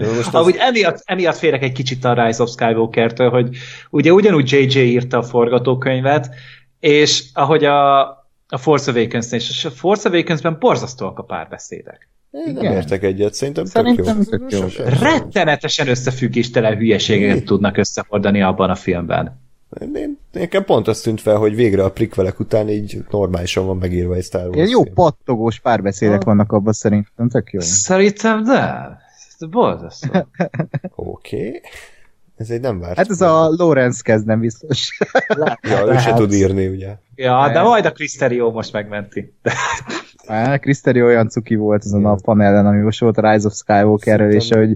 Jó, 0.00 0.12
Most 0.14 0.26
az, 0.28 0.34
Ahogy 0.34 0.56
emiatt, 0.58 1.02
emiatt 1.04 1.36
félek 1.36 1.62
egy 1.62 1.72
kicsit 1.72 2.04
a 2.04 2.24
Rise 2.24 2.42
of 2.42 2.50
Skywalker-től, 2.50 3.30
hogy 3.30 3.56
ugye 3.90 4.12
ugyanúgy 4.12 4.50
JJ 4.52 4.78
írta 4.78 5.18
a 5.18 5.22
forgatókönyvet, 5.22 6.30
és 6.80 7.24
ahogy 7.32 7.64
a, 7.64 8.00
a 8.48 8.56
Force 8.58 8.90
Awakens 8.90 9.32
és 9.32 9.64
a 9.64 9.70
Force 9.70 10.08
Awakens-ben 10.08 10.56
borzasztóak 10.60 11.18
a 11.18 11.22
párbeszédek. 11.22 12.08
Én 12.30 12.52
nem 12.52 12.72
értek 12.72 13.02
egyet, 13.02 13.34
szerintem, 13.34 13.64
Szerintem 13.64 14.22
tök 14.24 14.40
jó. 14.50 14.58
tök 14.58 14.76
jó. 14.78 14.84
Rettenetesen 15.00 15.88
összefüggéstelen 15.88 16.76
hülyeségeket 16.76 17.44
tudnak 17.44 17.76
összehordani 17.76 18.42
abban 18.42 18.70
a 18.70 18.74
filmben. 18.74 19.40
Én, 19.94 20.18
nekem 20.32 20.64
pont 20.64 20.88
azt 20.88 21.02
tűnt 21.02 21.20
fel, 21.20 21.36
hogy 21.36 21.54
végre 21.54 21.84
a 21.84 21.90
prikvelek 21.90 22.40
után 22.40 22.68
így 22.68 22.98
normálisan 23.10 23.66
van 23.66 23.76
megírva 23.76 24.14
egy 24.14 24.24
Star 24.24 24.44
Wars 24.44 24.56
Ilyen 24.56 24.68
jó 24.68 24.82
film. 24.82 24.94
pattogós 24.94 25.60
párbeszédek 25.60 26.24
vannak 26.24 26.52
abban 26.52 26.72
szerintem, 26.72 27.28
tök 27.28 27.50
jó. 27.50 27.60
Szerintem 27.60 28.44
de. 28.44 28.98
Ez 29.40 29.48
borzasztó. 29.48 30.08
Oké. 30.94 31.46
Okay. 31.46 31.60
Ez 32.36 32.50
egy 32.50 32.60
nem 32.60 32.78
várt. 32.80 32.96
Hát 32.96 33.10
ez 33.10 33.20
a 33.20 33.48
Lorenz 33.56 34.00
kezd, 34.00 34.26
nem 34.26 34.40
biztos. 34.40 34.98
Ja, 35.60 35.86
ő 35.86 35.98
se 35.98 36.12
tud 36.14 36.32
írni, 36.32 36.66
ugye. 36.66 36.96
Ja, 37.14 37.50
de 37.52 37.62
majd 37.62 37.84
a 37.84 37.92
Cristerio 37.92 38.50
most 38.50 38.72
megmenti. 38.72 39.34
Á, 40.26 40.56
Kriszteri 40.56 41.02
olyan 41.02 41.28
cuki 41.28 41.54
volt 41.54 41.84
azon 41.84 42.06
a 42.06 42.14
panelen, 42.14 42.66
ami 42.66 42.80
most 42.80 43.00
volt 43.00 43.18
a 43.18 43.30
Rise 43.30 43.46
of 43.46 43.54
Skywalkerről, 43.54 44.32
és 44.32 44.48
hogy 44.48 44.74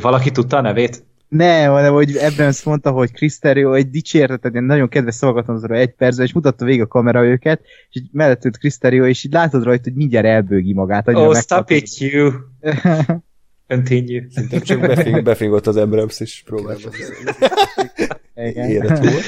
Valaki 0.00 0.30
tudta 0.30 0.56
a 0.56 0.60
nevét? 0.60 1.04
nem, 1.30 1.70
hanem 1.70 1.92
hogy 1.92 2.16
Abrams 2.16 2.62
mondta, 2.62 2.90
hogy 2.90 3.12
Kriszterio 3.12 3.72
egy 3.72 3.90
dicsérteted, 3.90 4.52
ilyen 4.52 4.64
nagyon 4.64 4.88
kedves 4.88 5.14
szavakat 5.14 5.46
róla 5.46 5.80
egy 5.80 5.94
percben, 5.94 6.26
és 6.26 6.32
mutatta 6.32 6.64
végig 6.64 6.80
a 6.80 6.86
kamera 6.86 7.24
őket, 7.24 7.60
és 7.90 8.00
így 8.00 8.08
mellett 8.12 8.44
ült 8.44 8.58
Kriszterio, 8.58 9.06
és 9.06 9.24
így 9.24 9.32
látod 9.32 9.62
rajta, 9.62 9.82
hogy 9.82 9.94
mindjárt 9.94 10.26
elbőgi 10.26 10.72
magát. 10.72 11.08
Oh, 11.08 11.36
stop 11.36 11.70
it, 11.70 11.98
you. 11.98 12.30
Continue. 13.70 14.22
Csak 14.62 14.80
befing, 14.80 15.22
befingott 15.30 15.66
az 15.66 15.76
Abrams, 15.76 16.20
és 16.20 16.42
próbált 16.44 16.80
Igen. 18.34 18.68
élet 18.68 18.98
volt. 18.98 19.22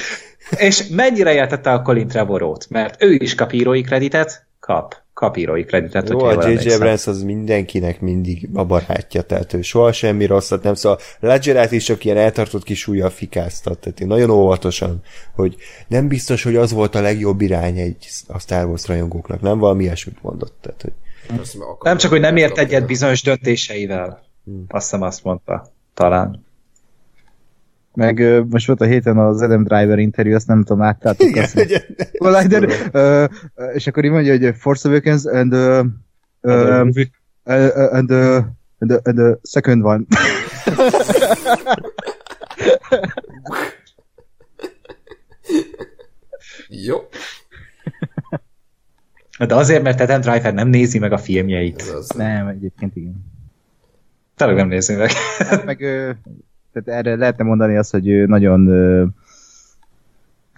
És 0.56 0.88
mennyire 0.88 1.32
értette 1.32 1.72
a 1.72 1.82
Colin 1.82 2.08
Trevorot? 2.08 2.66
Mert 2.70 3.02
ő 3.02 3.12
is 3.12 3.34
kap 3.34 3.52
írói 3.52 3.80
kreditet, 3.80 4.46
Kap. 4.66 4.96
Kap 5.14 5.36
írói 5.36 5.64
kreditet, 5.64 6.08
Jó, 6.08 6.18
a 6.18 6.48
J.J. 6.48 6.72
Abrams 6.72 7.06
az 7.06 7.22
mindenkinek 7.22 8.00
mindig 8.00 8.48
a 8.54 8.64
barátja, 8.64 9.22
tehát 9.22 9.52
ő 9.52 9.62
soha 9.62 9.92
semmi 9.92 10.26
rosszat 10.26 10.62
nem 10.62 10.74
szól. 10.74 10.98
Ledgerát 11.20 11.72
is 11.72 11.84
csak 11.84 12.04
ilyen 12.04 12.16
eltartott 12.16 12.62
kis 12.62 12.86
ujjal 12.86 13.10
fikáztat, 13.10 13.78
tehát 13.78 14.00
én 14.00 14.06
nagyon 14.06 14.30
óvatosan, 14.30 15.02
hogy 15.34 15.56
nem 15.88 16.08
biztos, 16.08 16.42
hogy 16.42 16.56
az 16.56 16.72
volt 16.72 16.94
a 16.94 17.00
legjobb 17.00 17.40
irány 17.40 17.78
egy 17.78 18.08
a 18.26 18.38
Star 18.38 18.64
Wars 18.64 18.86
rajongóknak, 18.86 19.40
nem 19.40 19.58
valami 19.58 19.82
ilyesmit 19.82 20.22
mondott, 20.22 20.56
tehát 20.60 20.82
hogy 20.82 20.92
Nem 21.80 21.96
csak, 21.96 22.10
hogy 22.10 22.20
nem 22.20 22.36
ért 22.36 22.58
egyet 22.58 22.86
bizonyos 22.86 23.22
döntéseivel. 23.22 24.22
Azt 24.68 24.90
hiszem 24.90 25.02
azt 25.02 25.24
mondta. 25.24 25.66
Talán. 25.94 26.44
Meg 27.94 28.44
most 28.48 28.66
volt 28.66 28.80
a 28.80 28.84
héten 28.84 29.18
az 29.18 29.42
Adam 29.42 29.64
Driver 29.64 29.98
interjú, 29.98 30.34
azt 30.34 30.46
nem 30.46 30.62
tudom, 30.62 30.78
láttátok. 30.82 31.28
Igen, 31.28 31.44
azt, 31.44 31.58
ugye? 31.58 31.80
Collider, 32.18 32.68
ö, 32.92 33.24
ö, 33.54 33.64
és 33.64 33.86
akkor 33.86 34.04
így 34.04 34.10
mondja, 34.10 34.38
hogy 34.38 34.56
Force 34.56 34.88
Awakens 34.88 35.24
and, 35.24 35.54
uh, 35.54 35.84
uh, 36.40 36.52
uh, 37.44 37.94
and, 37.94 38.10
uh, 38.10 38.44
and, 38.78 38.90
the, 38.90 39.00
and 39.04 39.18
the 39.18 39.38
second 39.42 39.84
one. 39.84 40.04
Jó, 46.68 46.96
De 49.46 49.54
azért, 49.54 49.82
mert 49.82 50.00
Adam 50.00 50.20
Driver 50.20 50.54
nem 50.54 50.68
nézi 50.68 50.98
meg 50.98 51.12
a 51.12 51.18
filmjeit. 51.18 51.82
az. 51.82 52.08
nem, 52.08 52.46
egyébként 52.46 52.96
igen. 52.96 53.31
Tényleg 54.36 54.56
nem 54.56 54.68
nézi 54.68 54.94
meg. 54.94 55.10
Hát 55.38 55.64
meg 55.64 55.78
tehát 56.72 56.88
erre 57.04 57.16
lehetne 57.16 57.44
mondani 57.44 57.76
azt, 57.76 57.90
hogy 57.90 58.08
ő 58.08 58.26
nagyon 58.26 58.66
ö, 58.66 59.04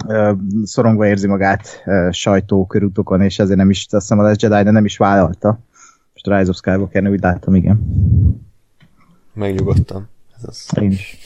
ö, 0.06 0.32
szorongva 0.64 1.06
érzi 1.06 1.26
magát 1.26 1.82
ö, 1.84 2.08
sajtó 2.12 2.66
körútokon, 2.66 3.20
és 3.20 3.38
ezért 3.38 3.58
nem 3.58 3.70
is, 3.70 3.80
azt 3.90 3.92
hiszem 3.92 4.18
a 4.18 4.22
Last 4.22 4.42
Jedi, 4.42 4.62
de 4.62 4.70
nem 4.70 4.84
is 4.84 4.96
vállalta. 4.96 5.58
Most 6.12 6.26
a 6.26 6.38
Rise 6.38 6.50
of 6.50 6.56
Skywalker, 6.56 7.08
úgy 7.08 7.20
láttam, 7.20 7.54
igen. 7.54 7.80
megnyugodtam. 9.32 10.08
Ez 10.36 10.44
az. 10.46 10.68
Én 10.80 10.90
is. 10.90 11.18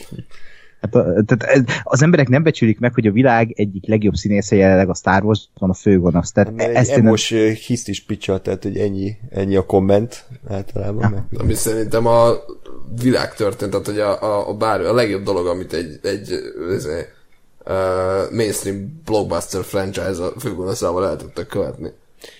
Hát 0.80 0.94
a, 0.94 1.22
tehát 1.26 1.64
az 1.82 2.02
emberek 2.02 2.28
nem 2.28 2.42
becsülik 2.42 2.78
meg, 2.78 2.94
hogy 2.94 3.06
a 3.06 3.12
világ 3.12 3.52
egyik 3.56 3.86
legjobb 3.86 4.14
színésze 4.14 4.56
jelenleg 4.56 4.88
a 4.88 4.94
Star 4.94 5.24
Wars 5.24 5.48
van 5.58 5.70
a 5.70 5.74
főgonosz. 5.74 6.32
Tehát 6.32 6.54
Mert 6.54 6.70
egy 6.70 6.76
ezt 6.76 6.90
nem, 6.90 7.06
emos 7.06 7.30
ö, 7.30 7.50
hiszt 7.50 7.88
is 7.88 8.04
picsal, 8.04 8.40
tehát 8.40 8.62
hogy 8.62 8.76
ennyi, 8.76 9.16
ennyi 9.30 9.56
a 9.56 9.66
komment 9.66 10.24
általában. 10.48 11.10
Meg. 11.10 11.40
Ami 11.40 11.54
szerintem 11.54 12.06
a 12.06 12.30
világ 13.00 13.34
történt, 13.34 13.70
tehát 13.70 13.86
hogy 13.86 13.98
a, 13.98 14.22
a, 14.22 14.48
a, 14.48 14.54
bár, 14.54 14.80
a 14.80 14.94
legjobb 14.94 15.22
dolog, 15.22 15.46
amit 15.46 15.72
egy, 15.72 15.98
egy 16.02 16.32
ezé, 16.70 17.06
uh, 17.66 18.32
mainstream 18.32 19.02
blockbuster 19.04 19.64
franchise 19.64 20.24
a 20.24 20.40
főgonoszával 20.40 21.08
el 21.08 21.16
tudtak 21.16 21.46
követni. 21.46 21.92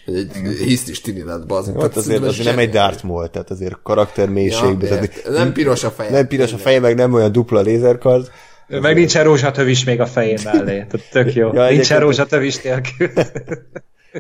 Egy 0.07 0.31
hiszt 0.65 0.89
is 0.89 1.01
tini 1.01 1.23
lett, 1.23 1.47
bazd. 1.47 1.81
Hát 1.81 1.97
azért, 1.97 2.23
azért 2.23 2.49
nem 2.49 2.59
egy 2.59 2.71
Darth 2.71 3.05
Maul, 3.05 3.31
tehát 3.31 3.51
azért 3.51 3.79
karaktermélységben. 3.83 4.89
Ja, 4.89 4.99
tehát 4.99 5.29
nem 5.31 5.53
piros 5.53 5.85
a 5.85 5.91
feje. 5.91 6.11
nem 6.11 6.27
piros 6.27 6.53
a 6.53 6.59
feje, 6.59 6.81
meg 6.81 6.95
nem 6.95 7.15
olyan 7.15 7.33
dupla 7.33 7.61
lézerkard. 7.61 8.31
Meg 8.69 8.95
nincsen 8.95 9.25
rózsatövis 9.25 9.85
még 9.85 10.01
a 10.01 10.07
fején 10.07 10.39
mellé. 10.45 10.87
Tehát 10.91 11.07
tök 11.11 11.35
jó. 11.35 11.53
Ja, 11.55 11.69
nincsen 11.69 12.01
rózsatövis 12.01 12.63
nélkül. 12.63 13.11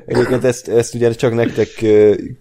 Egyébként 0.07 0.45
ezt, 0.45 0.68
ezt 0.68 0.95
ugye 0.95 1.12
csak 1.12 1.34
nektek 1.34 1.68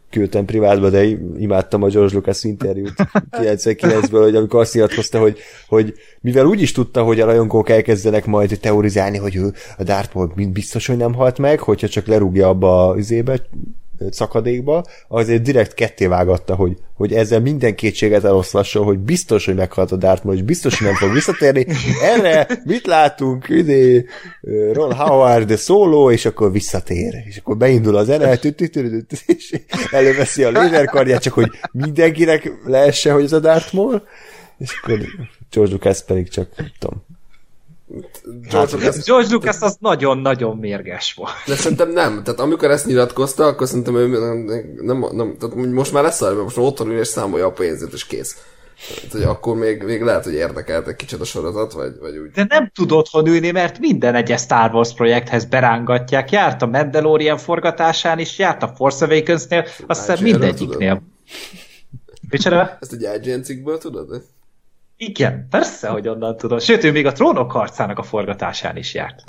küldtem 0.10 0.46
privátba, 0.46 0.90
de 0.90 1.06
imádtam 1.38 1.84
a 1.84 1.88
George 1.88 2.16
Lucas 2.16 2.44
interjút 2.44 2.94
99-ből, 3.32 4.22
hogy 4.22 4.36
amikor 4.36 4.60
azt 4.60 4.74
nyilatkozta, 4.74 5.20
hogy, 5.20 5.40
hogy 5.68 5.94
mivel 6.22 6.46
úgy 6.46 6.62
is 6.62 6.72
tudta, 6.72 7.04
hogy 7.04 7.20
a 7.20 7.26
rajongók 7.26 7.70
elkezdenek 7.70 8.26
majd 8.26 8.58
teorizálni, 8.62 9.18
hogy 9.18 9.36
ő 9.36 9.54
a 9.78 9.84
Darth 9.84 10.16
Maul 10.16 10.32
biztos, 10.52 10.88
hogy 10.88 10.98
nem 10.98 11.14
halt 11.14 11.38
meg, 11.38 11.60
hogyha 11.60 11.88
csak 11.88 12.08
lerúgja 12.08 12.48
abba 12.48 12.88
az 12.88 12.98
izébe, 12.98 13.42
szakadékba, 14.10 14.86
azért 15.08 15.42
direkt 15.42 15.74
kettévágatta, 15.74 16.56
hogy, 16.56 16.78
hogy 16.94 17.14
ezzel 17.14 17.40
minden 17.40 17.76
kétséget 17.76 18.24
eloszlasson, 18.24 18.84
hogy 18.84 19.00
biztos, 19.00 19.46
hogy 19.46 19.56
meghalt 19.56 19.92
a 19.92 19.96
Darth 19.96 20.26
Maul, 20.26 20.38
és 20.38 20.44
biztos, 20.44 20.78
hogy 20.78 20.88
nem 20.88 20.96
fog 20.96 21.14
visszatérni. 21.14 21.66
Erre 22.02 22.48
mit 22.64 22.86
látunk? 22.86 23.50
Idé, 23.50 24.06
Ron 24.74 24.94
Howard 24.94 25.58
szóló, 25.58 26.12
és 26.12 26.26
akkor 26.26 26.52
visszatér. 26.52 27.14
És 27.26 27.38
akkor 27.38 27.58
beindul 27.58 27.96
a 27.96 28.04
zene, 28.04 28.40
és 29.26 29.60
előveszi 29.92 30.44
a 30.44 30.50
lézerkardját, 30.50 31.22
csak 31.22 31.34
hogy 31.34 31.50
mindenkinek 31.72 32.52
leesse, 32.66 33.12
hogy 33.12 33.24
ez 33.24 33.34
a 33.34 33.40
Darth 33.40 33.74
Maul, 33.74 34.04
és 34.58 34.80
akkor 34.82 35.00
George 35.52 35.74
Lucas 35.74 36.04
pedig 36.04 36.30
csak, 36.30 36.48
tudom, 36.80 37.06
George 38.50 38.76
Lucas, 38.76 39.04
George 39.06 39.34
Lucas 39.34 39.56
az 39.60 39.78
nagyon-nagyon 39.80 40.58
mérges 40.58 41.14
volt. 41.14 41.32
de 41.46 41.56
szerintem 41.56 41.92
nem. 41.92 42.24
Tehát 42.24 42.40
amikor 42.40 42.72
ezt 42.72 42.86
nyilatkozta, 42.86 43.46
akkor 43.46 43.68
szerintem 43.68 43.96
ő 43.96 44.08
nem, 44.08 44.66
nem, 44.82 45.06
nem 45.12 45.36
tehát 45.40 45.56
most 45.56 45.94
már 45.94 46.04
lesz 46.04 46.22
arra, 46.22 46.44
most 46.44 46.56
már 46.56 46.66
otthon 46.66 46.90
ül 46.90 47.00
és 47.00 47.08
számolja 47.08 47.46
a 47.46 47.52
pénzét, 47.52 47.94
és 47.94 48.06
kész. 48.06 48.38
Tehát, 48.96 49.12
hogy 49.12 49.22
akkor 49.22 49.56
még, 49.56 49.84
még 49.84 50.02
lehet, 50.02 50.24
hogy 50.24 50.34
érdekelt 50.34 50.88
egy 50.88 50.96
kicsit 50.96 51.20
a 51.20 51.24
sorozat, 51.24 51.74
vagy, 51.74 51.92
vagy 52.00 52.18
úgy. 52.18 52.32
De 52.32 52.46
nem 52.50 52.72
tud 52.76 52.92
otthon 52.92 53.28
ülni, 53.28 53.52
mert 53.52 53.80
minden 53.80 54.16
egyes 54.16 54.42
Star 54.42 54.74
Wars 54.74 54.94
projekthez 54.94 55.46
berángatják. 55.46 56.32
Járt 56.32 56.62
a 56.62 56.66
Mandalorian 56.66 57.38
forgatásán 57.38 58.20
is, 58.20 58.40
járt 58.40 58.64
a 58.64 58.74
Force 58.76 59.06
Awakens-nél, 59.06 59.66
azt 59.88 60.06
hiszem 60.06 60.24
mindegyiknél. 60.24 61.02
Micsoda? 62.30 62.78
Ezt 62.82 62.94
egy 62.94 63.26
IGN 63.26 63.42
cikkből 63.42 63.78
tudod? 63.78 64.24
Igen, 64.98 65.48
persze, 65.50 65.88
hogy 65.88 66.08
onnan 66.08 66.38
tudom. 66.38 66.60
Sőt, 66.60 66.84
ő 66.84 66.92
még 66.92 67.06
a 67.06 67.12
trónok 67.12 67.52
harcának 67.52 67.98
a 67.98 68.04
forgatásán 68.04 68.78
is 68.78 68.94
járt. 68.94 69.24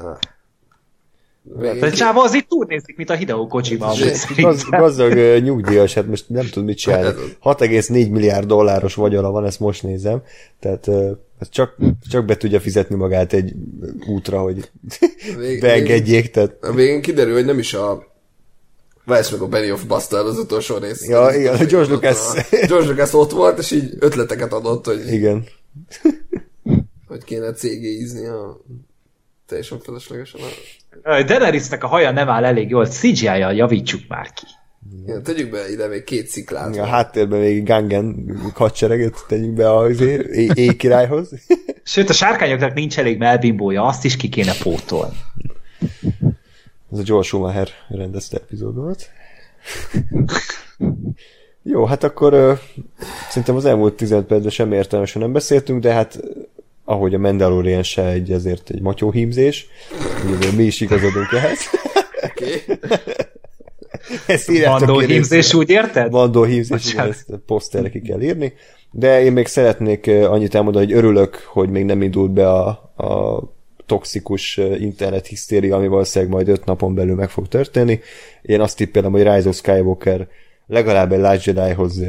Végén 1.43 1.79
Tehát 1.79 1.91
ki- 1.95 1.99
Csáva 2.01 2.23
az 2.23 2.35
itt 2.35 2.53
úgy 2.53 2.67
nézik, 2.67 2.97
mint 2.97 3.11
a 3.11 3.15
Hideo 3.15 3.47
Kojima. 3.47 3.93
Gaz, 4.37 4.65
gazdag 4.71 5.43
nyugdíjas, 5.43 5.95
hát 5.95 6.07
most 6.07 6.29
nem 6.29 6.47
tud 6.51 6.65
mit 6.65 6.79
csinálni. 6.79 7.05
Hát 7.07 7.63
ez 7.63 7.79
6,4 7.87 8.11
milliárd 8.11 8.47
dolláros 8.47 8.95
vagyona 8.95 9.31
van, 9.31 9.45
ezt 9.45 9.61
most 9.61 9.83
nézem. 9.83 10.23
Tehát 10.61 10.89
csak, 11.51 11.77
csak 12.11 12.25
be 12.25 12.37
tudja 12.37 12.61
fizetni 12.61 12.97
magát 12.97 13.33
egy 13.33 13.53
útra, 14.09 14.41
hogy 14.41 14.71
Vég- 15.39 15.61
beengedjék. 15.65 16.31
Tehát, 16.31 16.57
A 16.65 16.73
végén 16.73 17.01
kiderül, 17.03 17.33
hogy 17.35 17.45
nem 17.45 17.59
is 17.59 17.75
a 17.75 18.07
Vesz 19.05 19.31
meg 19.31 19.41
a 19.41 19.47
Benny 19.49 19.71
of 19.71 19.85
Bastard 19.85 20.27
az 20.27 20.39
utolsó 20.39 20.77
rész. 20.77 21.09
Ja, 21.09 21.31
igen, 21.35 21.55
utolsó- 21.55 21.67
George 21.71 21.95
ott 21.95 22.03
Lucas. 22.03 22.19
a- 22.53 22.67
George 22.67 22.89
Lucas 22.89 23.13
ott 23.13 23.31
volt, 23.31 23.59
és 23.59 23.71
így 23.71 23.93
ötleteket 23.99 24.53
adott, 24.53 24.85
hogy, 24.87 25.13
igen. 25.13 25.45
Hogy 27.07 27.25
kéne 27.25 27.53
cégéizni 27.53 28.27
a 28.27 28.61
teljesen 29.47 29.79
feleslegesen. 29.81 30.41
A... 30.41 30.45
Jaj, 31.05 31.25
Daenerysnek 31.25 31.85
a 31.85 31.87
haja 31.87 32.11
nem 32.11 32.29
áll 32.29 32.45
elég 32.45 32.71
jól, 32.71 32.87
CGI-jal 32.87 33.55
javítsuk 33.55 34.01
már 34.09 34.33
ki. 34.33 34.45
Igen, 35.03 35.23
tegyük 35.23 35.51
be 35.51 35.71
ide 35.71 35.87
még 35.87 36.05
két 36.05 36.27
sziklát. 36.27 36.77
A 36.77 36.87
háttérben 36.87 37.41
még 37.41 37.65
Gangen 37.65 38.37
hadsereget 38.55 39.25
tegyünk 39.29 39.55
be 39.55 39.77
az 39.77 40.01
é- 40.01 40.57
éjkirályhoz. 40.57 41.31
Sőt, 41.83 42.09
a 42.09 42.13
sárkányoknak 42.13 42.75
nincs 42.75 42.99
elég 42.99 43.19
melbimbója, 43.19 43.85
azt 43.85 44.05
is 44.05 44.17
ki 44.17 44.29
kéne 44.29 44.53
pótolni. 44.63 45.17
Ez 46.93 46.99
a 46.99 47.03
Joel 47.05 47.23
Schumacher 47.23 47.69
rendezte 47.89 48.37
epizód 48.37 48.75
volt. 48.75 49.11
Jó, 51.71 51.85
hát 51.85 52.05
akkor 52.05 52.33
ö, 52.33 52.53
szerintem 53.29 53.57
az 53.57 53.65
elmúlt 53.65 53.95
15 53.95 54.27
percben 54.27 54.51
sem 54.51 54.73
értelmesen 54.73 55.23
nem 55.23 55.33
beszéltünk, 55.33 55.83
de 55.83 55.93
hát 55.93 56.19
ö, 56.21 56.27
ahogy 56.85 57.15
a 57.15 57.19
Mandalorian 57.19 57.83
se 57.83 58.07
egy, 58.07 58.33
ezért 58.33 58.71
egy 58.71 58.81
matyóhímzés, 58.81 59.67
ugye 60.37 60.53
mi 60.57 60.63
is 60.63 60.81
igazodunk 60.81 61.33
ehhez. 61.33 61.59
Oké. 62.25 62.63
Ezt 64.27 64.47
ki 64.47 64.65
hímzés, 65.07 65.55
úgy 65.55 65.71
érted? 65.71 66.11
Vandó 66.11 66.43
hímzés, 66.43 66.93
igen, 66.93 67.09
ezt 67.09 67.27
poszterre 67.47 67.91
ki 67.91 68.01
kell 68.01 68.21
írni. 68.21 68.53
De 68.91 69.23
én 69.23 69.33
még 69.33 69.47
szeretnék 69.47 70.07
ö, 70.07 70.25
annyit 70.25 70.55
elmondani, 70.55 70.85
hogy 70.85 70.95
örülök, 70.95 71.35
hogy 71.35 71.71
még 71.71 71.85
nem 71.85 72.03
indult 72.03 72.31
be 72.31 72.49
a, 72.49 72.69
a 72.97 73.43
toxikus 73.87 74.59
ö, 74.59 74.75
internet 74.75 75.27
hisztéria, 75.27 75.77
ami 75.77 75.89
valószínűleg 75.89 76.35
majd 76.35 76.49
öt 76.49 76.65
napon 76.65 76.95
belül 76.95 77.15
meg 77.15 77.31
fog 77.31 77.49
történni. 77.49 78.01
Én 78.43 78.61
azt 78.61 78.77
tippelem, 78.77 79.13
hogy 79.13 79.23
Rise 79.23 79.49
of 79.49 79.57
Skywalker 79.57 80.29
legalább 80.69 81.13
egy 81.13 81.21
Last 81.21 81.47
Jedi-hoz 81.47 82.03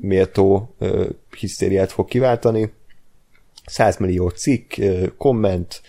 méltó 0.00 0.74
hisztériát 1.38 1.92
fog 1.92 2.08
kiváltani. 2.08 2.72
100 3.66 3.96
millió 3.96 4.28
cikk, 4.28 4.74
komment, 5.16 5.82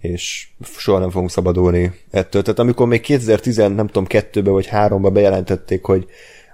és 0.00 0.48
soha 0.60 0.98
nem 0.98 1.10
fogunk 1.10 1.30
szabadulni 1.30 1.92
ettől. 2.10 2.42
Tehát 2.42 2.58
amikor 2.58 2.86
még 2.86 3.00
2010, 3.00 3.56
nem 3.56 3.86
tudom, 3.86 4.06
kettőbe 4.06 4.50
vagy 4.50 4.66
háromba 4.66 5.10
bejelentették, 5.10 5.84
hogy 5.84 6.06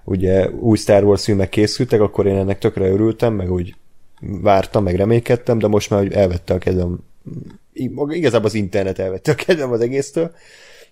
ugye 0.05 0.51
új 0.51 0.77
Star 0.77 1.05
Wars 1.05 1.25
filmek 1.25 1.49
készültek, 1.49 2.01
akkor 2.01 2.27
én 2.27 2.37
ennek 2.37 2.59
tökre 2.59 2.89
örültem, 2.89 3.35
meg 3.35 3.53
úgy 3.53 3.75
vártam, 4.21 4.83
meg 4.83 4.95
reménykedtem, 4.95 5.59
de 5.59 5.67
most 5.67 5.91
már 5.91 6.01
hogy 6.01 6.13
elvette 6.13 6.55
a 6.55 6.59
kedvem. 6.59 6.99
Igazából 8.09 8.47
az 8.47 8.55
internet 8.55 8.99
elvette 8.99 9.33
a 9.33 9.35
kedvem 9.35 9.73
az 9.73 9.81
egésztől, 9.81 10.35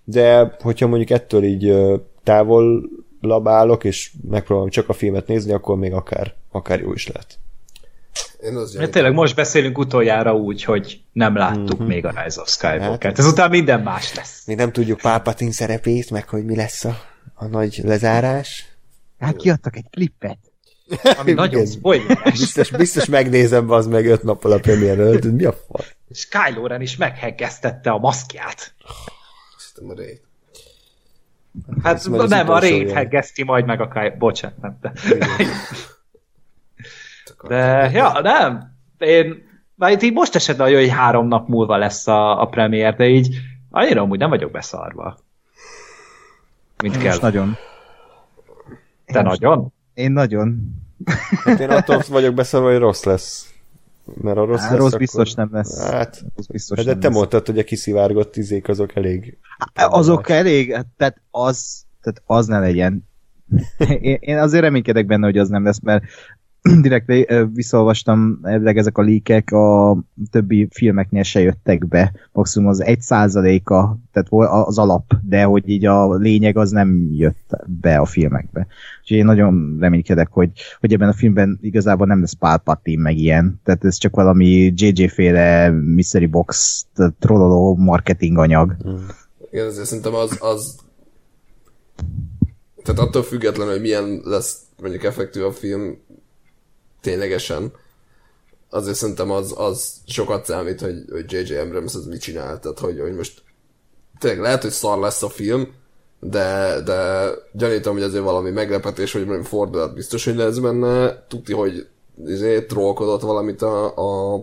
de 0.03 0.55
hogyha 0.59 0.87
mondjuk 0.87 1.09
ettől 1.09 1.43
így 1.43 1.67
ö, 1.67 1.95
távolabb 3.23 3.47
állok, 3.47 3.83
és 3.83 4.11
megpróbálom 4.29 4.69
csak 4.69 4.89
a 4.89 4.93
filmet 4.93 5.27
nézni, 5.27 5.51
akkor 5.51 5.77
még 5.77 5.93
akár, 5.93 6.33
akár 6.51 6.79
jó 6.79 6.93
is 6.93 7.07
lehet. 7.07 7.37
Én 8.43 8.55
az 8.55 8.73
Mert 8.73 8.91
tényleg 8.91 9.13
most 9.13 9.35
beszélünk 9.35 9.77
utoljára 9.77 10.35
úgy, 10.35 10.63
hogy 10.63 11.01
nem 11.11 11.35
láttuk 11.35 11.77
Mhm. 11.79 11.87
még 11.87 12.05
a 12.05 12.21
Rise 12.23 12.41
of 12.41 12.49
Skywalker-t. 12.49 13.03
Hát- 13.03 13.19
Ezután 13.19 13.49
minden 13.49 13.81
más 13.81 14.13
lesz. 14.15 14.45
Még 14.45 14.57
nem 14.57 14.71
tudjuk 14.71 14.99
Palpatine 14.99 15.51
szerepét, 15.51 16.09
meg 16.11 16.29
hogy 16.29 16.45
mi 16.45 16.55
lesz 16.55 16.83
a, 16.85 16.97
a 17.33 17.45
nagy 17.45 17.79
lezárás. 17.83 18.65
Hát 19.19 19.35
kiadtak 19.35 19.75
egy 19.75 19.85
klippet. 19.89 20.37
Ami 21.19 21.31
nagyon 21.33 21.65
spoileres. 21.65 22.39
Biztos, 22.39 22.71
biztos 22.71 23.05
megnézem 23.05 23.69
az 23.71 23.87
meg 23.87 24.05
öt 24.05 24.23
nappal 24.23 24.51
a 24.51 24.59
premier 24.59 24.99
előtt. 24.99 25.23
Mi 25.23 25.43
a 25.45 25.53
fasz? 25.71 25.95
És 26.09 26.27
Kylo 26.27 26.67
Ren 26.67 26.81
is 26.81 26.95
megheggeztette 26.97 27.89
a 27.91 27.97
maszkját. 27.97 28.73
Szerintem 29.57 29.97
a 29.97 30.01
Ray. 30.01 30.19
Hát 31.83 31.95
Ez 31.95 32.07
az 32.07 32.29
nem, 32.29 32.49
a 32.49 32.65
ilyen. 32.65 32.95
heggezti 32.95 33.43
majd 33.43 33.65
meg 33.65 33.81
a 33.81 33.87
Kylo... 33.87 34.17
Bocsánat, 34.17 34.81
nem. 34.81 34.93
De, 37.47 37.55
de 37.57 37.89
ja, 37.91 38.19
nem. 38.21 38.75
Én, 38.97 39.47
már 39.75 39.91
itt 39.91 40.01
így 40.01 40.13
most 40.13 40.35
esetben 40.35 40.67
olyan, 40.67 40.79
hogy 40.79 40.89
három 40.89 41.27
nap 41.27 41.47
múlva 41.47 41.77
lesz 41.77 42.07
a, 42.07 42.41
a 42.41 42.45
premier, 42.45 42.95
de 42.95 43.07
így 43.07 43.35
annyira 43.69 44.01
amúgy 44.01 44.19
nem 44.19 44.29
vagyok 44.29 44.51
beszarva. 44.51 45.17
Mint 46.83 46.97
kell. 46.97 47.07
Most 47.07 47.21
nagyon. 47.21 47.57
Te 49.05 49.21
nagyon? 49.21 49.73
Én 49.93 50.11
nagyon. 50.11 50.75
Hát 51.43 51.59
én 51.59 51.69
attól 51.69 52.01
vagyok 52.07 52.33
beszélve, 52.33 52.71
hogy 52.71 52.79
rossz 52.79 53.03
lesz. 53.03 53.52
Mert 54.21 54.37
a 54.37 54.45
rossz 54.45 54.61
Á, 54.61 54.69
lesz, 54.69 54.77
rossz 54.77 54.87
akkor- 54.87 54.99
biztos 54.99 55.33
nem 55.33 55.49
lesz. 55.51 55.81
Hát, 55.81 56.23
Az 56.35 56.47
biztos 56.47 56.77
de 56.77 56.91
nem 56.91 56.99
te 56.99 57.07
lesz. 57.07 57.15
mondtad, 57.15 57.45
hogy 57.45 57.59
a 57.59 57.63
kiszivárgott 57.63 58.35
izék 58.35 58.67
azok 58.67 58.95
elég... 58.95 59.37
Azok 59.73 60.29
elég, 60.29 60.73
hát, 60.73 60.85
tehát 60.97 61.21
az, 61.31 61.83
tehát 62.01 62.21
az 62.25 62.47
ne 62.47 62.59
legyen. 62.59 63.07
Én, 64.01 64.17
én 64.19 64.37
azért 64.37 64.63
reménykedek 64.63 65.05
benne, 65.05 65.25
hogy 65.25 65.37
az 65.37 65.49
nem 65.49 65.63
lesz, 65.63 65.79
mert 65.79 66.03
direkt 66.81 67.09
ö, 67.09 67.45
visszaolvastam, 67.53 68.39
elvileg 68.43 68.77
ezek 68.77 68.97
a 68.97 69.01
líkek 69.01 69.51
a 69.51 69.97
többi 70.31 70.67
filmeknél 70.71 71.23
se 71.23 71.39
jöttek 71.39 71.87
be. 71.87 72.11
Maximum 72.31 72.69
az 72.69 72.81
egy 72.83 73.01
százaléka, 73.01 73.97
tehát 74.11 74.55
az 74.65 74.77
alap, 74.77 75.13
de 75.21 75.43
hogy 75.43 75.69
így 75.69 75.85
a 75.85 76.15
lényeg 76.15 76.57
az 76.57 76.71
nem 76.71 77.07
jött 77.11 77.57
be 77.81 77.97
a 77.97 78.05
filmekbe. 78.05 78.67
Úgyhogy 79.01 79.17
én 79.17 79.25
nagyon 79.25 79.77
reménykedek, 79.79 80.27
hogy, 80.31 80.51
hogy 80.79 80.93
ebben 80.93 81.09
a 81.09 81.13
filmben 81.13 81.59
igazából 81.61 82.07
nem 82.07 82.19
lesz 82.19 82.33
Palpatine 82.33 83.01
meg 83.01 83.17
ilyen. 83.17 83.61
Tehát 83.63 83.85
ez 83.85 83.97
csak 83.97 84.15
valami 84.15 84.73
JJ-féle 84.75 85.69
mystery 85.69 86.25
box 86.25 86.85
trolloló 87.19 87.75
marketing 87.75 88.37
anyag. 88.37 88.75
Igen, 89.51 89.67
ezért 89.67 89.87
szerintem 89.87 90.13
az, 90.13 90.37
az 90.41 90.75
tehát 92.83 92.99
attól 92.99 93.23
függetlenül, 93.23 93.73
hogy 93.73 93.81
milyen 93.81 94.21
lesz 94.23 94.57
mondjuk 94.81 95.03
effektű 95.03 95.41
a 95.41 95.51
film 95.51 95.97
ténylegesen, 97.03 97.71
azért 98.69 98.97
szerintem 98.97 99.31
az, 99.31 99.53
az 99.57 99.93
sokat 100.05 100.45
számít, 100.45 100.81
hogy, 100.81 101.03
hogy 101.11 101.31
J.J. 101.31 101.55
Abrams 101.55 101.95
az 101.95 102.05
mit 102.05 102.21
csinál. 102.21 102.59
Tehát, 102.59 102.79
hogy, 102.79 102.99
hogy 102.99 103.15
most 103.15 103.41
tényleg 104.19 104.41
lehet, 104.41 104.61
hogy 104.61 104.71
szar 104.71 104.99
lesz 104.99 105.23
a 105.23 105.29
film, 105.29 105.67
de, 106.19 106.81
de 106.85 107.29
gyanítom, 107.51 107.93
hogy 107.93 108.03
azért 108.03 108.23
valami 108.23 108.49
meglepetés, 108.49 109.13
vagy 109.13 109.25
valami 109.25 109.43
fordulat 109.43 109.93
biztos, 109.93 110.25
hogy 110.25 110.35
lesz 110.35 110.57
benne. 110.57 111.25
Tudti, 111.27 111.53
hogy 111.53 111.87
izé, 112.25 112.65
trollkodott 112.65 113.21
valamit 113.21 113.61
a, 113.61 113.95
a 113.95 114.41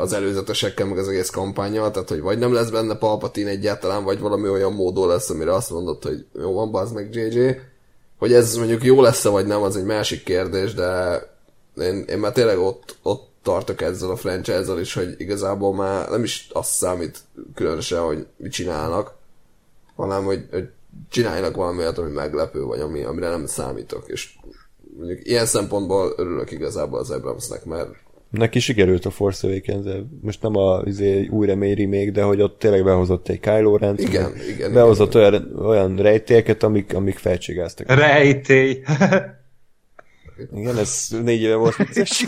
az 0.00 0.12
előzetesekkel, 0.12 0.86
meg 0.86 0.98
az 0.98 1.08
egész 1.08 1.30
kampányjal, 1.30 1.90
tehát 1.90 2.08
hogy 2.08 2.20
vagy 2.20 2.38
nem 2.38 2.52
lesz 2.52 2.70
benne 2.70 2.96
Palpatine 2.96 3.50
egyáltalán, 3.50 4.04
vagy 4.04 4.20
valami 4.20 4.48
olyan 4.48 4.72
módon 4.72 5.08
lesz, 5.08 5.30
amire 5.30 5.54
azt 5.54 5.70
mondod, 5.70 6.02
hogy 6.02 6.26
jó 6.34 6.52
van, 6.52 6.70
bazd 6.70 6.94
meg 6.94 7.14
JJ. 7.14 7.50
Hogy 8.22 8.32
ez 8.32 8.56
mondjuk 8.56 8.84
jó 8.84 9.00
lesz-e, 9.00 9.28
vagy 9.28 9.46
nem, 9.46 9.62
az 9.62 9.76
egy 9.76 9.84
másik 9.84 10.24
kérdés, 10.24 10.74
de 10.74 11.20
én, 11.76 12.04
én 12.08 12.18
már 12.18 12.32
tényleg 12.32 12.58
ott, 12.58 12.96
ott 13.02 13.30
tartok 13.42 13.80
ezzel 13.80 14.10
a 14.10 14.16
franchise-zal 14.16 14.80
is, 14.80 14.94
hogy 14.94 15.14
igazából 15.18 15.74
már 15.74 16.08
nem 16.08 16.22
is 16.22 16.48
azt 16.52 16.70
számít 16.70 17.18
különösen, 17.54 18.00
hogy 18.00 18.26
mit 18.36 18.52
csinálnak, 18.52 19.14
hanem 19.96 20.24
hogy, 20.24 20.46
hogy 20.50 20.68
csináljanak 21.10 21.56
valami 21.56 21.84
ami 21.84 22.10
meglepő, 22.10 22.62
vagy 22.62 22.80
ami, 22.80 23.02
amire 23.02 23.28
nem 23.28 23.46
számítok, 23.46 24.08
és 24.08 24.36
mondjuk 24.96 25.26
ilyen 25.26 25.46
szempontból 25.46 26.14
örülök 26.16 26.50
igazából 26.50 26.98
az 26.98 27.10
Abramsnek, 27.10 27.64
mert 27.64 27.90
Neki 28.32 28.60
sikerült 28.60 29.06
a 29.06 29.10
Force 29.10 29.46
Awakens 29.46 29.86
most 30.20 30.42
nem 30.42 30.56
a 30.56 30.82
izé, 30.84 31.26
új 31.26 31.46
remény 31.46 31.88
még, 31.88 32.12
de 32.12 32.22
hogy 32.22 32.40
ott 32.40 32.58
tényleg 32.58 32.84
behozott 32.84 33.28
egy 33.28 33.40
Kylo 33.40 33.76
Ren, 33.76 33.98
Igen, 33.98 34.32
igen, 34.54 34.72
behozott 34.72 35.14
olyan, 35.14 35.52
olyan 35.58 35.96
rejtélyeket, 35.96 36.62
amik, 36.62 36.94
amik 36.94 37.18
felcsigáztak. 37.18 37.94
Rejtély. 37.94 38.82
Igen, 40.54 40.78
ez 40.78 41.06
négy 41.24 41.40
éve 41.40 41.54
volt 41.54 41.76
vicces. 41.94 42.24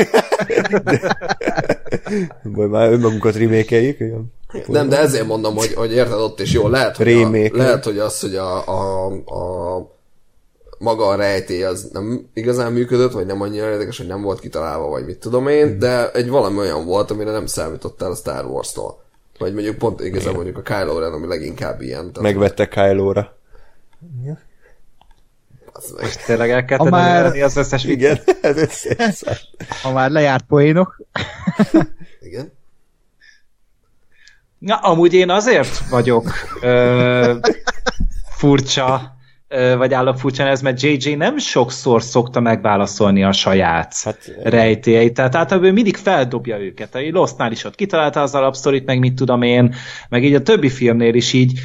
Majd 2.43 2.71
már 2.71 2.93
önmagunkat 2.93 3.37
remékeljük, 3.37 4.01
igen. 4.01 4.33
Nem, 4.67 4.89
de 4.89 4.99
ezért 4.99 5.27
mondom, 5.27 5.57
hogy, 5.57 5.75
hogy 5.75 5.93
érted 5.93 6.19
ott 6.19 6.41
is 6.41 6.53
jó. 6.53 6.69
Lehet, 6.69 6.97
hogy, 6.97 7.13
a, 7.13 7.31
lehet, 7.53 7.85
hogy 7.85 7.99
az, 7.99 8.21
hogy 8.21 8.35
a, 8.35 8.69
a, 8.69 9.07
a 9.15 9.94
maga 10.85 11.07
a 11.07 11.15
rejtély 11.15 11.63
az 11.65 11.89
nem 11.93 12.29
igazán 12.35 12.73
működött, 12.73 13.13
vagy 13.13 13.27
nem 13.27 13.41
annyira 13.41 13.71
érdekes, 13.71 13.97
hogy 13.99 14.07
nem 14.07 14.23
volt 14.23 14.41
kitalálva, 14.41 14.89
vagy 14.89 15.05
mit 15.05 15.19
tudom 15.19 15.49
én, 15.49 15.79
de 15.79 16.11
egy 16.11 16.29
valami 16.29 16.59
olyan 16.59 16.85
volt, 16.85 17.11
amire 17.11 17.31
nem 17.31 17.47
számítottál 17.47 18.11
a 18.11 18.15
Star 18.15 18.45
Wars-tól. 18.45 19.03
Vagy 19.39 19.53
mondjuk 19.55 19.79
pont 19.79 20.01
igazán 20.01 20.35
mondjuk 20.35 20.59
a 20.59 20.63
Kylo 20.63 20.99
Ren, 20.99 21.13
ami 21.13 21.27
leginkább 21.27 21.81
ilyen. 21.81 22.01
Tehát, 22.13 22.21
Megvette 22.21 22.69
Kylo-ra. 22.69 23.37
az 25.73 25.91
meg. 26.01 26.15
Tényleg 26.27 26.51
el 26.51 26.65
kell 26.65 26.89
már- 26.89 27.37
az 27.43 27.57
összes 27.57 27.85
Igen, 27.85 28.19
ez 28.43 28.57
össze. 28.57 29.39
Ha 29.83 29.93
már 29.93 30.11
lejárt 30.11 30.45
poénok, 30.47 31.01
Igen. 32.21 32.53
Na, 34.59 34.77
amúgy 34.77 35.15
én 35.15 35.31
azért 35.31 35.89
vagyok 35.89 36.29
ö, 36.61 37.35
furcsa, 38.29 39.14
vagy 39.77 39.95
állok 39.95 40.19
furcsán 40.19 40.47
ez, 40.47 40.61
mert 40.61 40.83
JJ 40.83 41.15
nem 41.15 41.39
sokszor 41.39 42.03
szokta 42.03 42.41
megválaszolni 42.41 43.25
a 43.25 43.33
saját 43.33 43.95
Hát, 44.03 44.31
rejtélyeit, 44.43 45.15
tehát 45.15 45.35
általában 45.35 45.71
ő 45.71 45.73
mindig 45.73 45.97
feldobja 45.97 46.59
őket. 46.59 46.95
A 46.95 47.01
Lostnál 47.11 47.53
is 47.53 47.65
ott 47.65 47.75
kitalálta 47.75 48.23
az 48.23 48.35
alapsztorit, 48.35 48.87
meg 48.87 48.99
mit 48.99 49.15
tudom 49.15 49.43
én, 49.43 49.75
meg 50.09 50.25
így 50.25 50.35
a 50.35 50.43
többi 50.43 50.69
filmnél 50.69 51.15
is 51.15 51.33
így, 51.33 51.61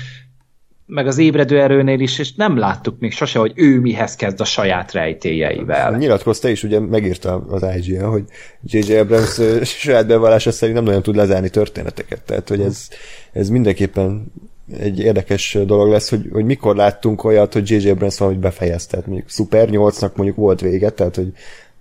meg 0.86 1.08
az 1.08 1.18
ébredő 1.18 1.62
erőnél 1.62 2.00
is, 2.00 2.20
és 2.20 2.34
nem 2.34 2.58
láttuk 2.58 3.00
még 3.00 3.12
sose, 3.12 3.40
hogy 3.40 3.52
ő 3.56 3.80
mihez 3.80 4.16
kezd 4.16 4.42
a 4.42 4.46
saját 4.46 4.92
rejtélyeivel. 4.92 5.98
Nyilatkozta 5.98 6.50
is, 6.50 6.64
ugye 6.64 6.80
megírta 6.80 7.46
az 7.50 7.66
IGN, 7.76 8.04
hogy 8.04 8.24
J.J. 8.64 8.96
Abrams 8.96 9.42
saját 9.64 10.08
bevallása 10.08 10.52
szerint 10.52 10.78
nem 10.78 10.86
nagyon 10.86 11.02
tud 11.02 11.16
lezárni 11.16 11.50
történeteket, 11.50 12.22
tehát 12.22 12.50
hogy 12.50 12.62
ez, 12.62 12.88
ez 13.32 13.50
mindenképpen 13.50 14.32
egy 14.78 15.00
érdekes 15.00 15.58
dolog 15.66 15.90
lesz, 15.90 16.10
hogy, 16.10 16.30
hogy 16.32 16.46
mikor 16.46 16.76
láttunk 16.76 17.24
olyat, 17.24 17.54
hogy 17.54 17.70
J.J. 17.70 17.90
Abrams 17.90 18.18
valahogy 18.18 18.40
befejezte, 18.40 18.90
tehát 18.90 19.06
mondjuk 19.06 19.30
Super 19.30 19.70
8-nak 19.72 20.14
mondjuk 20.14 20.38
volt 20.38 20.62
vége, 20.62 20.90
tehát 20.90 21.16
hogy 21.16 21.32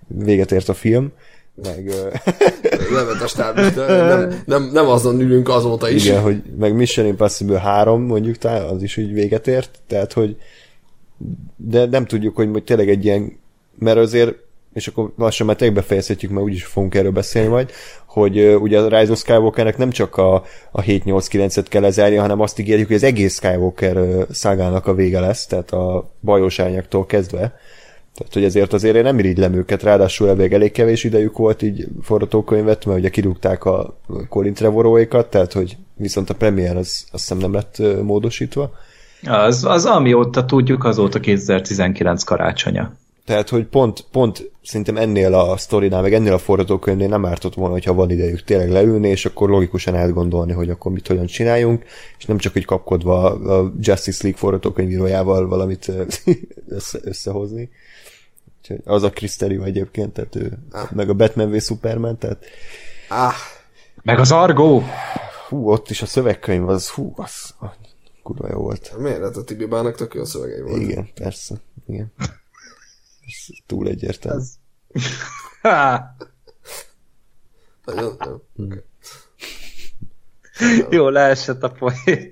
véget 0.07 0.51
ért 0.51 0.69
a 0.69 0.73
film, 0.73 1.11
meg 1.63 1.91
stáb, 3.27 3.55
de 3.55 3.85
nem, 3.85 4.41
nem, 4.45 4.69
nem 4.73 4.87
azon 4.87 5.19
ülünk 5.19 5.49
azóta 5.49 5.89
is. 5.89 6.05
igen, 6.05 6.21
hogy 6.21 6.41
meg 6.59 6.75
Mission 6.75 7.05
Impossible 7.05 7.59
3 7.59 8.01
mondjuk, 8.01 8.37
tá, 8.37 8.63
az 8.63 8.83
is 8.83 8.97
úgy 8.97 9.13
véget 9.13 9.47
ért, 9.47 9.79
tehát 9.87 10.13
hogy 10.13 10.37
de 11.55 11.85
nem 11.85 12.05
tudjuk, 12.05 12.35
hogy 12.35 12.49
hogy 12.51 12.63
tényleg 12.63 12.89
egy 12.89 13.05
ilyen, 13.05 13.39
mert 13.79 13.97
azért 13.97 14.35
és 14.73 14.87
akkor 14.87 15.11
lassan 15.17 15.45
már 15.45 15.55
tényleg 15.55 15.77
befejezhetjük, 15.77 16.31
mert 16.31 16.45
úgyis 16.45 16.63
fogunk 16.63 16.95
erről 16.95 17.11
beszélni 17.11 17.49
majd, 17.49 17.71
hogy 18.05 18.39
uh, 18.39 18.61
ugye 18.61 18.79
a 18.79 18.99
Rise 18.99 19.11
of 19.11 19.19
Skywalkernek 19.19 19.77
nem 19.77 19.89
csak 19.89 20.17
a, 20.17 20.35
a 20.71 20.81
7-8-9-et 20.81 21.65
kell 21.69 21.81
lezárnia, 21.81 22.21
hanem 22.21 22.39
azt 22.39 22.59
ígérjük, 22.59 22.87
hogy 22.87 22.95
az 22.95 23.03
egész 23.03 23.35
Skywalker 23.35 23.97
uh, 23.97 24.23
szágának 24.31 24.87
a 24.87 24.93
vége 24.93 25.19
lesz, 25.19 25.45
tehát 25.45 25.71
a 25.71 26.11
bajos 26.21 26.59
árnyaktól 26.59 27.05
kezdve. 27.05 27.59
Tehát, 28.19 28.33
hogy 28.33 28.43
ezért 28.43 28.73
azért 28.73 28.95
én 28.95 29.03
nem 29.03 29.19
irigylem 29.19 29.53
őket, 29.53 29.83
ráadásul 29.83 30.29
elég, 30.29 30.53
elég 30.53 30.71
kevés 30.71 31.03
idejük 31.03 31.37
volt 31.37 31.61
így 31.61 31.87
forgatókönyvet, 32.01 32.85
mert 32.85 32.99
ugye 32.99 33.09
kirúgták 33.09 33.65
a 33.65 33.97
Colin 34.29 34.53
Trevoróékat, 34.53 35.29
tehát 35.29 35.53
hogy 35.53 35.77
viszont 35.95 36.29
a 36.29 36.33
premier 36.35 36.75
az 36.75 37.05
azt 37.11 37.27
hiszem 37.27 37.37
nem 37.37 37.53
lett 37.53 37.79
ö, 37.79 38.01
módosítva. 38.01 38.71
Az, 39.23 39.65
az 39.65 39.85
amióta 39.85 40.45
tudjuk, 40.45 40.83
azóta 40.83 41.19
2019 41.19 42.23
karácsonya. 42.23 42.91
Tehát, 43.29 43.49
hogy 43.49 43.65
pont, 43.67 44.05
pont 44.11 44.51
szerintem 44.63 44.97
ennél 44.97 45.33
a 45.33 45.57
sztorinál, 45.57 46.01
meg 46.01 46.13
ennél 46.13 46.33
a 46.33 46.37
forgatókönyvnél 46.37 47.07
nem 47.07 47.25
ártott 47.25 47.53
volna, 47.53 47.73
hogyha 47.73 47.93
van 47.93 48.09
idejük 48.11 48.43
tényleg 48.43 48.69
leülni, 48.71 49.07
és 49.09 49.25
akkor 49.25 49.49
logikusan 49.49 49.95
átgondolni, 49.95 50.51
hogy 50.51 50.69
akkor 50.69 50.91
mit 50.91 51.07
hogyan 51.07 51.25
csináljunk, 51.25 51.83
és 52.17 52.25
nem 52.25 52.37
csak 52.37 52.53
hogy 52.53 52.65
kapkodva 52.65 53.23
a 53.31 53.73
Justice 53.79 54.19
League 54.21 54.39
forgatókönyvírójával 54.39 55.47
valamit 55.47 55.91
össze, 56.67 56.99
összehozni. 57.03 57.69
Úgyhogy 58.61 58.81
az 58.85 59.03
a 59.03 59.09
Kriszterium 59.09 59.63
egyébként, 59.63 60.13
tehát 60.13 60.35
ő, 60.35 60.57
Ah. 60.71 60.91
meg 60.91 61.09
a 61.09 61.13
Batman 61.13 61.51
v 61.51 61.59
Superman, 61.61 62.17
tehát 62.17 62.45
Ah, 63.09 63.33
Meg 64.03 64.19
az 64.19 64.31
Argo! 64.31 64.81
hú, 65.47 65.69
ott 65.71 65.89
is 65.89 66.01
a 66.01 66.05
szövegkönyv, 66.05 66.69
az 66.69 66.89
hú, 66.89 67.13
az 67.15 67.53
kurva 68.23 68.47
jó 68.51 68.59
volt. 68.59 68.95
miért? 68.99 69.21
Hát 69.21 69.35
a 69.35 69.43
Tibi 69.43 69.65
Bának 69.65 69.95
tök 69.95 70.13
jó 70.13 70.23
szövegei 70.25 70.61
volt. 70.61 70.81
Igen, 70.81 71.09
persze, 71.15 71.55
igen. 71.87 72.11
Ez 73.29 73.55
túl 73.65 73.87
egyértelmű. 73.87 74.43
Há, 75.61 76.15
Nagyon, 77.85 78.17
jó. 78.25 78.65
Okay. 78.65 78.83
jó, 80.89 81.09
leesett 81.09 81.63
a 81.63 81.69
poén. 81.71 82.31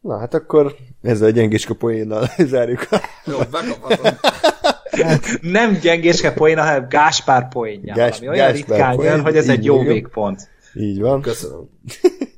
Na 0.00 0.18
hát 0.18 0.34
akkor 0.34 0.76
ezzel 1.02 1.26
a 1.28 1.30
gyengéska 1.30 1.74
poénnal 1.74 2.28
zárjuk. 2.38 2.88
Jó, 3.24 3.38
bekaphatom. 3.38 4.14
Nem 5.40 5.72
gyengéske 5.78 6.32
poén, 6.32 6.58
hanem 6.58 6.88
Gáspár 6.88 7.48
poénja. 7.48 7.94
Gás- 7.94 8.20
Gás, 8.20 8.28
olyan 8.28 8.52
ritkán 8.52 8.96
poén, 8.96 9.10
jön, 9.10 9.20
hogy 9.20 9.36
ez 9.36 9.48
egy 9.48 9.64
jó 9.64 9.82
végpont. 9.82 10.48
Így 10.74 11.00
van. 11.00 11.20
Köszönöm. 11.22 11.68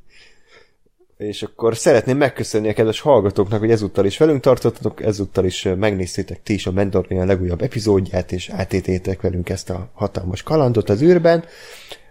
És 1.18 1.42
akkor 1.42 1.76
szeretném 1.76 2.16
megköszönni 2.16 2.68
a 2.68 2.72
kedves 2.72 3.00
hallgatóknak, 3.00 3.60
hogy 3.60 3.70
ezúttal 3.70 4.04
is 4.04 4.18
velünk 4.18 4.40
tartottatok, 4.40 5.02
ezúttal 5.02 5.44
is 5.44 5.68
megnéztétek 5.78 6.42
ti 6.42 6.54
is 6.54 6.66
a 6.66 6.72
Mandalorian 6.72 7.26
legújabb 7.26 7.62
epizódját, 7.62 8.32
és 8.32 8.48
átététek 8.48 9.20
velünk 9.20 9.48
ezt 9.48 9.70
a 9.70 9.90
hatalmas 9.94 10.42
kalandot 10.42 10.90
az 10.90 11.02
űrben. 11.02 11.44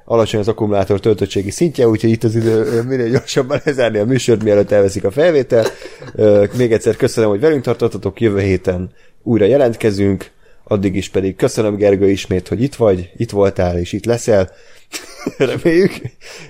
Alacsony 0.05 0.39
az 0.39 0.47
akkumulátor 0.47 0.99
töltöttségi 0.99 1.51
szintje, 1.51 1.87
úgyhogy 1.87 2.09
itt 2.09 2.23
az 2.23 2.35
idő 2.35 2.81
minél 2.81 3.09
gyorsabban 3.09 3.61
lezárni 3.65 3.97
a 3.97 4.05
műsort, 4.05 4.43
mielőtt 4.43 4.71
elveszik 4.71 5.03
a 5.03 5.11
felvétel. 5.11 5.65
Még 6.57 6.71
egyszer 6.71 6.95
köszönöm, 6.95 7.29
hogy 7.29 7.39
velünk 7.39 7.63
tartottatok, 7.63 8.21
jövő 8.21 8.39
héten 8.39 8.91
újra 9.23 9.45
jelentkezünk, 9.45 10.31
addig 10.63 10.95
is 10.95 11.09
pedig 11.09 11.35
köszönöm 11.35 11.75
Gergő 11.75 12.09
ismét, 12.09 12.47
hogy 12.47 12.61
itt 12.61 12.75
vagy, 12.75 13.11
itt 13.17 13.31
voltál, 13.31 13.77
és 13.77 13.93
itt 13.93 14.05
leszel. 14.05 14.51
Reméljük. 15.37 15.91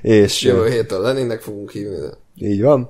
És 0.02 0.42
Jövő 0.42 0.70
héten 0.70 1.02
Leninnek 1.02 1.42
fogunk 1.42 1.72
hívni, 1.72 1.96
de 1.96 2.26
így 2.40 2.62
van. 2.62 2.90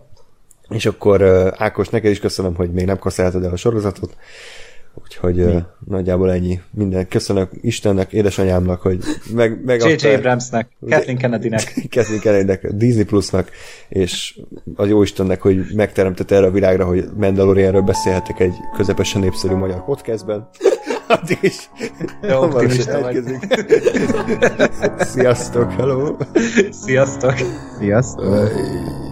És 0.69 0.85
akkor 0.85 1.21
uh, 1.21 1.47
Ákos, 1.55 1.89
neked 1.89 2.11
is 2.11 2.19
köszönöm, 2.19 2.55
hogy 2.55 2.71
még 2.71 2.85
nem 2.85 2.99
kaszáltad 2.99 3.43
el 3.43 3.51
a 3.51 3.55
sorozatot. 3.55 4.17
Úgyhogy 5.03 5.39
uh, 5.39 5.61
nagyjából 5.85 6.31
ennyi. 6.31 6.59
Minden 6.71 7.07
köszönök 7.07 7.51
Istennek, 7.61 8.13
édesanyámnak, 8.13 8.81
hogy 8.81 9.03
meg, 9.33 9.63
megadta... 9.65 10.07
J.J. 10.07 10.15
Abramsnek, 10.15 10.69
Kathleen 10.89 11.17
Kennedynek. 11.17 11.73
Kathleen 11.95 12.19
Kennedynek, 12.19 12.67
Disney 12.67 13.03
Plusnak, 13.03 13.51
és 13.89 14.39
a 14.75 14.85
jó 14.85 15.01
Istennek, 15.01 15.41
hogy 15.41 15.65
megteremtett 15.75 16.31
erre 16.31 16.45
a 16.45 16.51
világra, 16.51 16.85
hogy 16.85 17.05
Mandalorianről 17.17 17.81
beszélhetek 17.81 18.39
egy 18.39 18.53
közepesen 18.75 19.21
népszerű 19.21 19.53
magyar 19.53 19.85
podcastben. 19.85 20.47
Addig 21.07 21.37
is. 21.41 21.69
Jó, 22.21 22.41
optimista 22.41 22.99
vagy. 23.01 23.23
Sziasztok, 24.99 25.71
hello! 25.71 26.15
Sziasztok! 26.69 27.33
Sziasztok! 27.79 28.33
Ej. 28.33 29.06